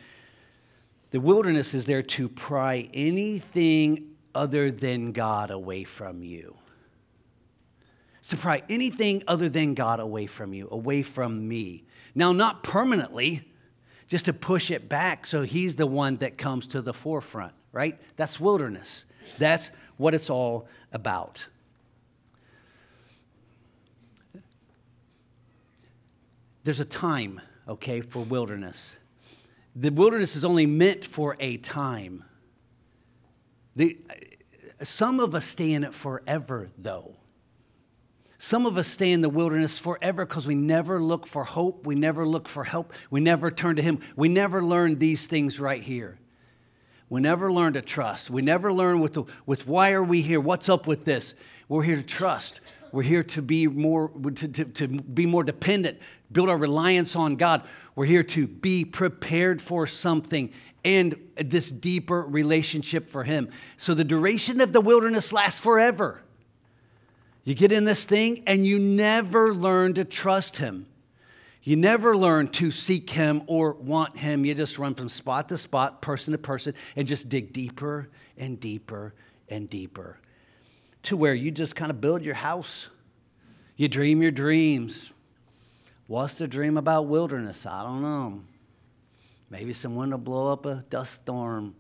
The 1.12 1.20
wilderness 1.20 1.74
is 1.74 1.86
there 1.86 2.04
to 2.04 2.30
pry 2.30 2.90
anything 2.94 4.16
other 4.36 4.72
than 4.72 5.12
God 5.12 5.52
away 5.52 5.84
from 5.84 6.24
you. 6.24 6.56
To 8.30 8.38
pry 8.38 8.62
anything 8.70 9.24
other 9.28 9.50
than 9.50 9.74
God 9.74 10.00
away 10.00 10.28
from 10.28 10.54
you, 10.54 10.68
away 10.72 11.02
from 11.02 11.48
me. 11.48 11.84
Now, 12.14 12.32
not 12.32 12.62
permanently, 12.62 13.44
just 14.08 14.26
to 14.26 14.34
push 14.34 14.70
it 14.70 14.88
back 14.88 15.26
so 15.26 15.42
He's 15.42 15.76
the 15.76 15.88
one 15.88 16.18
that 16.18 16.38
comes 16.38 16.68
to 16.68 16.82
the 16.82 16.94
forefront, 16.94 17.54
right? 17.72 18.00
That's 18.18 18.40
wilderness. 18.40 19.06
That's 19.40 19.72
what 19.98 20.14
it's 20.14 20.30
all 20.30 20.68
about. 20.92 21.46
There's 26.64 26.80
a 26.80 26.86
time 26.86 27.42
okay, 27.70 28.02
for 28.02 28.24
wilderness. 28.24 28.96
The 29.76 29.92
wilderness 29.92 30.36
is 30.36 30.44
only 30.44 30.66
meant 30.66 31.06
for 31.06 31.38
a 31.40 31.58
time. 31.58 32.26
The, 33.76 33.98
some 34.84 35.20
of 35.20 35.36
us 35.36 35.46
stay 35.46 35.72
in 35.72 35.84
it 35.84 35.94
forever, 35.94 36.70
though. 36.78 37.16
Some 38.40 38.66
of 38.66 38.78
us 38.78 38.88
stay 38.88 39.12
in 39.12 39.22
the 39.22 39.30
wilderness 39.30 39.78
forever 39.78 40.26
because 40.26 40.48
we 40.48 40.56
never 40.56 41.02
look 41.02 41.28
for 41.28 41.44
hope. 41.44 41.86
We 41.86 41.96
never 41.96 42.26
look 42.26 42.48
for 42.48 42.64
help. 42.64 42.94
We 43.12 43.20
never 43.20 43.52
turn 43.52 43.76
to 43.76 43.82
Him. 43.82 44.00
We 44.16 44.30
never 44.30 44.64
learn 44.64 44.98
these 44.98 45.28
things 45.28 45.60
right 45.60 45.84
here. 45.84 46.18
We 47.10 47.22
never 47.22 47.52
learn 47.52 47.74
to 47.74 47.82
trust. 47.82 48.30
We 48.30 48.42
never 48.42 48.72
learn 48.72 49.02
with, 49.02 49.14
the, 49.14 49.24
with 49.46 49.68
why 49.68 49.92
are 49.92 50.04
we 50.04 50.22
here? 50.22 50.40
What's 50.40 50.70
up 50.70 50.88
with 50.88 51.06
this? 51.06 51.36
We're 51.68 51.84
here 51.84 51.98
to 51.98 52.04
trust. 52.04 52.62
We're 52.92 53.04
here 53.04 53.24
to 53.24 53.42
be 53.42 53.68
more 53.68 54.10
to, 54.10 54.48
to, 54.48 54.66
to 54.66 54.88
be 54.88 55.26
more 55.26 55.44
dependent, 55.44 56.00
build 56.32 56.50
our 56.50 56.58
reliance 56.58 57.16
on 57.16 57.36
God. 57.36 57.64
We're 57.96 58.06
here 58.06 58.24
to 58.24 58.48
be 58.48 58.86
prepared 58.86 59.62
for 59.62 59.86
something 59.88 60.52
and 60.84 61.16
this 61.36 61.70
deeper 61.70 62.22
relationship 62.22 63.10
for 63.10 63.24
Him. 63.24 63.50
So 63.78 63.94
the 63.94 64.04
duration 64.04 64.62
of 64.62 64.74
the 64.74 64.82
wilderness 64.82 65.34
lasts 65.34 65.60
forever. 65.60 66.22
You 67.44 67.56
get 67.56 67.72
in 67.72 67.84
this 67.84 68.06
thing 68.06 68.44
and 68.48 68.66
you 68.66 68.80
never 68.80 69.54
learn 69.54 69.96
to 69.96 70.06
trust 70.06 70.58
Him. 70.58 70.86
You 71.62 71.76
never 71.76 72.16
learn 72.16 72.48
to 72.50 72.72
seek 72.72 73.10
Him 73.10 73.44
or 73.48 73.74
want 73.74 74.18
Him. 74.18 74.46
You 74.46 74.56
just 74.56 74.78
run 74.80 74.96
from 74.96 75.10
spot 75.10 75.50
to 75.50 75.58
spot, 75.58 76.02
person 76.02 76.32
to 76.32 76.38
person, 76.38 76.74
and 76.96 77.08
just 77.08 77.28
dig 77.28 77.52
deeper 77.52 78.08
and 78.38 78.60
deeper 78.60 79.14
and 79.50 79.70
deeper 79.70 80.18
to 81.04 81.18
where 81.18 81.34
you 81.34 81.52
just 81.52 81.76
kind 81.76 81.92
of 81.92 82.02
build 82.02 82.24
your 82.24 82.36
house. 82.36 82.90
You 83.76 83.88
dream 83.88 84.22
your 84.22 84.32
dreams. 84.32 85.12
What's 86.08 86.36
the 86.36 86.48
dream 86.48 86.78
about 86.78 87.08
wilderness? 87.08 87.66
I 87.66 87.84
don't 87.84 88.02
know. 88.02 88.42
Maybe 89.50 89.74
someone 89.74 90.12
will 90.12 90.18
blow 90.18 90.52
up 90.52 90.66
a 90.66 90.84
dust 90.90 91.14
storm. 91.14 91.76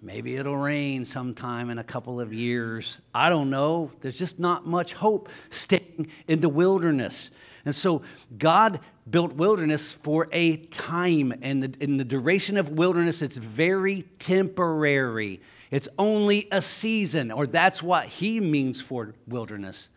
Maybe 0.00 0.36
it'll 0.36 0.56
rain 0.56 1.04
sometime 1.04 1.70
in 1.70 1.78
a 1.78 1.84
couple 1.84 2.20
of 2.20 2.32
years. 2.32 2.98
I 3.14 3.28
don't 3.28 3.50
know. 3.50 3.90
There's 4.00 4.18
just 4.18 4.38
not 4.38 4.66
much 4.66 4.92
hope 4.92 5.28
staying 5.50 6.08
in 6.28 6.40
the 6.40 6.48
wilderness. 6.48 7.30
And 7.64 7.74
so 7.74 8.02
God 8.38 8.80
built 9.10 9.32
wilderness 9.32 9.90
for 9.90 10.28
a 10.32 10.58
time, 10.66 11.34
and 11.42 11.62
the, 11.62 11.74
in 11.82 11.96
the 11.96 12.04
duration 12.04 12.56
of 12.56 12.70
wilderness, 12.70 13.22
it's 13.22 13.36
very 13.36 14.02
temporary. 14.20 15.40
It's 15.70 15.88
only 15.98 16.48
a 16.52 16.62
season, 16.62 17.32
or 17.32 17.46
that's 17.46 17.82
what 17.82 18.06
He 18.06 18.40
means 18.40 18.80
for 18.80 19.14
wilderness. 19.26 19.88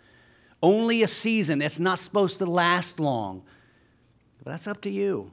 Only 0.61 1.03
a 1.03 1.07
season. 1.07 1.61
It's 1.61 1.79
not 1.79 1.99
supposed 1.99 2.39
to 2.39 2.45
last 2.45 2.99
long. 2.99 3.43
But 4.43 4.51
that's 4.51 4.67
up 4.67 4.81
to 4.81 4.89
you. 4.89 5.31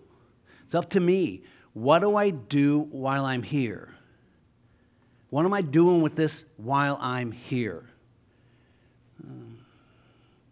It's 0.64 0.74
up 0.74 0.90
to 0.90 1.00
me. 1.00 1.42
What 1.72 2.00
do 2.00 2.16
I 2.16 2.30
do 2.30 2.80
while 2.90 3.24
I'm 3.24 3.42
here? 3.42 3.90
What 5.30 5.44
am 5.44 5.52
I 5.52 5.62
doing 5.62 6.02
with 6.02 6.14
this 6.14 6.44
while 6.56 6.98
I'm 7.00 7.32
here? 7.32 7.84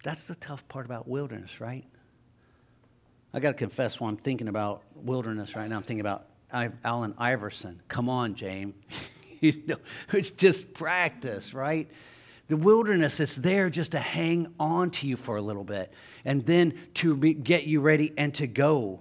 That's 0.03 0.26
the 0.26 0.35
tough 0.35 0.66
part 0.68 0.85
about 0.85 1.09
wilderness, 1.09 1.61
right? 1.61 1.85
I 3.32 3.41
got 3.41 3.49
to 3.49 3.55
confess, 3.55 4.01
when 4.01 4.11
I'm 4.11 4.16
thinking 4.16 4.49
about 4.49 4.82
wilderness 4.95 5.57
right 5.57 5.68
now, 5.68 5.76
I'm 5.76 5.82
thinking 5.82 6.03
about 6.03 6.26
Allen 6.85 7.14
Iverson. 7.16 7.80
Come 7.89 8.09
on, 8.09 8.35
James. 8.35 8.74
you 9.45 9.62
know, 9.66 9.76
it's 10.12 10.30
just 10.30 10.74
practice, 10.74 11.55
right? 11.55 11.88
The 12.49 12.57
wilderness 12.57 13.20
is 13.20 13.36
there 13.36 13.70
just 13.70 13.92
to 13.92 13.99
hang 13.99 14.49
on 14.61 14.90
to 14.92 15.07
you 15.07 15.16
for 15.16 15.36
a 15.36 15.42
little 15.42 15.64
bit 15.64 15.92
and 16.24 16.45
then 16.45 16.74
to 16.95 17.16
get 17.16 17.64
you 17.64 17.80
ready 17.80 18.12
and 18.16 18.34
to 18.34 18.47
go. 18.47 19.01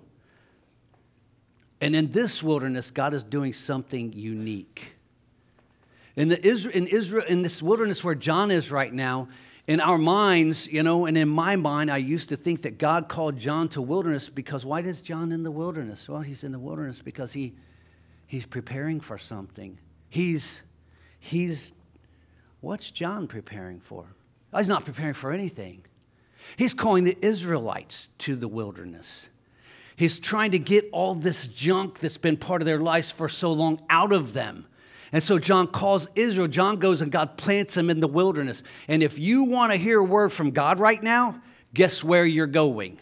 And 1.82 1.96
in 1.96 2.12
this 2.12 2.42
wilderness, 2.42 2.92
God 2.92 3.14
is 3.14 3.24
doing 3.24 3.52
something 3.52 4.14
unique. 4.14 4.94
In, 6.16 6.30
the 6.30 6.70
in 6.74 6.88
Israel, 6.88 7.26
in 7.28 7.42
this 7.42 7.62
wilderness 7.62 8.04
where 8.04 8.16
John 8.16 8.52
is 8.52 8.72
right 8.72 8.94
now, 8.94 9.28
in 9.68 9.80
our 9.80 9.98
minds, 9.98 10.68
you 10.68 10.84
know, 10.84 11.06
and 11.06 11.18
in 11.18 11.30
my 11.30 11.56
mind, 11.56 11.90
I 11.90 11.98
used 11.98 12.30
to 12.30 12.38
think 12.38 12.62
that 12.64 12.78
God 12.78 13.08
called 13.08 13.38
John 13.38 13.70
to 13.70 13.82
wilderness 13.82 14.30
because 14.30 14.66
why 14.66 14.82
is 14.82 15.02
John 15.02 15.32
in 15.32 15.44
the 15.44 15.52
wilderness? 15.52 16.08
Well, 16.08 16.22
he's 16.22 16.44
in 16.44 16.52
the 16.52 16.60
wilderness 16.60 17.02
because 17.02 17.34
he, 17.34 17.54
he's 18.28 18.46
preparing 18.46 19.00
for 19.00 19.18
something. 19.18 19.78
He's, 20.14 20.62
he's, 21.20 21.74
what's 22.62 22.92
John 22.92 23.26
preparing 23.26 23.80
for? 23.80 24.06
Oh, 24.54 24.60
he's 24.60 24.68
not 24.68 24.86
preparing 24.86 25.16
for 25.16 25.32
anything. 25.32 25.86
He's 26.56 26.76
calling 26.76 27.04
the 27.04 27.18
Israelites 27.20 28.10
to 28.20 28.36
the 28.36 28.48
wilderness. 28.48 29.28
He's 29.96 30.20
trying 30.20 30.52
to 30.52 30.60
get 30.60 30.88
all 30.92 31.16
this 31.16 31.48
junk 31.48 31.98
that's 31.98 32.18
been 32.18 32.38
part 32.38 32.62
of 32.62 32.68
their 32.68 32.78
lives 32.78 33.10
for 33.10 33.28
so 33.28 33.54
long 33.54 33.82
out 33.90 34.14
of 34.14 34.34
them. 34.34 34.68
And 35.12 35.24
so 35.24 35.40
John 35.40 35.66
calls 35.66 36.08
Israel. 36.14 36.48
John 36.48 36.78
goes 36.78 37.02
and 37.02 37.12
God 37.12 37.36
plants 37.36 37.74
them 37.74 37.90
in 37.90 38.00
the 38.00 38.08
wilderness. 38.08 38.62
And 38.88 39.02
if 39.02 39.18
you 39.18 39.46
want 39.46 39.72
to 39.72 39.80
hear 39.80 39.98
a 39.98 40.04
word 40.04 40.32
from 40.32 40.52
God 40.52 40.78
right 40.78 41.02
now, 41.02 41.42
guess 41.74 42.04
where 42.04 42.28
you're 42.28 42.46
going? 42.46 43.00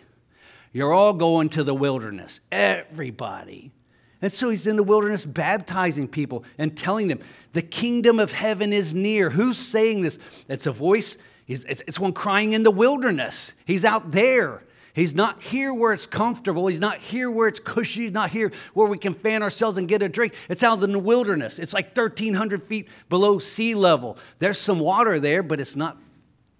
You're 0.72 0.94
all 0.94 1.12
going 1.12 1.50
to 1.50 1.66
the 1.66 1.76
wilderness. 1.76 2.40
Everybody. 2.54 3.74
And 4.22 4.32
so 4.32 4.50
he's 4.50 4.68
in 4.68 4.76
the 4.76 4.84
wilderness 4.84 5.26
baptizing 5.26 6.08
people 6.08 6.44
and 6.58 6.78
telling 6.78 7.08
them, 7.08 7.20
the 7.54 7.62
kingdom 7.62 8.20
of 8.20 8.32
heaven 8.32 8.72
is 8.72 8.94
near. 8.94 9.30
Who's 9.30 9.58
saying 9.58 10.02
this? 10.02 10.20
It's 10.48 10.68
a 10.68 10.72
voice, 10.72 11.18
it's 11.48 12.00
one 12.00 12.14
crying 12.14 12.54
in 12.54 12.64
the 12.64 12.72
wilderness. 12.72 13.54
He's 13.66 13.84
out 13.84 14.12
there. 14.12 14.64
He's 14.94 15.16
not 15.16 15.42
here 15.42 15.74
where 15.74 15.94
it's 15.94 16.06
comfortable. 16.06 16.68
He's 16.68 16.82
not 16.82 16.98
here 16.98 17.32
where 17.32 17.48
it's 17.48 17.62
cushy. 17.62 18.02
He's 18.02 18.12
not 18.12 18.30
here 18.30 18.52
where 18.74 18.88
we 18.88 18.98
can 18.98 19.14
fan 19.14 19.42
ourselves 19.42 19.78
and 19.78 19.88
get 19.88 20.04
a 20.04 20.10
drink. 20.10 20.34
It's 20.50 20.64
out 20.64 20.84
in 20.84 20.92
the 20.92 21.00
wilderness. 21.00 21.60
It's 21.60 21.74
like 21.74 21.96
1,300 21.96 22.64
feet 22.64 22.90
below 23.08 23.40
sea 23.40 23.74
level. 23.74 24.18
There's 24.40 24.58
some 24.58 24.80
water 24.80 25.18
there, 25.18 25.44
but 25.44 25.62
it's 25.62 25.78
not 25.78 25.98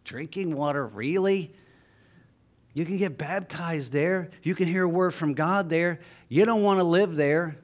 drinking 0.06 0.56
water, 0.56 0.88
really. 0.88 1.52
You 2.74 2.86
can 2.86 2.98
get 2.98 3.18
baptized 3.18 3.92
there. 3.92 4.30
You 4.44 4.56
can 4.56 4.66
hear 4.66 4.84
a 4.84 4.90
word 4.90 5.14
from 5.14 5.34
God 5.34 5.70
there. 5.70 6.00
You 6.32 6.46
don't 6.46 6.64
want 6.64 6.80
to 6.80 6.86
live 6.86 7.18
there. 7.18 7.58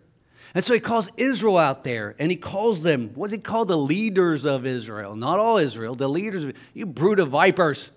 And 0.53 0.61
so 0.61 0.73
he 0.73 0.81
calls 0.81 1.09
Israel 1.15 1.57
out 1.57 1.85
there 1.85 2.15
and 2.19 2.29
he 2.29 2.35
calls 2.35 2.81
them, 2.81 3.11
what's 3.15 3.31
he 3.31 3.39
called? 3.39 3.69
the 3.69 3.77
leaders 3.77 4.45
of 4.45 4.65
Israel? 4.65 5.15
Not 5.15 5.39
all 5.39 5.57
Israel, 5.57 5.95
the 5.95 6.09
leaders 6.09 6.43
of 6.43 6.53
you 6.73 6.85
brood 6.85 7.21
of 7.21 7.29
vipers. 7.29 7.91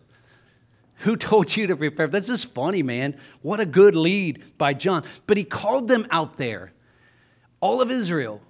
Who 0.98 1.16
told 1.16 1.56
you 1.56 1.66
to 1.66 1.76
prepare? 1.76 2.06
That's 2.06 2.28
just 2.28 2.54
funny, 2.54 2.84
man. 2.84 3.16
What 3.42 3.58
a 3.58 3.66
good 3.66 3.96
lead 3.96 4.44
by 4.58 4.74
John. 4.74 5.02
But 5.26 5.38
he 5.38 5.42
called 5.42 5.88
them 5.88 6.06
out 6.12 6.36
there. 6.36 6.72
All 7.58 7.82
of 7.82 7.90
Israel, 7.90 8.40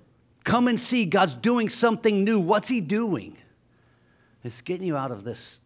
come 0.44 0.68
and 0.68 0.78
see. 0.78 1.06
God's 1.06 1.32
doing 1.32 1.70
something 1.70 2.22
new. 2.22 2.38
What's 2.38 2.68
he 2.68 2.82
doing? 2.82 3.38
It's 4.44 4.60
getting 4.60 4.86
you 4.86 4.94
out 4.94 5.10
of 5.10 5.24
this, 5.24 5.62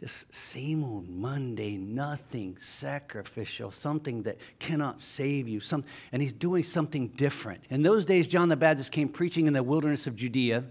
this 0.00 0.26
same 0.30 0.84
old 0.84 1.08
mundane, 1.08 1.94
nothing 1.94 2.56
sacrificial, 2.60 3.70
something 3.70 4.22
that 4.22 4.38
cannot 4.58 5.00
save 5.00 5.48
you. 5.48 5.60
Some, 5.60 5.84
and 6.12 6.22
he's 6.22 6.32
doing 6.32 6.62
something 6.62 7.08
different. 7.08 7.64
In 7.68 7.82
those 7.82 8.04
days, 8.04 8.26
John 8.26 8.48
the 8.48 8.56
Baptist 8.56 8.92
came 8.92 9.08
preaching 9.08 9.46
in 9.46 9.52
the 9.52 9.62
wilderness 9.62 10.06
of 10.06 10.14
Judea 10.14 10.64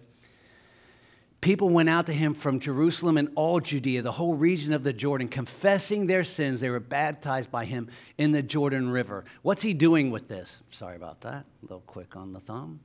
People 1.40 1.70
went 1.70 1.88
out 1.88 2.08
to 2.08 2.14
him 2.14 2.34
from 2.34 2.60
Jerusalem 2.60 3.18
and 3.18 3.30
all 3.36 3.60
Judea, 3.60 4.02
the 4.02 4.12
whole 4.12 4.34
region 4.34 4.74
of 4.74 4.84
the 4.84 4.92
Jordan, 4.92 5.28
confessing 5.28 6.08
their 6.08 6.24
sins. 6.24 6.60
They 6.60 6.70
were 6.70 6.80
baptized 6.80 7.52
by 7.52 7.66
him 7.66 7.90
in 8.18 8.32
the 8.32 8.42
Jordan 8.42 8.90
River. 8.90 9.24
What's 9.44 9.62
he 9.62 9.74
doing 9.74 10.10
with 10.10 10.28
this? 10.28 10.62
Sorry 10.72 10.96
about 10.96 11.22
that. 11.22 11.46
A 11.46 11.66
little 11.66 11.84
quick 11.86 12.16
on 12.16 12.34
the 12.34 12.40
thumb. 12.40 12.80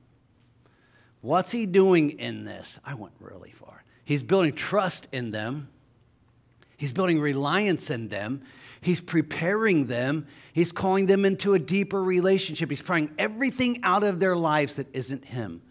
What's 1.21 1.51
he 1.51 1.65
doing 1.65 2.11
in 2.11 2.45
this? 2.45 2.77
I 2.85 2.93
went 2.93 3.15
really 3.19 3.51
far. 3.51 3.83
He's 4.05 4.21
building 4.21 4.53
trust 4.53 5.07
in 5.11 5.31
them, 5.31 5.69
he's 6.83 6.91
building 6.91 7.21
reliance 7.21 7.89
in 7.89 8.09
them, 8.09 8.41
he's 8.81 8.99
preparing 8.99 9.85
them, 9.85 10.27
he's 10.51 10.73
calling 10.73 11.05
them 11.05 11.23
into 11.23 11.53
a 11.53 11.59
deeper 11.59 12.03
relationship. 12.03 12.69
He's 12.69 12.81
prying 12.81 13.09
everything 13.17 13.79
out 13.83 14.03
of 14.03 14.19
their 14.19 14.35
lives 14.35 14.73
that 14.73 14.87
isn't 14.91 15.23
him. 15.23 15.61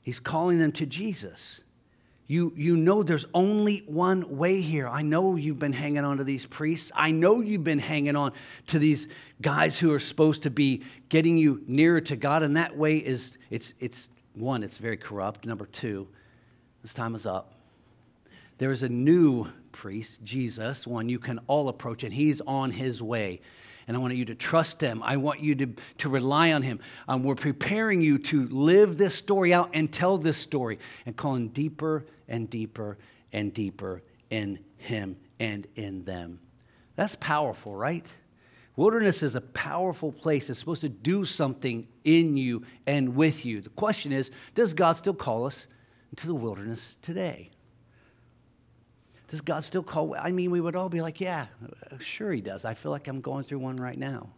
He's 0.00 0.18
calling 0.18 0.58
them 0.58 0.72
to 0.72 0.86
Jesus. 0.86 1.60
You, 2.26 2.52
you 2.56 2.76
know 2.76 3.04
there's 3.04 3.26
only 3.32 3.84
one 3.86 4.38
way 4.38 4.60
here. 4.60 4.88
I 4.88 5.02
know 5.02 5.36
you've 5.36 5.60
been 5.60 5.72
hanging 5.72 6.04
on 6.04 6.16
to 6.16 6.24
these 6.24 6.44
priests. 6.44 6.90
I 6.92 7.12
know 7.12 7.40
you've 7.40 7.62
been 7.62 7.78
hanging 7.78 8.16
on 8.16 8.32
to 8.66 8.80
these 8.80 9.06
guys 9.40 9.78
who 9.78 9.92
are 9.92 10.00
supposed 10.00 10.42
to 10.42 10.50
be 10.50 10.82
getting 11.08 11.38
you 11.38 11.62
nearer 11.68 12.00
to 12.00 12.16
God. 12.16 12.42
And 12.42 12.56
that 12.56 12.76
way 12.76 12.96
is, 12.96 13.38
it's, 13.50 13.74
it's 13.78 14.08
one, 14.34 14.64
it's 14.64 14.78
very 14.78 14.96
corrupt. 14.96 15.46
Number 15.46 15.66
two, 15.66 16.08
this 16.82 16.92
time 16.92 17.14
is 17.14 17.24
up. 17.24 17.51
There 18.62 18.70
is 18.70 18.84
a 18.84 18.88
new 18.88 19.48
priest, 19.72 20.22
Jesus, 20.22 20.86
one 20.86 21.08
you 21.08 21.18
can 21.18 21.40
all 21.48 21.68
approach, 21.68 22.04
and 22.04 22.14
he's 22.14 22.40
on 22.42 22.70
his 22.70 23.02
way 23.02 23.40
and 23.88 23.96
I 23.96 23.98
want 23.98 24.14
you 24.14 24.24
to 24.26 24.36
trust 24.36 24.80
Him. 24.80 25.02
I 25.02 25.16
want 25.16 25.40
you 25.40 25.56
to, 25.56 25.74
to 25.98 26.08
rely 26.08 26.52
on 26.52 26.62
Him. 26.62 26.78
Um, 27.08 27.24
we're 27.24 27.34
preparing 27.34 28.00
you 28.00 28.16
to 28.18 28.46
live 28.46 28.96
this 28.96 29.12
story 29.12 29.52
out 29.52 29.70
and 29.74 29.92
tell 29.92 30.16
this 30.16 30.38
story 30.38 30.78
and 31.04 31.16
calling 31.16 31.48
deeper 31.48 32.06
and 32.28 32.48
deeper 32.48 32.98
and 33.32 33.52
deeper 33.52 34.04
in 34.30 34.60
Him 34.76 35.16
and 35.40 35.66
in 35.74 36.04
them. 36.04 36.38
That's 36.94 37.16
powerful, 37.16 37.74
right? 37.74 38.08
Wilderness 38.76 39.24
is 39.24 39.34
a 39.34 39.40
powerful 39.40 40.12
place. 40.12 40.48
It's 40.48 40.60
supposed 40.60 40.82
to 40.82 40.88
do 40.88 41.24
something 41.24 41.88
in 42.04 42.36
you 42.36 42.64
and 42.86 43.16
with 43.16 43.44
you. 43.44 43.60
The 43.60 43.70
question 43.70 44.12
is 44.12 44.30
does 44.54 44.74
God 44.74 44.96
still 44.96 45.14
call 45.14 45.44
us 45.44 45.66
into 46.12 46.28
the 46.28 46.36
wilderness 46.36 46.98
today? 47.02 47.50
Does 49.32 49.40
God 49.40 49.64
still 49.64 49.82
call? 49.82 50.14
I 50.14 50.30
mean, 50.30 50.50
we 50.50 50.60
would 50.60 50.76
all 50.76 50.90
be 50.90 51.00
like, 51.00 51.18
yeah, 51.18 51.46
sure 52.00 52.30
he 52.30 52.42
does. 52.42 52.66
I 52.66 52.74
feel 52.74 52.92
like 52.92 53.08
I'm 53.08 53.22
going 53.22 53.44
through 53.44 53.60
one 53.60 53.78
right 53.78 53.96
now. 53.96 54.28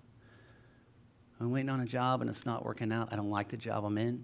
I'm 1.40 1.50
waiting 1.50 1.68
on 1.68 1.80
a 1.80 1.84
job 1.84 2.20
and 2.20 2.30
it's 2.30 2.46
not 2.46 2.64
working 2.64 2.92
out. 2.92 3.12
I 3.12 3.16
don't 3.16 3.28
like 3.28 3.48
the 3.48 3.56
job 3.56 3.84
I'm 3.84 3.98
in. 3.98 4.22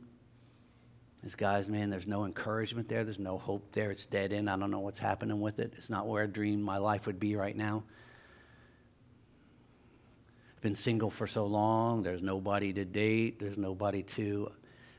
This 1.24 1.34
guys, 1.34 1.68
man, 1.68 1.90
there's 1.90 2.06
no 2.06 2.24
encouragement 2.24 2.88
there. 2.88 3.02
There's 3.02 3.18
no 3.18 3.36
hope 3.36 3.72
there. 3.72 3.90
It's 3.90 4.06
dead 4.06 4.32
end. 4.32 4.48
I 4.48 4.56
don't 4.56 4.70
know 4.70 4.78
what's 4.78 5.00
happening 5.00 5.40
with 5.40 5.58
it. 5.58 5.72
It's 5.76 5.90
not 5.90 6.06
where 6.06 6.22
I 6.22 6.26
dreamed 6.26 6.62
my 6.62 6.76
life 6.78 7.04
would 7.06 7.18
be 7.18 7.34
right 7.34 7.56
now. 7.56 7.82
I've 10.54 10.62
been 10.62 10.76
single 10.76 11.10
for 11.10 11.26
so 11.26 11.46
long. 11.46 12.04
There's 12.04 12.22
nobody 12.22 12.72
to 12.74 12.84
date. 12.84 13.40
There's 13.40 13.58
nobody 13.58 14.04
to. 14.04 14.52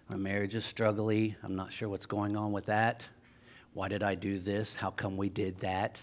My 0.09 0.17
marriage 0.17 0.53
is 0.53 0.65
struggling. 0.65 1.37
I'm 1.41 1.55
not 1.55 1.71
sure 1.71 1.87
what's 1.87 2.07
going 2.07 2.35
on 2.35 2.51
with 2.51 2.65
that. 2.65 3.05
Why 3.73 3.87
did 3.87 4.03
I 4.03 4.15
do 4.15 4.37
this? 4.37 4.75
How 4.75 4.91
come 4.91 5.17
we 5.17 5.29
did 5.29 5.59
that? 5.59 6.01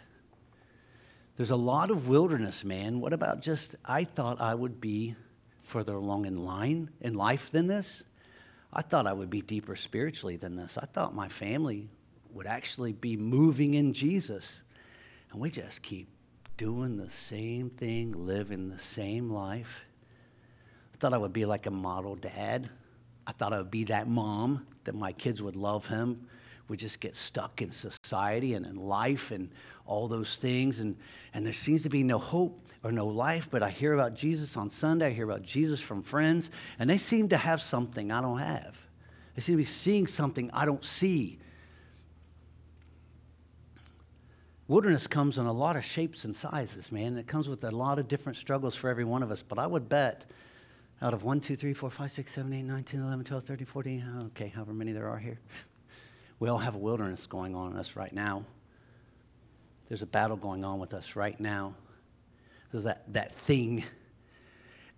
There's 1.36 1.50
a 1.50 1.56
lot 1.56 1.90
of 1.90 2.08
wilderness, 2.08 2.64
man. 2.64 3.00
What 3.00 3.12
about 3.12 3.42
just, 3.42 3.76
I 3.84 4.04
thought 4.04 4.40
I 4.40 4.54
would 4.54 4.80
be 4.80 5.14
further 5.62 5.94
along 5.94 6.24
in 6.24 6.44
line 6.44 6.90
in 7.00 7.14
life 7.14 7.50
than 7.52 7.66
this? 7.66 8.02
I 8.72 8.82
thought 8.82 9.06
I 9.06 9.12
would 9.12 9.30
be 9.30 9.40
deeper 9.40 9.76
spiritually 9.76 10.36
than 10.36 10.56
this. 10.56 10.78
I 10.78 10.86
thought 10.86 11.14
my 11.14 11.28
family 11.28 11.88
would 12.32 12.46
actually 12.46 12.92
be 12.92 13.16
moving 13.16 13.74
in 13.74 13.92
Jesus. 13.92 14.62
And 15.30 15.40
we 15.40 15.50
just 15.50 15.82
keep 15.82 16.08
doing 16.56 16.96
the 16.96 17.10
same 17.10 17.70
thing, 17.70 18.12
living 18.12 18.68
the 18.68 18.78
same 18.78 19.30
life. 19.30 19.84
I 20.92 20.96
thought 20.98 21.12
I 21.12 21.18
would 21.18 21.32
be 21.32 21.44
like 21.44 21.66
a 21.66 21.70
model 21.70 22.16
dad. 22.16 22.68
I 23.26 23.32
thought 23.32 23.52
I 23.52 23.58
would 23.58 23.70
be 23.70 23.84
that 23.84 24.08
mom, 24.08 24.66
that 24.84 24.94
my 24.94 25.12
kids 25.12 25.40
would 25.40 25.54
love 25.56 25.86
him, 25.86 26.26
would 26.68 26.78
just 26.78 27.00
get 27.00 27.16
stuck 27.16 27.62
in 27.62 27.72
society 27.72 28.54
and 28.54 28.66
in 28.66 28.76
life 28.76 29.30
and 29.30 29.50
all 29.86 30.08
those 30.08 30.36
things. 30.36 30.80
And, 30.80 30.96
and 31.34 31.44
there 31.44 31.52
seems 31.52 31.82
to 31.82 31.88
be 31.88 32.02
no 32.02 32.18
hope 32.18 32.60
or 32.84 32.92
no 32.92 33.06
life, 33.06 33.48
but 33.50 33.62
I 33.62 33.70
hear 33.70 33.94
about 33.94 34.14
Jesus 34.14 34.56
on 34.56 34.70
Sunday. 34.70 35.06
I 35.06 35.10
hear 35.10 35.24
about 35.24 35.42
Jesus 35.42 35.80
from 35.80 36.02
friends, 36.02 36.50
and 36.78 36.88
they 36.88 36.98
seem 36.98 37.28
to 37.30 37.36
have 37.36 37.60
something 37.60 38.12
I 38.12 38.20
don't 38.20 38.38
have. 38.38 38.76
They 39.34 39.42
seem 39.42 39.54
to 39.54 39.58
be 39.58 39.64
seeing 39.64 40.06
something 40.06 40.50
I 40.52 40.64
don't 40.64 40.84
see. 40.84 41.38
Wilderness 44.68 45.06
comes 45.06 45.38
in 45.38 45.46
a 45.46 45.52
lot 45.52 45.76
of 45.76 45.84
shapes 45.84 46.24
and 46.24 46.36
sizes, 46.36 46.92
man. 46.92 47.16
It 47.16 47.26
comes 47.26 47.48
with 47.48 47.64
a 47.64 47.70
lot 47.70 47.98
of 47.98 48.06
different 48.06 48.36
struggles 48.36 48.74
for 48.74 48.90
every 48.90 49.04
one 49.04 49.22
of 49.22 49.30
us. 49.30 49.42
But 49.42 49.58
I 49.58 49.66
would 49.66 49.88
bet 49.88 50.30
out 51.00 51.14
of 51.14 51.24
1, 51.24 51.40
2, 51.40 51.56
3, 51.56 51.72
4, 51.72 51.90
5, 51.90 52.10
6, 52.10 52.32
7, 52.32 52.52
8, 52.52 52.62
9, 52.62 52.84
10, 52.84 53.00
11, 53.00 53.24
12, 53.24 53.44
13, 53.44 53.66
14, 53.66 54.22
okay, 54.26 54.48
however 54.48 54.74
many 54.74 54.92
there 54.92 55.08
are 55.08 55.18
here, 55.18 55.38
we 56.40 56.48
all 56.48 56.58
have 56.58 56.74
a 56.74 56.78
wilderness 56.78 57.26
going 57.26 57.54
on 57.54 57.72
in 57.72 57.78
us 57.78 57.96
right 57.96 58.12
now. 58.12 58.44
There's 59.88 60.02
a 60.02 60.06
battle 60.06 60.36
going 60.36 60.64
on 60.64 60.78
with 60.78 60.94
us 60.94 61.16
right 61.16 61.38
now. 61.40 61.74
There's 62.70 62.84
that, 62.84 63.12
that 63.12 63.34
thing. 63.34 63.84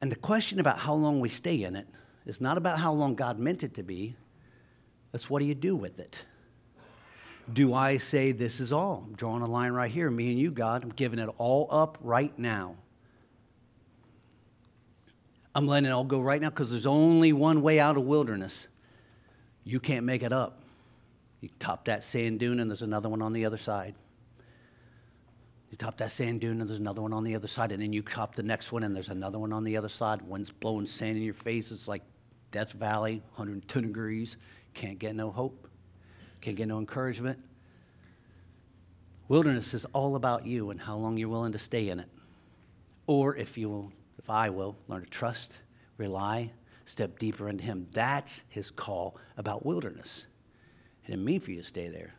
And 0.01 0.11
the 0.11 0.17
question 0.17 0.61
about 0.61 0.79
how 0.79 0.95
long 0.95 1.21
we 1.21 1.29
stay 1.29 1.63
in 1.63 1.77
it 1.77 1.87
is 2.27 2.41
not 2.41 2.59
about 2.59 2.79
how 2.79 2.93
long 2.93 3.15
God 3.15 3.39
meant 3.39 3.63
it 3.63 3.75
to 3.75 3.83
be. 3.83 4.17
It's 5.15 5.31
what 5.31 5.39
do 5.39 5.45
you 5.45 5.55
do 5.55 5.77
with 5.77 5.99
it? 5.99 6.19
Do 7.53 7.75
I 7.75 7.97
say, 7.97 8.33
This 8.33 8.61
is 8.61 8.73
all? 8.73 9.05
I'm 9.07 9.15
drawing 9.15 9.43
a 9.43 9.47
line 9.47 9.73
right 9.73 9.91
here. 9.91 10.11
Me 10.11 10.31
and 10.31 10.39
you, 10.39 10.51
God, 10.51 10.83
I'm 10.83 10.91
giving 10.91 11.19
it 11.19 11.29
all 11.39 11.69
up 11.71 11.99
right 12.01 12.37
now. 12.39 12.77
I'm 15.55 15.67
letting 15.67 15.89
it 15.89 15.93
all 15.93 16.05
go 16.05 16.21
right 16.21 16.41
now 16.41 16.51
because 16.51 16.71
there's 16.71 16.87
only 16.87 17.33
one 17.33 17.63
way 17.63 17.81
out 17.81 17.97
of 17.97 18.05
wilderness. 18.05 18.69
You 19.65 19.81
can't 19.81 20.07
make 20.07 20.23
it 20.23 20.33
up. 20.33 20.63
You 21.41 21.49
top 21.59 21.87
that 21.87 22.05
sand 22.05 22.41
dune, 22.41 22.61
and 22.61 22.71
there's 22.71 22.83
another 22.83 23.09
one 23.09 23.23
on 23.23 23.33
the 23.33 23.47
other 23.47 23.57
side. 23.57 23.95
You 25.71 25.77
top 25.77 25.97
that 25.99 26.11
sand 26.11 26.41
dune, 26.41 26.61
and 26.61 26.69
there's 26.69 26.79
another 26.79 27.01
one 27.01 27.13
on 27.13 27.25
the 27.25 27.35
other 27.37 27.47
side. 27.47 27.73
And 27.73 27.83
then 27.83 27.93
you 27.93 28.03
top 28.03 28.35
the 28.35 28.43
next 28.43 28.73
one, 28.73 28.83
and 28.83 28.95
there's 28.95 29.09
another 29.09 29.39
one 29.39 29.53
on 29.53 29.65
the 29.65 29.77
other 29.77 29.89
side. 29.89 30.21
Wind's 30.23 30.51
blowing 30.51 30.87
sand 30.87 31.17
in 31.17 31.23
your 31.23 31.35
face. 31.35 31.71
It's 31.71 31.89
like 31.89 32.03
Death 32.51 32.73
Valley, 32.73 33.23
110 33.37 33.83
degrees. 33.83 34.37
Can't 34.75 34.99
get 34.99 35.15
no 35.15 35.31
hope. 35.31 35.69
Can't 36.41 36.57
get 36.57 36.69
no 36.69 36.79
encouragement. 36.79 37.39
Wilderness 39.29 39.75
is 39.75 39.85
all 39.93 40.17
about 40.17 40.45
you 40.45 40.71
and 40.71 40.81
how 40.81 40.97
long 40.97 41.17
you're 41.17 41.29
willing 41.29 41.53
to 41.53 41.59
stay 41.59 41.89
in 41.89 42.01
it. 42.01 42.09
Or 43.07 43.37
if 43.37 43.57
you 43.57 43.69
will, 43.69 43.93
if 44.19 44.29
I 44.29 44.51
will, 44.51 44.77
learn 44.89 45.03
to 45.03 45.09
trust, 45.09 45.59
rely, 45.99 46.51
step 46.85 47.19
deeper 47.19 47.49
into 47.49 47.63
Him. 47.63 47.87
That's 47.93 48.43
His 48.49 48.73
call 48.73 49.17
about 49.37 49.65
wilderness. 49.65 50.27
It 51.11 51.15
didn't 51.15 51.25
mean 51.25 51.41
for 51.41 51.51
you 51.51 51.57
to 51.57 51.67
stay 51.67 51.89
there. 51.89 52.15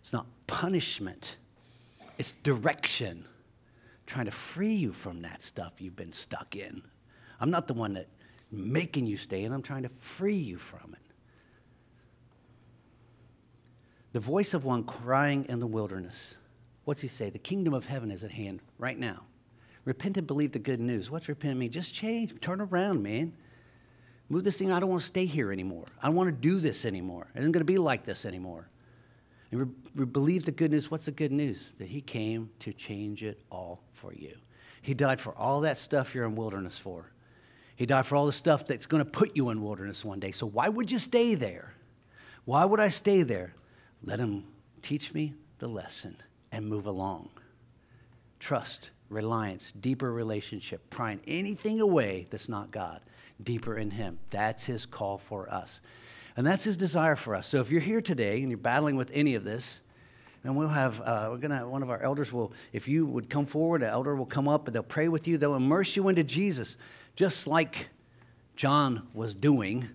It's 0.00 0.14
not 0.14 0.24
punishment, 0.46 1.36
it's 2.16 2.32
direction. 2.42 3.26
Trying 4.06 4.24
to 4.26 4.32
free 4.32 4.74
you 4.74 4.92
from 4.92 5.20
that 5.22 5.42
stuff 5.42 5.74
you've 5.78 5.96
been 5.96 6.12
stuck 6.12 6.56
in. 6.56 6.82
I'm 7.40 7.50
not 7.50 7.66
the 7.66 7.74
one 7.74 7.94
that 7.94 8.06
making 8.50 9.04
you 9.06 9.18
stay 9.18 9.44
in, 9.44 9.52
I'm 9.52 9.62
trying 9.62 9.82
to 9.82 9.90
free 10.00 10.36
you 10.36 10.56
from 10.56 10.94
it. 10.94 11.12
The 14.12 14.20
voice 14.20 14.54
of 14.54 14.64
one 14.64 14.84
crying 14.84 15.44
in 15.50 15.60
the 15.60 15.66
wilderness. 15.66 16.34
What's 16.84 17.02
he 17.02 17.08
say? 17.08 17.28
The 17.28 17.38
kingdom 17.38 17.74
of 17.74 17.84
heaven 17.84 18.10
is 18.10 18.22
at 18.22 18.30
hand 18.30 18.60
right 18.78 18.98
now. 18.98 19.24
Repent 19.84 20.16
and 20.16 20.26
believe 20.26 20.52
the 20.52 20.58
good 20.58 20.80
news. 20.80 21.10
What's 21.10 21.28
repent 21.28 21.58
mean? 21.58 21.70
Just 21.70 21.92
change, 21.92 22.38
turn 22.40 22.62
around, 22.62 23.02
man. 23.02 23.34
Move 24.28 24.44
this 24.44 24.56
thing. 24.56 24.72
I 24.72 24.80
don't 24.80 24.88
want 24.88 25.02
to 25.02 25.06
stay 25.06 25.26
here 25.26 25.52
anymore. 25.52 25.86
I 26.02 26.06
don't 26.06 26.16
want 26.16 26.28
to 26.28 26.32
do 26.32 26.58
this 26.58 26.84
anymore. 26.84 27.28
It 27.34 27.40
isn't 27.40 27.52
going 27.52 27.60
to 27.60 27.64
be 27.64 27.78
like 27.78 28.04
this 28.04 28.24
anymore. 28.24 28.68
And 29.50 29.72
we 29.94 30.04
believe 30.04 30.44
the 30.44 30.52
good 30.52 30.70
news. 30.70 30.90
What's 30.90 31.04
the 31.04 31.12
good 31.12 31.32
news? 31.32 31.74
That 31.78 31.88
He 31.88 32.00
came 32.00 32.50
to 32.60 32.72
change 32.72 33.22
it 33.22 33.40
all 33.50 33.82
for 33.92 34.12
you. 34.14 34.34
He 34.82 34.94
died 34.94 35.20
for 35.20 35.34
all 35.36 35.60
that 35.60 35.78
stuff 35.78 36.14
you're 36.14 36.24
in 36.24 36.34
wilderness 36.34 36.78
for. 36.78 37.10
He 37.76 37.86
died 37.86 38.06
for 38.06 38.16
all 38.16 38.26
the 38.26 38.32
stuff 38.32 38.66
that's 38.66 38.86
going 38.86 39.04
to 39.04 39.10
put 39.10 39.36
you 39.36 39.50
in 39.50 39.62
wilderness 39.62 40.04
one 40.04 40.20
day. 40.20 40.30
So 40.30 40.46
why 40.46 40.68
would 40.68 40.90
you 40.90 40.98
stay 40.98 41.34
there? 41.34 41.74
Why 42.44 42.64
would 42.64 42.80
I 42.80 42.88
stay 42.88 43.22
there? 43.22 43.54
Let 44.02 44.18
Him 44.18 44.44
teach 44.82 45.12
me 45.12 45.34
the 45.58 45.68
lesson 45.68 46.16
and 46.52 46.66
move 46.66 46.86
along. 46.86 47.30
Trust, 48.38 48.90
reliance, 49.08 49.72
deeper 49.80 50.12
relationship, 50.12 50.88
prying 50.90 51.20
anything 51.26 51.80
away 51.80 52.26
that's 52.30 52.48
not 52.48 52.70
God 52.70 53.00
deeper 53.42 53.76
in 53.76 53.90
Him. 53.90 54.18
That's 54.30 54.64
His 54.64 54.86
call 54.86 55.18
for 55.18 55.52
us. 55.52 55.80
And 56.36 56.46
that's 56.46 56.64
His 56.64 56.76
desire 56.76 57.16
for 57.16 57.34
us. 57.34 57.46
So 57.46 57.60
if 57.60 57.70
you're 57.70 57.80
here 57.80 58.00
today 58.00 58.40
and 58.40 58.50
you're 58.50 58.58
battling 58.58 58.96
with 58.96 59.10
any 59.12 59.34
of 59.34 59.44
this, 59.44 59.80
and 60.44 60.56
we'll 60.56 60.68
have, 60.68 61.00
uh, 61.00 61.28
we're 61.30 61.38
gonna, 61.38 61.66
one 61.66 61.82
of 61.82 61.90
our 61.90 62.02
elders 62.02 62.32
will, 62.32 62.52
if 62.72 62.86
you 62.86 63.06
would 63.06 63.30
come 63.30 63.46
forward, 63.46 63.82
an 63.82 63.88
elder 63.88 64.14
will 64.14 64.26
come 64.26 64.46
up 64.46 64.66
and 64.66 64.74
they'll 64.74 64.82
pray 64.82 65.08
with 65.08 65.26
you. 65.26 65.38
They'll 65.38 65.54
immerse 65.54 65.96
you 65.96 66.08
into 66.08 66.22
Jesus, 66.22 66.76
just 67.16 67.46
like 67.46 67.88
John 68.54 69.08
was 69.14 69.34
doing, 69.34 69.88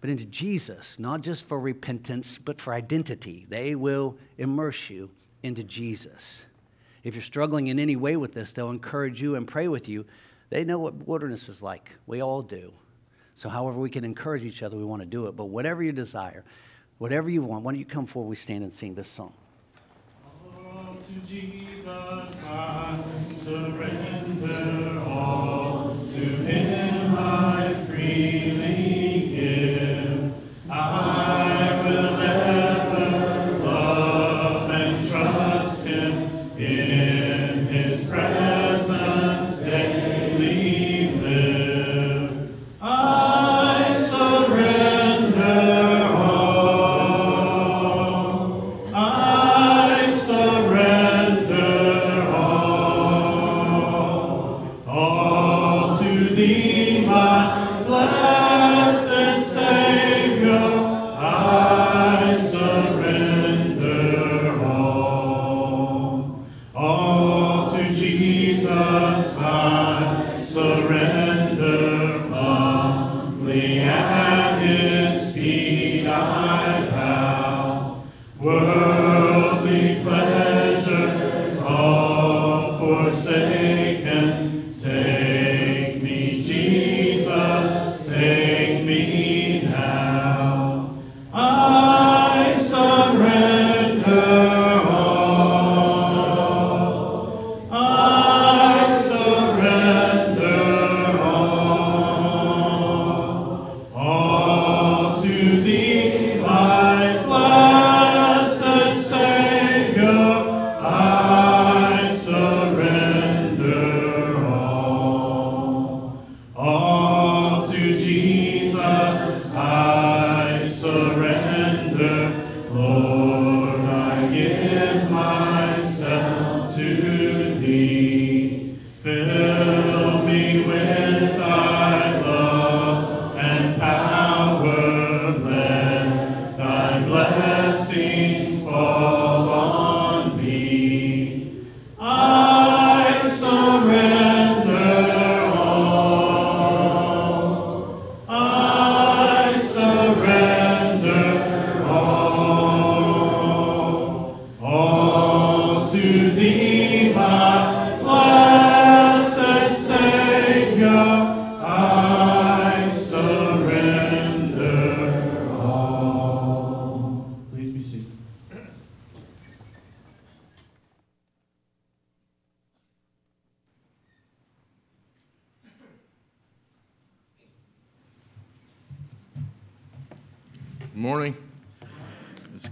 but 0.00 0.10
into 0.10 0.24
Jesus, 0.24 0.98
not 0.98 1.20
just 1.20 1.46
for 1.46 1.58
repentance, 1.60 2.36
but 2.36 2.60
for 2.60 2.74
identity. 2.74 3.46
They 3.48 3.76
will 3.76 4.18
immerse 4.38 4.90
you 4.90 5.10
into 5.44 5.62
Jesus. 5.62 6.44
If 7.04 7.14
you're 7.14 7.22
struggling 7.22 7.68
in 7.68 7.78
any 7.78 7.94
way 7.94 8.16
with 8.16 8.34
this, 8.34 8.52
they'll 8.52 8.70
encourage 8.70 9.22
you 9.22 9.36
and 9.36 9.46
pray 9.46 9.68
with 9.68 9.88
you. 9.88 10.04
They 10.48 10.64
know 10.64 10.78
what 10.78 11.06
wilderness 11.06 11.48
is 11.48 11.62
like. 11.62 11.92
We 12.06 12.22
all 12.22 12.42
do. 12.42 12.72
So, 13.34 13.48
however, 13.48 13.78
we 13.78 13.90
can 13.90 14.04
encourage 14.04 14.44
each 14.44 14.62
other, 14.62 14.76
we 14.76 14.84
want 14.84 15.02
to 15.02 15.06
do 15.06 15.26
it. 15.26 15.36
But 15.36 15.46
whatever 15.46 15.82
you 15.82 15.92
desire, 15.92 16.44
whatever 16.98 17.28
you 17.28 17.42
want, 17.42 17.64
why 17.64 17.72
don't 17.72 17.78
you 17.78 17.84
come 17.84 18.06
forward? 18.06 18.30
We 18.30 18.36
stand 18.36 18.62
and 18.62 18.72
sing 18.72 18.94
this 18.94 19.08
song. 19.08 19.34
All 20.44 20.96
to 20.96 21.12
Jesus 21.26 22.44
I 22.46 23.02
surrender 23.36 25.02
all. 25.06 25.96
To 26.14 26.20
Him 26.20 27.14
I 27.18 27.74
freely 27.86 28.85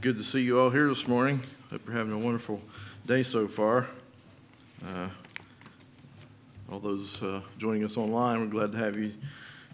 good 0.04 0.18
to 0.18 0.22
see 0.22 0.42
you 0.42 0.60
all 0.60 0.68
here 0.68 0.86
this 0.86 1.08
morning. 1.08 1.42
Hope 1.70 1.80
you're 1.86 1.96
having 1.96 2.12
a 2.12 2.18
wonderful 2.18 2.60
day 3.06 3.22
so 3.22 3.48
far. 3.48 3.86
Uh, 4.86 5.08
All 6.70 6.78
those 6.78 7.22
uh, 7.22 7.40
joining 7.56 7.84
us 7.84 7.96
online, 7.96 8.40
we're 8.40 8.46
glad 8.48 8.72
to 8.72 8.76
have 8.76 8.98
you 8.98 9.14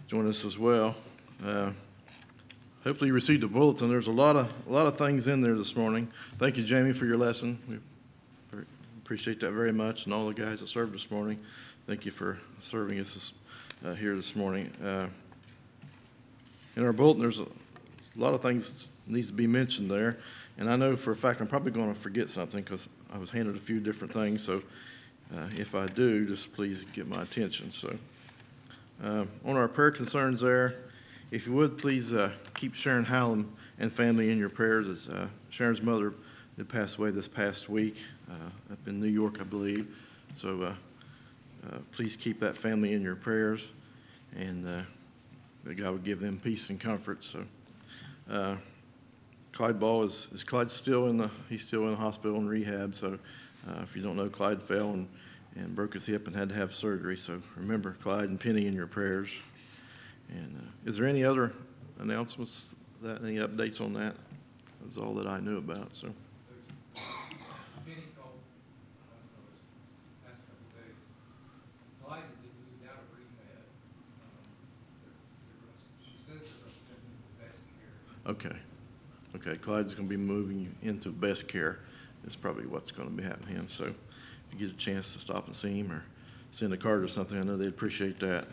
join 0.07 0.29
us 0.29 0.45
as 0.45 0.57
well. 0.57 0.95
Uh, 1.45 1.73
Hopefully 2.85 3.09
you 3.09 3.13
received 3.13 3.43
the 3.43 3.47
bulletin. 3.47 3.89
There's 3.89 4.07
a 4.07 4.11
lot 4.13 4.37
of, 4.37 4.49
a 4.69 4.71
lot 4.71 4.87
of 4.87 4.97
things 4.97 5.27
in 5.27 5.41
there 5.41 5.55
this 5.55 5.75
morning. 5.75 6.09
Thank 6.39 6.55
you, 6.55 6.63
Jamie, 6.63 6.93
for 6.93 7.05
your 7.05 7.17
lesson. 7.17 7.59
We 8.53 8.61
appreciate 9.03 9.41
that 9.41 9.51
very 9.51 9.73
much, 9.73 10.05
and 10.05 10.13
all 10.13 10.27
the 10.27 10.33
guys 10.33 10.61
that 10.61 10.67
served 10.69 10.93
this 10.93 11.11
morning. 11.11 11.39
Thank 11.87 12.05
you 12.05 12.11
for 12.13 12.39
serving 12.61 13.01
us 13.01 13.15
this- 13.15 13.33
uh, 13.83 13.95
here 13.95 14.15
this 14.15 14.33
morning. 14.33 14.71
Uh, 14.81 15.09
In 16.77 16.85
our 16.85 16.93
bulletin, 16.93 17.21
there's 17.21 17.39
a 17.39 17.47
a 18.15 18.19
lot 18.19 18.33
of 18.33 18.41
things 18.41 18.87
needs 19.07 19.27
to 19.27 19.33
be 19.33 19.47
mentioned 19.47 19.89
there, 19.89 20.17
and 20.57 20.69
I 20.69 20.75
know 20.75 20.95
for 20.95 21.11
a 21.11 21.15
fact 21.15 21.41
I'm 21.41 21.47
probably 21.47 21.71
going 21.71 21.93
to 21.93 21.99
forget 21.99 22.29
something 22.29 22.61
because 22.61 22.87
I 23.13 23.17
was 23.17 23.29
handed 23.29 23.55
a 23.55 23.59
few 23.59 23.79
different 23.79 24.13
things, 24.13 24.43
so 24.43 24.61
uh, 25.35 25.47
if 25.57 25.75
I 25.75 25.87
do, 25.87 26.25
just 26.27 26.53
please 26.53 26.85
get 26.93 27.07
my 27.07 27.21
attention, 27.23 27.71
so. 27.71 27.95
uh, 29.03 29.25
On 29.45 29.55
our 29.55 29.67
prayer 29.67 29.91
concerns 29.91 30.41
there, 30.41 30.75
if 31.31 31.47
you 31.47 31.53
would, 31.53 31.77
please 31.77 32.11
uh, 32.11 32.31
keep 32.53 32.75
Sharon 32.75 33.05
Hallam 33.05 33.55
and 33.79 33.91
family 33.91 34.29
in 34.29 34.37
your 34.37 34.49
prayers, 34.49 34.87
as 34.87 35.07
uh, 35.07 35.27
Sharon's 35.49 35.81
mother 35.81 36.13
did 36.57 36.67
pass 36.67 36.97
away 36.97 37.11
this 37.11 37.27
past 37.27 37.69
week 37.69 38.03
uh, 38.29 38.73
up 38.73 38.87
in 38.87 38.99
New 38.99 39.07
York, 39.07 39.39
I 39.39 39.43
believe, 39.43 39.95
so 40.33 40.61
uh, 40.63 41.77
please 41.91 42.15
keep 42.15 42.39
that 42.41 42.57
family 42.57 42.93
in 42.93 43.01
your 43.01 43.15
prayers, 43.15 43.71
and 44.35 44.65
that 44.65 45.75
God 45.75 45.93
would 45.93 46.03
give 46.03 46.19
them 46.19 46.39
peace 46.43 46.69
and 46.69 46.79
comfort, 46.79 47.23
so. 47.23 47.45
Uh, 48.29 48.55
Clyde 49.53 49.79
Ball 49.79 50.03
is, 50.03 50.27
is 50.33 50.43
Clyde 50.43 50.69
still 50.71 51.07
in 51.07 51.17
the, 51.17 51.29
he's 51.49 51.65
still 51.65 51.83
in 51.85 51.91
the 51.91 51.97
hospital 51.97 52.37
in 52.37 52.47
rehab, 52.47 52.95
so 52.95 53.17
uh, 53.67 53.79
if 53.83 53.95
you 53.95 54.01
don't 54.01 54.15
know, 54.15 54.29
Clyde 54.29 54.61
fell 54.61 54.91
and, 54.91 55.07
and 55.55 55.75
broke 55.75 55.93
his 55.93 56.05
hip 56.05 56.27
and 56.27 56.35
had 56.35 56.49
to 56.49 56.55
have 56.55 56.73
surgery, 56.73 57.17
so 57.17 57.41
remember 57.57 57.91
Clyde 58.01 58.29
and 58.29 58.39
Penny 58.39 58.65
in 58.67 58.73
your 58.73 58.87
prayers. 58.87 59.29
And 60.29 60.55
uh, 60.57 60.71
is 60.89 60.95
there 60.97 61.05
any 61.05 61.23
other 61.25 61.51
announcements, 61.99 62.75
that, 63.01 63.21
any 63.23 63.35
updates 63.35 63.81
on 63.81 63.93
that? 63.93 64.15
That's 64.81 64.97
all 64.97 65.13
that 65.15 65.27
I 65.27 65.39
knew 65.41 65.57
about, 65.57 65.89
so. 65.95 66.07
Penny 67.85 68.07
called, 68.17 68.39
uh, 69.11 70.25
last 70.25 70.41
couple 70.47 70.63
of 70.63 70.73
days. 70.79 70.95
Clyde 72.01 72.23
had 72.23 72.39
been 72.39 72.55
moved 72.55 72.87
out 72.87 73.03
of 73.03 73.11
rehab. 73.11 73.67
Um, 74.23 74.47
they're- 75.03 75.19
they're 75.43 75.59
gonna- 75.59 75.85
She 76.01 76.15
says 76.23 76.39
they're 76.39 76.63
gonna 76.63 76.79
send 76.81 77.03
him 77.03 77.13
to 77.19 77.29
best 77.43 77.61
care. 77.77 77.93
Okay. 78.27 78.55
Okay, 79.35 79.55
Clyde's 79.55 79.93
gonna 79.93 80.07
be 80.07 80.17
moving 80.17 80.59
you 80.59 80.69
into 80.81 81.09
best 81.09 81.47
care, 81.47 81.79
is 82.27 82.35
probably 82.35 82.65
what's 82.65 82.91
gonna 82.91 83.09
be 83.09 83.23
happening 83.23 83.55
to 83.55 83.61
him. 83.61 83.69
So 83.69 83.85
if 83.85 83.93
you 84.51 84.67
get 84.67 84.75
a 84.75 84.77
chance 84.77 85.13
to 85.13 85.19
stop 85.19 85.47
and 85.47 85.55
see 85.55 85.79
him 85.79 85.91
or 85.91 86.03
send 86.51 86.73
a 86.73 86.77
card 86.77 87.03
or 87.03 87.07
something, 87.07 87.39
I 87.39 87.43
know 87.43 87.57
they'd 87.57 87.67
appreciate 87.67 88.19
that. 88.19 88.45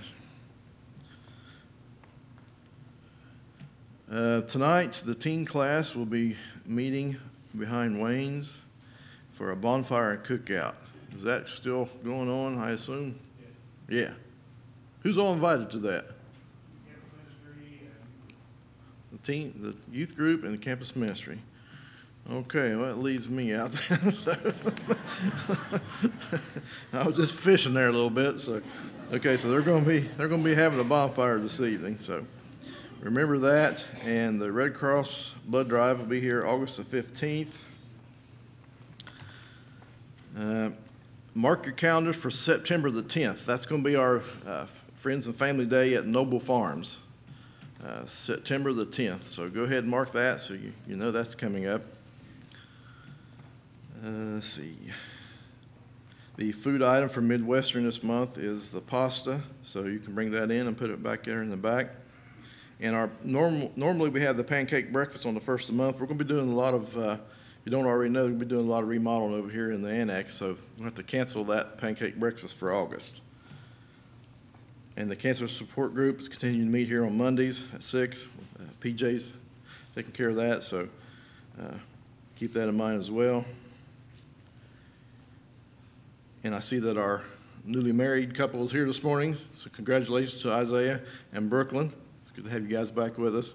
Uh, 4.11 4.41
tonight, 4.43 5.03
the 5.05 5.15
teen 5.15 5.45
class 5.45 5.95
will 5.95 6.07
be 6.07 6.37
meeting 6.65 7.19
behind 7.59 8.01
Wayne's 8.01 8.59
for 9.33 9.51
a 9.51 9.57
bonfire 9.57 10.13
and 10.13 10.25
cookout. 10.25 10.75
Is 11.15 11.23
that 11.25 11.49
still 11.49 11.91
going 12.05 12.31
on, 12.31 12.57
I 12.57 12.71
assume? 12.71 13.19
Yeah. 13.89 14.13
Who's 15.01 15.19
all 15.19 15.33
invited 15.33 15.71
to 15.71 15.79
that? 15.81 16.07
The 19.23 19.33
teen, 19.33 19.55
the 19.61 19.97
youth 19.97 20.17
group 20.17 20.45
and 20.45 20.55
the 20.55 20.59
campus 20.59 20.97
ministry. 20.97 21.39
Okay, 22.31 22.77
well, 22.77 22.87
that 22.87 22.99
leaves 22.99 23.29
me 23.29 23.55
out. 23.55 23.73
There. 23.73 23.99
I 26.93 27.07
was 27.07 27.17
just 27.17 27.35
fishing 27.35 27.73
there 27.73 27.89
a 27.89 27.93
little 27.93 28.11
bit, 28.11 28.41
so, 28.41 28.61
okay, 29.13 29.39
so 29.39 29.49
they're 29.49 29.63
gonna 29.63 29.87
be, 29.87 30.01
they're 30.01 30.29
gonna 30.29 30.43
be 30.43 30.55
having 30.55 30.79
a 30.79 30.85
bonfire 30.85 31.39
this 31.39 31.59
evening, 31.63 31.97
so 31.97 32.27
remember 33.01 33.39
that. 33.39 33.83
And 34.05 34.39
the 34.39 34.53
Red 34.53 34.75
Cross 34.75 35.33
Blood 35.47 35.71
Drive 35.71 36.01
will 36.01 36.07
be 36.07 36.21
here 36.21 36.47
August 36.47 36.77
the 36.77 36.85
fifteenth. 36.85 37.65
Uh, 40.39 40.71
Mark 41.35 41.65
your 41.65 41.75
calendars 41.75 42.17
for 42.17 42.31
September 42.31 42.91
the 42.91 43.03
tenth. 43.03 43.47
That's 43.47 43.65
gonna 43.65 43.83
be 43.83 43.97
our, 43.97 44.23
uh, 44.47 44.67
Friends 44.97 45.27
and 45.27 45.35
Family 45.35 45.65
Day 45.65 45.95
at 45.95 46.05
Noble 46.05 46.41
Farms 46.41 46.99
uh, 47.85 48.07
September 48.07 48.73
the 48.73 48.87
10th. 48.87 49.23
So 49.23 49.49
go 49.49 49.63
ahead 49.63 49.79
and 49.79 49.89
mark 49.89 50.13
that 50.13 50.41
so 50.41 50.55
you, 50.55 50.73
you 50.87 50.97
know 50.97 51.11
that's 51.11 51.35
coming 51.35 51.67
up. 51.67 51.83
Uh, 54.05 54.11
let's 54.35 54.47
see. 54.47 54.77
The 56.37 56.53
food 56.53 56.83
item 56.83 57.09
for 57.09 57.21
Midwestern 57.21 57.85
this 57.85 58.05
month 58.05 58.39
is 58.39 58.71
the 58.71 58.81
pasta, 58.81 59.43
so 59.65 59.87
you 59.87 59.99
can 59.99 60.15
bring 60.15 60.31
that 60.31 60.53
in 60.53 60.69
and 60.69 60.77
put 60.77 60.91
it 60.91 61.03
back 61.03 61.25
there 61.25 61.43
in 61.43 61.51
the 61.51 61.57
back. 61.57 61.89
And 62.81 62.95
our 62.95 63.11
normal, 63.25 63.73
normally 63.75 64.11
we 64.11 64.21
have 64.21 64.37
the 64.37 64.45
pancake 64.45 64.93
breakfast 64.93 65.27
on 65.27 65.35
the 65.35 65.41
first 65.41 65.69
of 65.69 65.77
the 65.77 65.83
month. 65.83 65.99
We're 65.99 66.07
going 66.07 66.19
to 66.19 66.25
be 66.25 66.29
doing 66.29 66.53
a 66.53 66.55
lot 66.55 66.75
of, 66.75 66.97
uh, 66.97 67.11
if 67.11 67.19
you 67.65 67.73
don't 67.73 67.87
already 67.87 68.13
know, 68.13 68.29
to 68.29 68.35
be 68.35 68.47
doing 68.47 68.69
a 68.69 68.71
lot 68.71 68.85
of 68.85 68.89
remodeling 68.89 69.35
over 69.35 69.51
here 69.51 69.73
in 69.73 69.83
the 69.83 69.91
annex, 69.91 70.35
so 70.35 70.57
we'll 70.77 70.85
have 70.85 70.95
to 70.95 71.03
cancel 71.03 71.43
that 71.47 71.77
pancake 71.77 72.17
breakfast 72.17 72.55
for 72.55 72.73
August. 72.73 73.21
And 74.99 75.09
the 75.09 75.15
cancer 75.15 75.47
support 75.47 75.95
group 75.95 76.19
is 76.19 76.29
continuing 76.29 76.67
to 76.67 76.73
meet 76.73 76.89
here 76.89 77.07
on 77.07 77.17
Mondays 77.17 77.63
at 77.73 77.85
six. 77.85 78.27
Uh, 78.59 78.65
PJ's 78.81 79.31
taking 79.95 80.11
care 80.11 80.29
of 80.29 80.35
that, 80.35 80.65
so 80.65 80.89
uh, 81.57 81.75
keep 82.35 82.53
that 82.55 82.69
in 82.69 82.77
mind 82.77 82.99
as 82.99 83.09
well. 83.09 83.45
And 86.43 86.53
I 86.53 86.59
see 86.59 86.81
that 86.81 86.99
our 86.99 87.23
newly 87.65 87.93
married 87.93 88.35
couple 88.35 88.65
is 88.65 88.73
here 88.73 88.87
this 88.87 89.05
morning, 89.05 89.37
so 89.55 89.71
congratulations 89.71 90.43
to 90.43 90.51
Isaiah 90.51 91.01
and 91.33 91.49
Brooklyn. 91.49 91.93
It's 92.21 92.33
good 92.33 92.47
to 92.47 92.51
have 92.51 92.69
you 92.69 92.77
guys 92.77 92.91
back 92.91 93.19
with 93.19 93.37
us. 93.37 93.55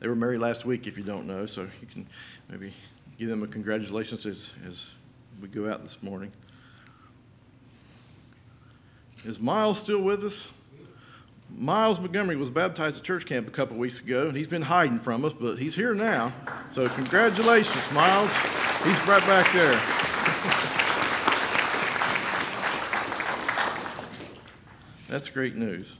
They 0.00 0.08
were 0.08 0.14
married 0.14 0.40
last 0.40 0.66
week, 0.66 0.86
if 0.86 0.98
you 0.98 1.04
don't 1.04 1.26
know, 1.26 1.46
so 1.46 1.62
you 1.62 1.86
can 1.90 2.06
maybe 2.50 2.74
give 3.18 3.30
them 3.30 3.42
a 3.42 3.46
congratulations 3.46 4.26
as, 4.26 4.52
as 4.68 4.92
we 5.40 5.48
go 5.48 5.66
out 5.66 5.80
this 5.80 6.02
morning. 6.02 6.30
Is 9.24 9.40
Miles 9.40 9.78
still 9.78 10.02
with 10.02 10.22
us? 10.24 10.46
Miles 11.56 12.00
Montgomery 12.00 12.36
was 12.36 12.50
baptized 12.50 12.96
at 12.96 13.04
church 13.04 13.26
camp 13.26 13.46
a 13.46 13.50
couple 13.50 13.76
weeks 13.76 14.00
ago, 14.00 14.26
and 14.26 14.36
he's 14.36 14.48
been 14.48 14.62
hiding 14.62 14.98
from 14.98 15.24
us, 15.24 15.32
but 15.32 15.56
he's 15.56 15.74
here 15.74 15.94
now. 15.94 16.32
So 16.70 16.88
congratulations, 16.88 17.92
Miles. 17.92 18.32
He's 18.82 18.98
right 19.06 19.22
back 19.24 19.52
there. 19.52 19.80
That's 25.08 25.28
great 25.28 25.54
news. 25.54 25.96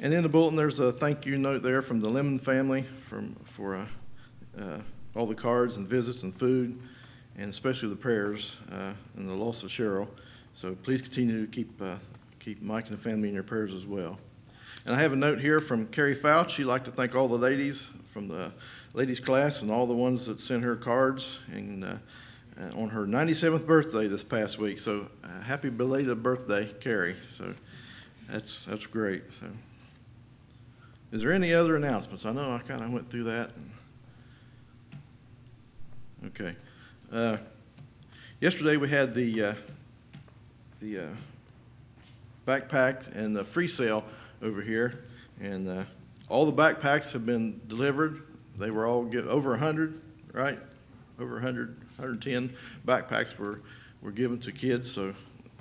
And 0.00 0.14
in 0.14 0.22
the 0.22 0.28
bulletin, 0.28 0.56
there's 0.56 0.78
a 0.78 0.90
thank 0.90 1.26
you 1.26 1.36
note 1.36 1.62
there 1.62 1.82
from 1.82 2.00
the 2.00 2.08
Lemon 2.08 2.38
family 2.38 2.82
from, 2.82 3.36
for 3.44 3.76
uh, 3.76 3.86
uh, 4.58 4.80
all 5.14 5.26
the 5.26 5.34
cards 5.34 5.76
and 5.76 5.86
visits 5.86 6.22
and 6.22 6.34
food, 6.34 6.80
and 7.36 7.50
especially 7.50 7.90
the 7.90 7.96
prayers 7.96 8.56
uh, 8.72 8.94
and 9.16 9.28
the 9.28 9.34
loss 9.34 9.62
of 9.62 9.68
Cheryl. 9.68 10.08
So 10.54 10.74
please 10.74 11.02
continue 11.02 11.44
to 11.44 11.50
keep, 11.50 11.80
uh, 11.82 11.96
keep 12.38 12.62
Mike 12.62 12.88
and 12.88 12.96
the 12.96 13.02
family 13.02 13.28
in 13.28 13.34
your 13.34 13.42
prayers 13.42 13.74
as 13.74 13.84
well. 13.84 14.18
And 14.86 14.94
I 14.94 15.00
have 15.00 15.12
a 15.12 15.16
note 15.16 15.40
here 15.40 15.60
from 15.60 15.88
Carrie 15.88 16.14
Fouch. 16.14 16.50
She'd 16.50 16.64
like 16.66 16.84
to 16.84 16.92
thank 16.92 17.16
all 17.16 17.26
the 17.26 17.34
ladies 17.36 17.90
from 18.12 18.28
the 18.28 18.52
ladies' 18.94 19.18
class 19.18 19.60
and 19.60 19.68
all 19.68 19.84
the 19.84 19.92
ones 19.92 20.26
that 20.26 20.38
sent 20.38 20.62
her 20.62 20.76
cards 20.76 21.40
and 21.50 21.84
uh, 21.84 21.96
uh, 22.56 22.80
on 22.80 22.90
her 22.90 23.04
97th 23.04 23.66
birthday 23.66 24.06
this 24.06 24.22
past 24.22 24.60
week. 24.60 24.78
So 24.78 25.08
uh, 25.24 25.40
happy 25.40 25.70
belated 25.70 26.22
birthday, 26.22 26.72
Carrie. 26.78 27.16
So 27.36 27.52
that's 28.30 28.64
that's 28.64 28.86
great. 28.86 29.24
So, 29.40 29.46
is 31.10 31.20
there 31.20 31.32
any 31.32 31.52
other 31.52 31.74
announcements? 31.74 32.24
I 32.24 32.30
know 32.30 32.52
I 32.52 32.60
kind 32.60 32.84
of 32.84 32.92
went 32.92 33.10
through 33.10 33.24
that. 33.24 33.50
Okay. 36.26 36.54
Uh, 37.12 37.38
yesterday 38.40 38.76
we 38.76 38.88
had 38.88 39.14
the 39.14 39.42
uh, 39.42 39.54
the 40.78 40.98
uh, 40.98 41.06
backpack 42.46 43.12
and 43.16 43.34
the 43.34 43.42
free 43.42 43.66
sale 43.66 44.04
over 44.42 44.60
here, 44.60 45.04
and 45.40 45.68
uh, 45.68 45.84
all 46.28 46.46
the 46.46 46.52
backpacks 46.52 47.12
have 47.12 47.24
been 47.24 47.60
delivered. 47.68 48.22
They 48.58 48.70
were 48.70 48.86
all 48.86 49.04
get, 49.04 49.26
over 49.26 49.50
100, 49.50 50.00
right? 50.32 50.58
Over 51.18 51.34
100, 51.34 51.76
110 51.96 52.54
backpacks 52.86 53.38
were, 53.38 53.60
were 54.02 54.10
given 54.10 54.38
to 54.40 54.52
kids, 54.52 54.90
so 54.90 55.14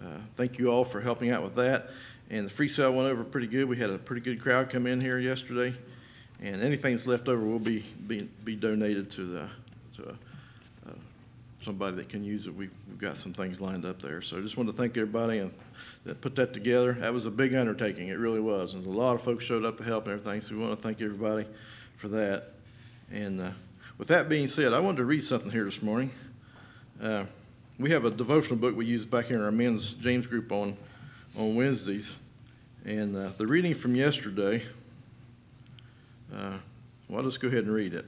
uh, 0.04 0.08
thank 0.36 0.60
you 0.60 0.68
all 0.68 0.84
for 0.84 1.02
helping 1.02 1.30
out 1.30 1.44
with 1.44 1.56
that. 1.56 1.90
And 2.30 2.46
the 2.46 2.52
free 2.52 2.68
sale 2.68 2.92
went 2.92 3.08
over 3.08 3.24
pretty 3.24 3.48
good. 3.48 3.66
We 3.66 3.78
had 3.78 3.90
a 3.90 3.98
pretty 3.98 4.22
good 4.22 4.42
crowd 4.42 4.70
come 4.70 4.88
in 4.88 5.00
here 5.00 5.20
yesterday, 5.20 5.76
and 6.42 6.62
anything 6.62 6.94
that's 6.94 7.08
left 7.08 7.28
over 7.28 7.44
will 7.46 7.60
be, 7.60 7.84
be, 8.08 8.28
be 8.44 8.56
donated 8.56 9.12
to 9.12 9.26
the, 9.26 9.50
to 9.98 10.10
uh, 10.10 10.92
somebody 11.62 11.98
that 11.98 12.10
can 12.10 12.24
use 12.24 12.48
it. 12.48 12.56
We've, 12.56 12.74
we've 12.88 13.00
got 13.00 13.18
some 13.18 13.34
things 13.34 13.62
lined 13.62 13.86
up 13.86 14.02
there. 14.02 14.22
So 14.22 14.38
I 14.38 14.42
just 14.42 14.58
want 14.58 14.70
to 14.70 14.74
thank 14.76 14.98
everybody 14.98 15.40
and 15.40 15.52
that 16.06 16.22
put 16.22 16.36
that 16.36 16.54
together. 16.54 16.94
That 16.94 17.14
was 17.14 17.26
a 17.26 17.32
big 17.32 17.54
undertaking. 17.54 18.10
It 18.10 18.18
really 18.18 18.40
was. 18.40 18.74
And 18.74 18.86
a 18.86 18.90
lot 18.90 19.16
of 19.16 19.22
folks 19.22 19.44
showed 19.44 19.66
up 19.66 19.78
to 19.78 19.84
help 19.84 20.06
and 20.06 20.14
everything. 20.14 20.42
So 20.42 20.56
we 20.56 20.62
want 20.62 20.76
to 20.76 20.82
thank 20.82 21.02
everybody 21.02 21.46
for 21.98 22.08
that. 22.10 22.52
And 23.12 23.42
uh, 23.42 23.52
with 23.98 24.08
that 24.10 24.30
being 24.30 24.48
said, 24.48 24.74
I 24.74 24.80
wanted 24.80 24.98
to 24.98 25.06
read 25.06 25.24
something 25.24 25.52
here 25.52 25.66
this 25.66 25.82
morning. 25.82 26.12
Uh, 27.02 27.26
we 27.80 27.90
have 27.90 28.06
a 28.06 28.12
devotional 28.12 28.58
book 28.58 28.76
we 28.76 28.86
use 28.86 29.06
back 29.06 29.26
here 29.26 29.38
in 29.38 29.44
our 29.44 29.52
men's 29.52 29.94
James 29.94 30.28
group 30.28 30.52
on 30.52 30.78
on 31.38 31.56
Wednesdays. 31.56 32.16
And 32.86 33.16
uh, 33.16 33.30
the 33.38 33.48
reading 33.48 33.74
from 33.74 33.96
yesterday, 33.96 34.64
uh, 36.34 36.58
well, 37.10 37.24
let's 37.24 37.38
go 37.38 37.48
ahead 37.48 37.66
and 37.66 37.74
read 37.74 37.94
it. 37.94 38.06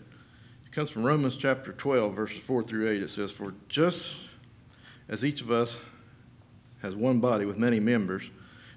It 0.66 0.72
comes 0.72 0.90
from 0.90 1.04
Romans 1.04 1.36
chapter 1.36 1.74
12, 1.74 2.14
verses 2.14 2.38
4 2.38 2.64
through 2.64 2.90
8. 2.90 3.02
It 3.02 3.10
says, 3.10 3.32
For 3.32 3.54
just 3.68 4.18
as 5.10 5.26
each 5.26 5.42
of 5.42 5.52
us 5.52 5.76
has 6.82 6.96
one 6.96 7.20
body 7.20 7.46
with 7.46 7.58
many 7.58 7.80
members, 7.80 8.30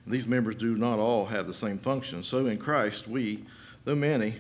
and 0.05 0.15
these 0.15 0.27
members 0.27 0.55
do 0.55 0.77
not 0.77 0.99
all 0.99 1.27
have 1.27 1.47
the 1.47 1.55
same 1.55 1.79
function, 1.79 2.23
so 2.23 2.47
in 2.47 2.59
Christ 2.59 3.07
we, 3.07 3.45
though 3.85 3.95
many, 3.95 4.37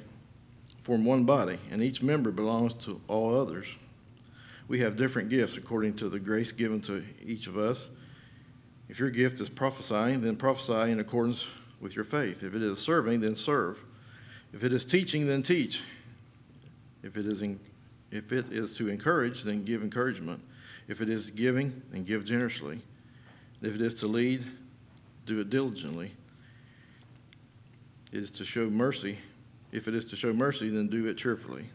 form 0.78 1.04
one 1.04 1.24
body, 1.24 1.58
and 1.70 1.82
each 1.82 2.02
member 2.02 2.30
belongs 2.30 2.74
to 2.74 3.00
all 3.06 3.38
others. 3.38 3.66
We 4.66 4.80
have 4.80 4.96
different 4.96 5.28
gifts 5.28 5.56
according 5.56 5.94
to 5.96 6.08
the 6.08 6.20
grace 6.20 6.52
given 6.52 6.80
to 6.82 7.04
each 7.24 7.46
of 7.46 7.58
us. 7.58 7.90
If 8.88 8.98
your 8.98 9.10
gift 9.10 9.40
is 9.40 9.48
prophesying, 9.48 10.20
then 10.20 10.36
prophesy 10.36 10.90
in 10.90 11.00
accordance 11.00 11.46
with 11.80 11.96
your 11.96 12.04
faith. 12.04 12.42
If 12.42 12.54
it 12.54 12.62
is 12.62 12.78
serving, 12.78 13.20
then 13.20 13.34
serve. 13.34 13.84
If 14.52 14.64
it 14.64 14.72
is 14.72 14.84
teaching, 14.84 15.26
then 15.26 15.42
teach. 15.42 15.82
If 17.02 17.16
it 17.16 17.26
is, 17.26 17.42
in, 17.42 17.60
if 18.10 18.32
it 18.32 18.52
is 18.52 18.76
to 18.76 18.88
encourage, 18.88 19.44
then 19.44 19.64
give 19.64 19.82
encouragement. 19.82 20.40
If 20.88 21.00
it 21.00 21.08
is 21.08 21.30
giving, 21.30 21.82
then 21.90 22.04
give 22.04 22.24
generously. 22.24 22.82
If 23.62 23.74
it 23.74 23.80
is 23.80 23.94
to 23.96 24.06
lead, 24.06 24.44
do 25.26 25.40
it 25.40 25.50
diligently. 25.50 26.12
It 28.12 28.22
is 28.22 28.30
to 28.32 28.44
show 28.44 28.68
mercy. 28.70 29.18
If 29.72 29.86
it 29.86 29.94
is 29.94 30.04
to 30.06 30.16
show 30.16 30.32
mercy, 30.32 30.68
then 30.68 30.88
do 30.88 31.06
it 31.06 31.16
cheerfully. 31.16 31.70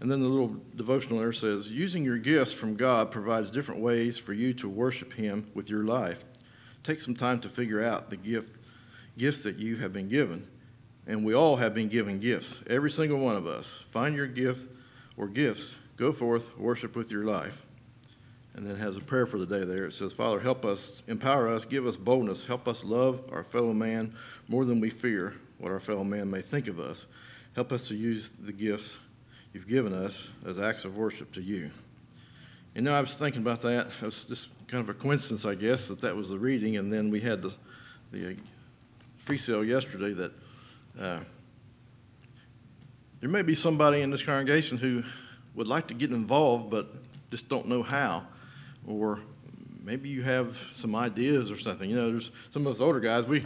And 0.00 0.10
then 0.10 0.20
the 0.20 0.28
little 0.28 0.56
devotional 0.76 1.20
there 1.20 1.32
says, 1.32 1.70
using 1.70 2.04
your 2.04 2.18
gifts 2.18 2.52
from 2.52 2.76
God 2.76 3.10
provides 3.10 3.50
different 3.50 3.80
ways 3.80 4.18
for 4.18 4.32
you 4.32 4.52
to 4.54 4.68
worship 4.68 5.14
Him 5.14 5.50
with 5.54 5.70
your 5.70 5.84
life. 5.84 6.24
Take 6.82 7.00
some 7.00 7.14
time 7.14 7.40
to 7.40 7.48
figure 7.48 7.82
out 7.82 8.10
the 8.10 8.16
gift, 8.16 8.56
gifts 9.16 9.42
that 9.44 9.56
you 9.56 9.76
have 9.76 9.92
been 9.92 10.08
given. 10.08 10.46
And 11.06 11.24
we 11.24 11.34
all 11.34 11.56
have 11.56 11.74
been 11.74 11.88
given 11.88 12.18
gifts, 12.18 12.60
every 12.66 12.90
single 12.90 13.18
one 13.18 13.36
of 13.36 13.46
us. 13.46 13.80
Find 13.90 14.14
your 14.16 14.26
gift 14.26 14.70
or 15.16 15.28
gifts. 15.28 15.76
Go 15.96 16.12
forth, 16.12 16.58
worship 16.58 16.96
with 16.96 17.10
your 17.10 17.24
life. 17.24 17.63
And 18.54 18.66
then 18.66 18.76
has 18.76 18.96
a 18.96 19.00
prayer 19.00 19.26
for 19.26 19.38
the 19.38 19.46
day 19.46 19.64
there. 19.64 19.84
It 19.84 19.94
says, 19.94 20.12
Father, 20.12 20.38
help 20.38 20.64
us, 20.64 21.02
empower 21.08 21.48
us, 21.48 21.64
give 21.64 21.86
us 21.86 21.96
boldness, 21.96 22.44
help 22.44 22.68
us 22.68 22.84
love 22.84 23.20
our 23.32 23.42
fellow 23.42 23.72
man 23.72 24.14
more 24.46 24.64
than 24.64 24.78
we 24.78 24.90
fear 24.90 25.34
what 25.58 25.72
our 25.72 25.80
fellow 25.80 26.04
man 26.04 26.30
may 26.30 26.40
think 26.40 26.68
of 26.68 26.78
us. 26.78 27.06
Help 27.54 27.72
us 27.72 27.88
to 27.88 27.94
use 27.94 28.30
the 28.40 28.52
gifts 28.52 28.98
you've 29.52 29.66
given 29.66 29.92
us 29.92 30.28
as 30.46 30.58
acts 30.58 30.84
of 30.84 30.96
worship 30.96 31.32
to 31.32 31.42
you. 31.42 31.70
And 32.74 32.84
now 32.84 32.94
I 32.94 33.00
was 33.00 33.14
thinking 33.14 33.42
about 33.42 33.62
that. 33.62 33.88
It 34.00 34.04
was 34.04 34.24
just 34.24 34.48
kind 34.66 34.82
of 34.82 34.88
a 34.88 34.94
coincidence, 34.94 35.44
I 35.44 35.54
guess, 35.54 35.88
that 35.88 36.00
that 36.00 36.16
was 36.16 36.30
the 36.30 36.38
reading, 36.38 36.76
and 36.76 36.92
then 36.92 37.10
we 37.10 37.20
had 37.20 37.42
the, 37.42 37.54
the 38.10 38.30
uh, 38.30 38.34
free 39.16 39.38
sale 39.38 39.64
yesterday 39.64 40.12
that 40.12 40.32
uh, 41.00 41.20
there 43.20 43.30
may 43.30 43.42
be 43.42 43.54
somebody 43.54 44.00
in 44.00 44.10
this 44.10 44.22
congregation 44.22 44.76
who 44.76 45.02
would 45.54 45.68
like 45.68 45.86
to 45.88 45.94
get 45.94 46.10
involved 46.10 46.70
but 46.70 46.92
just 47.30 47.48
don't 47.48 47.68
know 47.68 47.82
how. 47.82 48.26
Or 48.86 49.20
maybe 49.82 50.08
you 50.08 50.22
have 50.22 50.56
some 50.72 50.94
ideas 50.94 51.50
or 51.50 51.56
something. 51.56 51.88
You 51.88 51.96
know, 51.96 52.10
there's 52.10 52.30
some 52.50 52.66
of 52.66 52.74
us 52.74 52.80
older 52.80 53.00
guys, 53.00 53.26
we, 53.26 53.42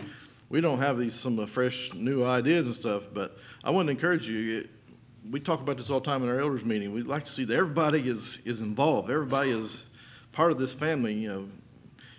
we 0.49 0.61
don't 0.61 0.79
have 0.79 0.99
these 0.99 1.15
some 1.15 1.45
fresh 1.47 1.93
new 1.95 2.25
ideas 2.25 2.67
and 2.67 2.75
stuff, 2.75 3.09
but 3.13 3.37
I 3.63 3.71
want 3.71 3.87
to 3.89 3.91
encourage 3.91 4.29
you. 4.29 4.69
We 5.31 5.41
talk 5.41 5.61
about 5.61 5.77
this 5.77 5.91
all 5.91 6.01
the 6.01 6.07
time 6.07 6.23
in 6.23 6.29
our 6.29 6.41
elders 6.41 6.65
meeting. 6.65 6.93
We'd 6.95 7.07
like 7.07 7.25
to 7.25 7.31
see 7.31 7.45
that 7.45 7.55
everybody 7.55 8.09
is, 8.09 8.39
is 8.45 8.63
involved. 8.63 9.11
Everybody 9.11 9.51
is 9.51 9.89
part 10.33 10.53
of 10.53 10.59
this 10.59 10.73
family. 10.73 11.13
You 11.15 11.29
know, 11.29 11.49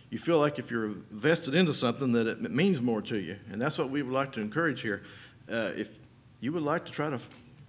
you 0.10 0.20
feel 0.20 0.40
like 0.40 0.60
if 0.60 0.70
you're 0.70 0.90
vested 1.10 1.56
into 1.56 1.74
something 1.74 2.12
that 2.12 2.28
it 2.28 2.52
means 2.52 2.82
more 2.82 3.02
to 3.04 3.18
you. 3.18 3.38
And 3.52 3.60
that's 3.60 3.78
what 3.78 3.90
we 3.90 4.04
would 4.04 4.14
like 4.14 4.32
to 4.34 4.42
encourage 4.42 4.82
here. 4.82 5.04
Uh, 5.52 5.72
if 5.76 6.00
you 6.40 6.52
would 6.52 6.64
like 6.64 6.86
to 6.86 6.92
try 6.92 7.10
to 7.10 7.20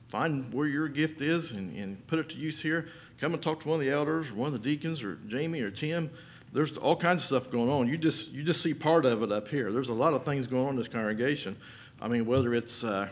find 0.08 0.52
where 0.52 0.66
your 0.66 0.88
gift 0.88 1.20
is 1.20 1.52
and, 1.52 1.74
and 1.76 2.06
put 2.06 2.18
it 2.18 2.28
to 2.30 2.36
use 2.36 2.60
here, 2.60 2.88
come 3.20 3.34
and 3.34 3.42
talk 3.42 3.60
to 3.60 3.68
one 3.68 3.80
of 3.80 3.86
the 3.86 3.92
elders 3.92 4.30
or 4.30 4.34
one 4.34 4.46
of 4.46 4.52
the 4.52 4.58
deacons 4.58 5.02
or 5.02 5.16
Jamie 5.26 5.60
or 5.60 5.70
Tim. 5.70 6.10
There's 6.52 6.76
all 6.76 6.96
kinds 6.96 7.22
of 7.22 7.26
stuff 7.26 7.50
going 7.50 7.70
on. 7.70 7.86
You 7.86 7.96
just 7.96 8.32
you 8.32 8.42
just 8.42 8.62
see 8.62 8.74
part 8.74 9.04
of 9.04 9.22
it 9.22 9.30
up 9.30 9.48
here. 9.48 9.70
There's 9.70 9.90
a 9.90 9.94
lot 9.94 10.14
of 10.14 10.24
things 10.24 10.46
going 10.46 10.64
on 10.64 10.70
in 10.70 10.76
this 10.76 10.88
congregation. 10.88 11.56
I 12.00 12.08
mean, 12.08 12.26
whether 12.26 12.54
it's 12.54 12.82
uh, 12.82 13.08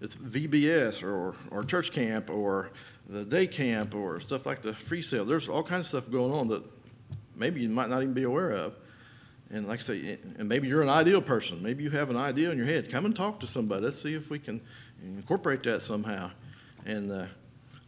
it's 0.00 0.14
VBS 0.14 1.02
or 1.02 1.34
or 1.50 1.64
church 1.64 1.90
camp 1.90 2.30
or 2.30 2.70
the 3.08 3.24
day 3.24 3.46
camp 3.46 3.94
or 3.94 4.20
stuff 4.20 4.46
like 4.46 4.62
the 4.62 4.74
free 4.74 5.02
sale. 5.02 5.24
There's 5.24 5.48
all 5.48 5.62
kinds 5.62 5.86
of 5.86 6.02
stuff 6.02 6.12
going 6.12 6.32
on 6.32 6.48
that 6.48 6.62
maybe 7.34 7.62
you 7.62 7.68
might 7.68 7.88
not 7.88 8.02
even 8.02 8.14
be 8.14 8.24
aware 8.24 8.50
of. 8.50 8.74
And 9.50 9.66
like 9.66 9.80
I 9.80 9.82
say, 9.82 10.18
and 10.36 10.46
maybe 10.46 10.68
you're 10.68 10.82
an 10.82 10.90
ideal 10.90 11.22
person. 11.22 11.62
Maybe 11.62 11.82
you 11.82 11.90
have 11.90 12.10
an 12.10 12.18
idea 12.18 12.50
in 12.50 12.58
your 12.58 12.66
head. 12.66 12.90
Come 12.90 13.06
and 13.06 13.16
talk 13.16 13.40
to 13.40 13.46
somebody. 13.46 13.82
Let's 13.82 14.00
see 14.00 14.14
if 14.14 14.28
we 14.28 14.38
can 14.38 14.60
incorporate 15.02 15.62
that 15.62 15.80
somehow. 15.80 16.30
And 16.84 17.10
uh, 17.10 17.26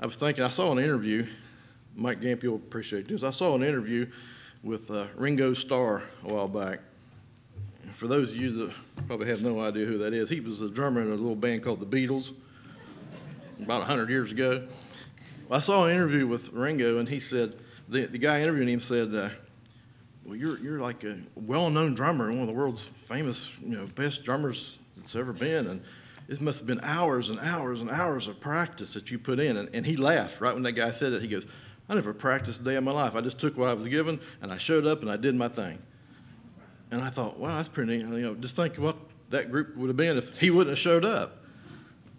I 0.00 0.06
was 0.06 0.16
thinking, 0.16 0.42
I 0.42 0.48
saw 0.48 0.72
an 0.72 0.78
interview. 0.78 1.26
Mike 1.96 2.20
Gamp, 2.20 2.42
you'll 2.42 2.56
appreciate 2.56 3.08
this. 3.08 3.22
I 3.22 3.30
saw 3.30 3.54
an 3.54 3.62
interview 3.62 4.06
with 4.62 4.90
uh, 4.90 5.06
Ringo 5.16 5.52
Starr 5.54 6.02
a 6.24 6.32
while 6.32 6.48
back. 6.48 6.80
For 7.92 8.06
those 8.06 8.30
of 8.30 8.36
you 8.36 8.52
that 8.52 8.72
probably 9.06 9.28
have 9.28 9.42
no 9.42 9.60
idea 9.60 9.86
who 9.86 9.98
that 9.98 10.14
is, 10.14 10.28
he 10.28 10.40
was 10.40 10.60
a 10.60 10.68
drummer 10.68 11.02
in 11.02 11.08
a 11.08 11.14
little 11.14 11.34
band 11.34 11.62
called 11.62 11.80
the 11.80 11.86
Beatles 11.86 12.32
about 13.60 13.80
100 13.80 14.08
years 14.08 14.32
ago. 14.32 14.66
Well, 15.48 15.56
I 15.56 15.60
saw 15.60 15.86
an 15.86 15.92
interview 15.92 16.26
with 16.26 16.52
Ringo, 16.52 16.98
and 16.98 17.08
he 17.08 17.20
said, 17.20 17.56
the, 17.88 18.06
the 18.06 18.18
guy 18.18 18.40
interviewing 18.40 18.68
him 18.68 18.80
said, 18.80 19.14
uh, 19.14 19.30
well, 20.24 20.36
you're, 20.36 20.58
you're 20.60 20.80
like 20.80 21.02
a 21.04 21.18
well-known 21.34 21.94
drummer 21.94 22.28
and 22.28 22.38
one 22.38 22.48
of 22.48 22.54
the 22.54 22.58
world's 22.58 22.82
famous, 22.82 23.52
you 23.60 23.76
know, 23.76 23.86
best 23.86 24.22
drummers 24.22 24.78
that's 24.96 25.16
ever 25.16 25.32
been. 25.32 25.66
And 25.66 25.82
it 26.28 26.40
must 26.40 26.60
have 26.60 26.66
been 26.68 26.80
hours 26.82 27.30
and 27.30 27.40
hours 27.40 27.80
and 27.80 27.90
hours 27.90 28.28
of 28.28 28.38
practice 28.38 28.94
that 28.94 29.10
you 29.10 29.18
put 29.18 29.40
in. 29.40 29.56
And, 29.56 29.68
and 29.74 29.84
he 29.84 29.96
laughed 29.96 30.40
right 30.40 30.54
when 30.54 30.62
that 30.62 30.72
guy 30.72 30.92
said 30.92 31.12
it. 31.12 31.22
He 31.22 31.26
goes, 31.26 31.48
I 31.90 31.94
never 31.94 32.14
practiced 32.14 32.60
a 32.60 32.64
day 32.64 32.76
of 32.76 32.84
my 32.84 32.92
life. 32.92 33.16
I 33.16 33.20
just 33.20 33.40
took 33.40 33.58
what 33.58 33.68
I 33.68 33.74
was 33.74 33.88
given 33.88 34.20
and 34.40 34.52
I 34.52 34.58
showed 34.58 34.86
up 34.86 35.02
and 35.02 35.10
I 35.10 35.16
did 35.16 35.34
my 35.34 35.48
thing. 35.48 35.80
And 36.92 37.02
I 37.02 37.10
thought, 37.10 37.36
wow, 37.36 37.56
that's 37.56 37.68
pretty 37.68 37.98
neat. 37.98 38.06
You 38.06 38.22
know, 38.22 38.34
just 38.36 38.54
think 38.54 38.76
what 38.76 38.96
that 39.30 39.50
group 39.50 39.76
would 39.76 39.88
have 39.88 39.96
been 39.96 40.16
if 40.16 40.38
he 40.38 40.50
wouldn't 40.50 40.70
have 40.70 40.78
showed 40.78 41.04
up. 41.04 41.38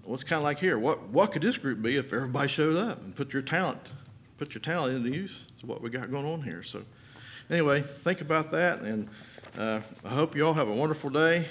Well, 0.04 0.14
it's 0.14 0.26
kind 0.26 0.40
of 0.40 0.44
like 0.44 0.60
here. 0.60 0.78
What, 0.78 1.08
what 1.08 1.32
could 1.32 1.42
this 1.42 1.58
group 1.58 1.82
be 1.82 1.96
if 1.96 2.12
everybody 2.12 2.50
showed 2.50 2.76
up 2.76 3.02
and 3.02 3.16
put 3.16 3.32
your 3.32 3.42
talent, 3.42 3.80
put 4.38 4.54
your 4.54 4.62
talent 4.62 4.94
into 4.94 5.18
use? 5.18 5.46
That's 5.48 5.64
what 5.64 5.82
we 5.82 5.90
got 5.90 6.12
going 6.12 6.26
on 6.26 6.42
here. 6.42 6.64
So 6.64 6.84
anyway, 7.50 7.82
think 7.82 8.20
about 8.20 8.52
that, 8.52 8.82
and 8.82 9.08
uh, 9.58 9.80
I 10.04 10.10
hope 10.10 10.36
you 10.36 10.46
all 10.46 10.54
have 10.54 10.68
a 10.68 10.74
wonderful 10.74 11.10
day. 11.10 11.46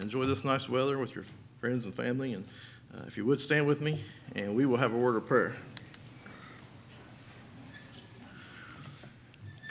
Enjoy 0.00 0.26
this 0.26 0.44
nice 0.44 0.68
weather 0.68 0.96
with 0.98 1.16
your 1.16 1.24
friends 1.54 1.86
and 1.86 1.94
family, 1.94 2.34
and 2.34 2.44
uh, 2.94 3.02
if 3.08 3.16
you 3.16 3.24
would 3.24 3.40
stand 3.40 3.66
with 3.66 3.80
me, 3.80 4.04
and 4.36 4.54
we 4.54 4.64
will 4.64 4.76
have 4.76 4.92
a 4.92 4.96
word 4.96 5.16
of 5.16 5.26
prayer. 5.26 5.56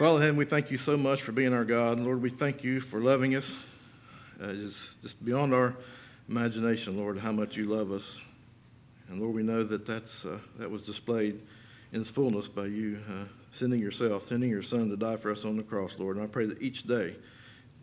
Father 0.03 0.17
in 0.17 0.21
heaven, 0.23 0.35
we 0.35 0.43
thank 0.43 0.69
you 0.69 0.77
so 0.77 0.97
much 0.97 1.21
for 1.21 1.31
being 1.31 1.53
our 1.53 1.63
God. 1.63 1.97
Lord, 1.97 2.21
we 2.21 2.29
thank 2.29 2.61
you 2.61 2.81
for 2.81 2.99
loving 2.99 3.35
us. 3.35 3.55
Uh, 4.37 4.49
it 4.49 4.57
is 4.57 4.97
just 5.01 5.23
beyond 5.23 5.53
our 5.53 5.77
imagination, 6.27 6.97
Lord, 6.97 7.17
how 7.17 7.31
much 7.31 7.55
you 7.55 7.63
love 7.63 7.89
us. 7.93 8.21
And 9.07 9.21
Lord, 9.21 9.33
we 9.33 9.43
know 9.43 9.63
that 9.63 9.85
that's, 9.85 10.25
uh, 10.25 10.39
that 10.57 10.69
was 10.69 10.81
displayed 10.81 11.39
in 11.93 12.01
its 12.01 12.09
fullness 12.09 12.49
by 12.49 12.65
you 12.65 12.99
uh, 13.09 13.23
sending 13.51 13.79
yourself, 13.79 14.23
sending 14.25 14.49
your 14.49 14.61
son 14.61 14.89
to 14.89 14.97
die 14.97 15.15
for 15.15 15.31
us 15.31 15.45
on 15.45 15.55
the 15.55 15.63
cross, 15.63 15.97
Lord. 15.97 16.17
And 16.17 16.25
I 16.25 16.27
pray 16.27 16.47
that 16.47 16.61
each 16.61 16.83
day, 16.83 17.15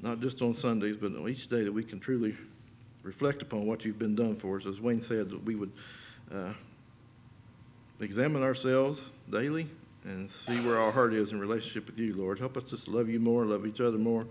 not 0.02 0.20
just 0.20 0.42
on 0.42 0.52
Sundays, 0.52 0.98
but 0.98 1.12
each 1.26 1.48
day 1.48 1.64
that 1.64 1.72
we 1.72 1.84
can 1.84 2.00
truly 2.00 2.36
reflect 3.02 3.40
upon 3.40 3.64
what 3.64 3.86
you've 3.86 3.98
been 3.98 4.14
done 4.14 4.34
for 4.34 4.58
us. 4.58 4.66
As 4.66 4.78
Wayne 4.78 5.00
said, 5.00 5.30
that 5.30 5.42
we 5.42 5.54
would 5.54 5.72
uh, 6.30 6.52
examine 7.98 8.42
ourselves 8.42 9.10
daily 9.30 9.70
and 10.04 10.28
see 10.28 10.58
where 10.60 10.78
our 10.78 10.92
heart 10.92 11.12
is 11.12 11.32
in 11.32 11.40
relationship 11.40 11.86
with 11.86 11.98
you, 11.98 12.14
Lord. 12.14 12.38
Help 12.38 12.56
us 12.56 12.64
just 12.64 12.88
love 12.88 13.08
you 13.08 13.20
more, 13.20 13.44
love 13.44 13.66
each 13.66 13.80
other 13.80 13.98
more. 13.98 14.26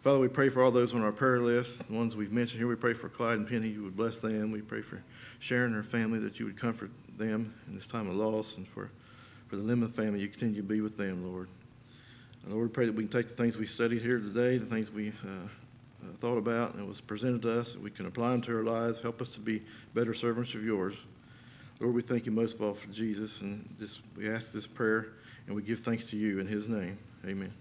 Father, 0.00 0.20
we 0.20 0.28
pray 0.28 0.48
for 0.48 0.62
all 0.62 0.70
those 0.70 0.94
on 0.94 1.02
our 1.02 1.12
prayer 1.12 1.40
list, 1.40 1.88
the 1.88 1.94
ones 1.94 2.14
we've 2.14 2.32
mentioned 2.32 2.60
here. 2.60 2.68
We 2.68 2.76
pray 2.76 2.94
for 2.94 3.08
Clyde 3.08 3.38
and 3.38 3.48
Penny, 3.48 3.68
you 3.68 3.82
would 3.82 3.96
bless 3.96 4.20
them. 4.20 4.52
We 4.52 4.60
pray 4.60 4.80
for 4.80 5.02
Sharon 5.40 5.74
and 5.74 5.74
her 5.74 5.82
family, 5.82 6.18
that 6.20 6.38
you 6.38 6.46
would 6.46 6.56
comfort 6.56 6.90
them 7.16 7.52
in 7.66 7.74
this 7.74 7.86
time 7.86 8.08
of 8.08 8.14
loss. 8.14 8.56
And 8.56 8.66
for, 8.66 8.90
for 9.48 9.56
the 9.56 9.64
Lemon 9.64 9.88
family, 9.88 10.20
you 10.20 10.28
continue 10.28 10.56
to 10.56 10.62
be 10.62 10.80
with 10.80 10.96
them, 10.96 11.26
Lord. 11.26 11.48
And 12.44 12.54
Lord, 12.54 12.68
we 12.68 12.72
pray 12.72 12.86
that 12.86 12.94
we 12.94 13.02
can 13.02 13.10
take 13.10 13.28
the 13.28 13.34
things 13.34 13.58
we 13.58 13.66
studied 13.66 14.00
here 14.00 14.18
today, 14.18 14.56
the 14.56 14.66
things 14.66 14.90
we 14.92 15.08
uh, 15.08 15.48
uh, 16.02 16.12
thought 16.20 16.38
about 16.38 16.74
and 16.74 16.88
was 16.88 17.00
presented 17.00 17.42
to 17.42 17.58
us, 17.60 17.72
that 17.72 17.82
we 17.82 17.90
can 17.90 18.06
apply 18.06 18.30
them 18.30 18.40
to 18.42 18.56
our 18.56 18.62
lives. 18.62 19.02
Help 19.02 19.20
us 19.20 19.34
to 19.34 19.40
be 19.40 19.62
better 19.94 20.14
servants 20.14 20.54
of 20.54 20.64
yours. 20.64 20.94
Lord, 21.80 21.94
we 21.94 22.02
thank 22.02 22.26
you 22.26 22.32
most 22.32 22.56
of 22.56 22.62
all 22.62 22.74
for 22.74 22.88
Jesus, 22.88 23.40
and 23.40 23.68
this, 23.78 24.00
we 24.16 24.28
ask 24.28 24.52
this 24.52 24.66
prayer, 24.66 25.08
and 25.46 25.54
we 25.54 25.62
give 25.62 25.80
thanks 25.80 26.06
to 26.10 26.16
you 26.16 26.40
in 26.40 26.46
his 26.46 26.68
name. 26.68 26.98
Amen. 27.24 27.52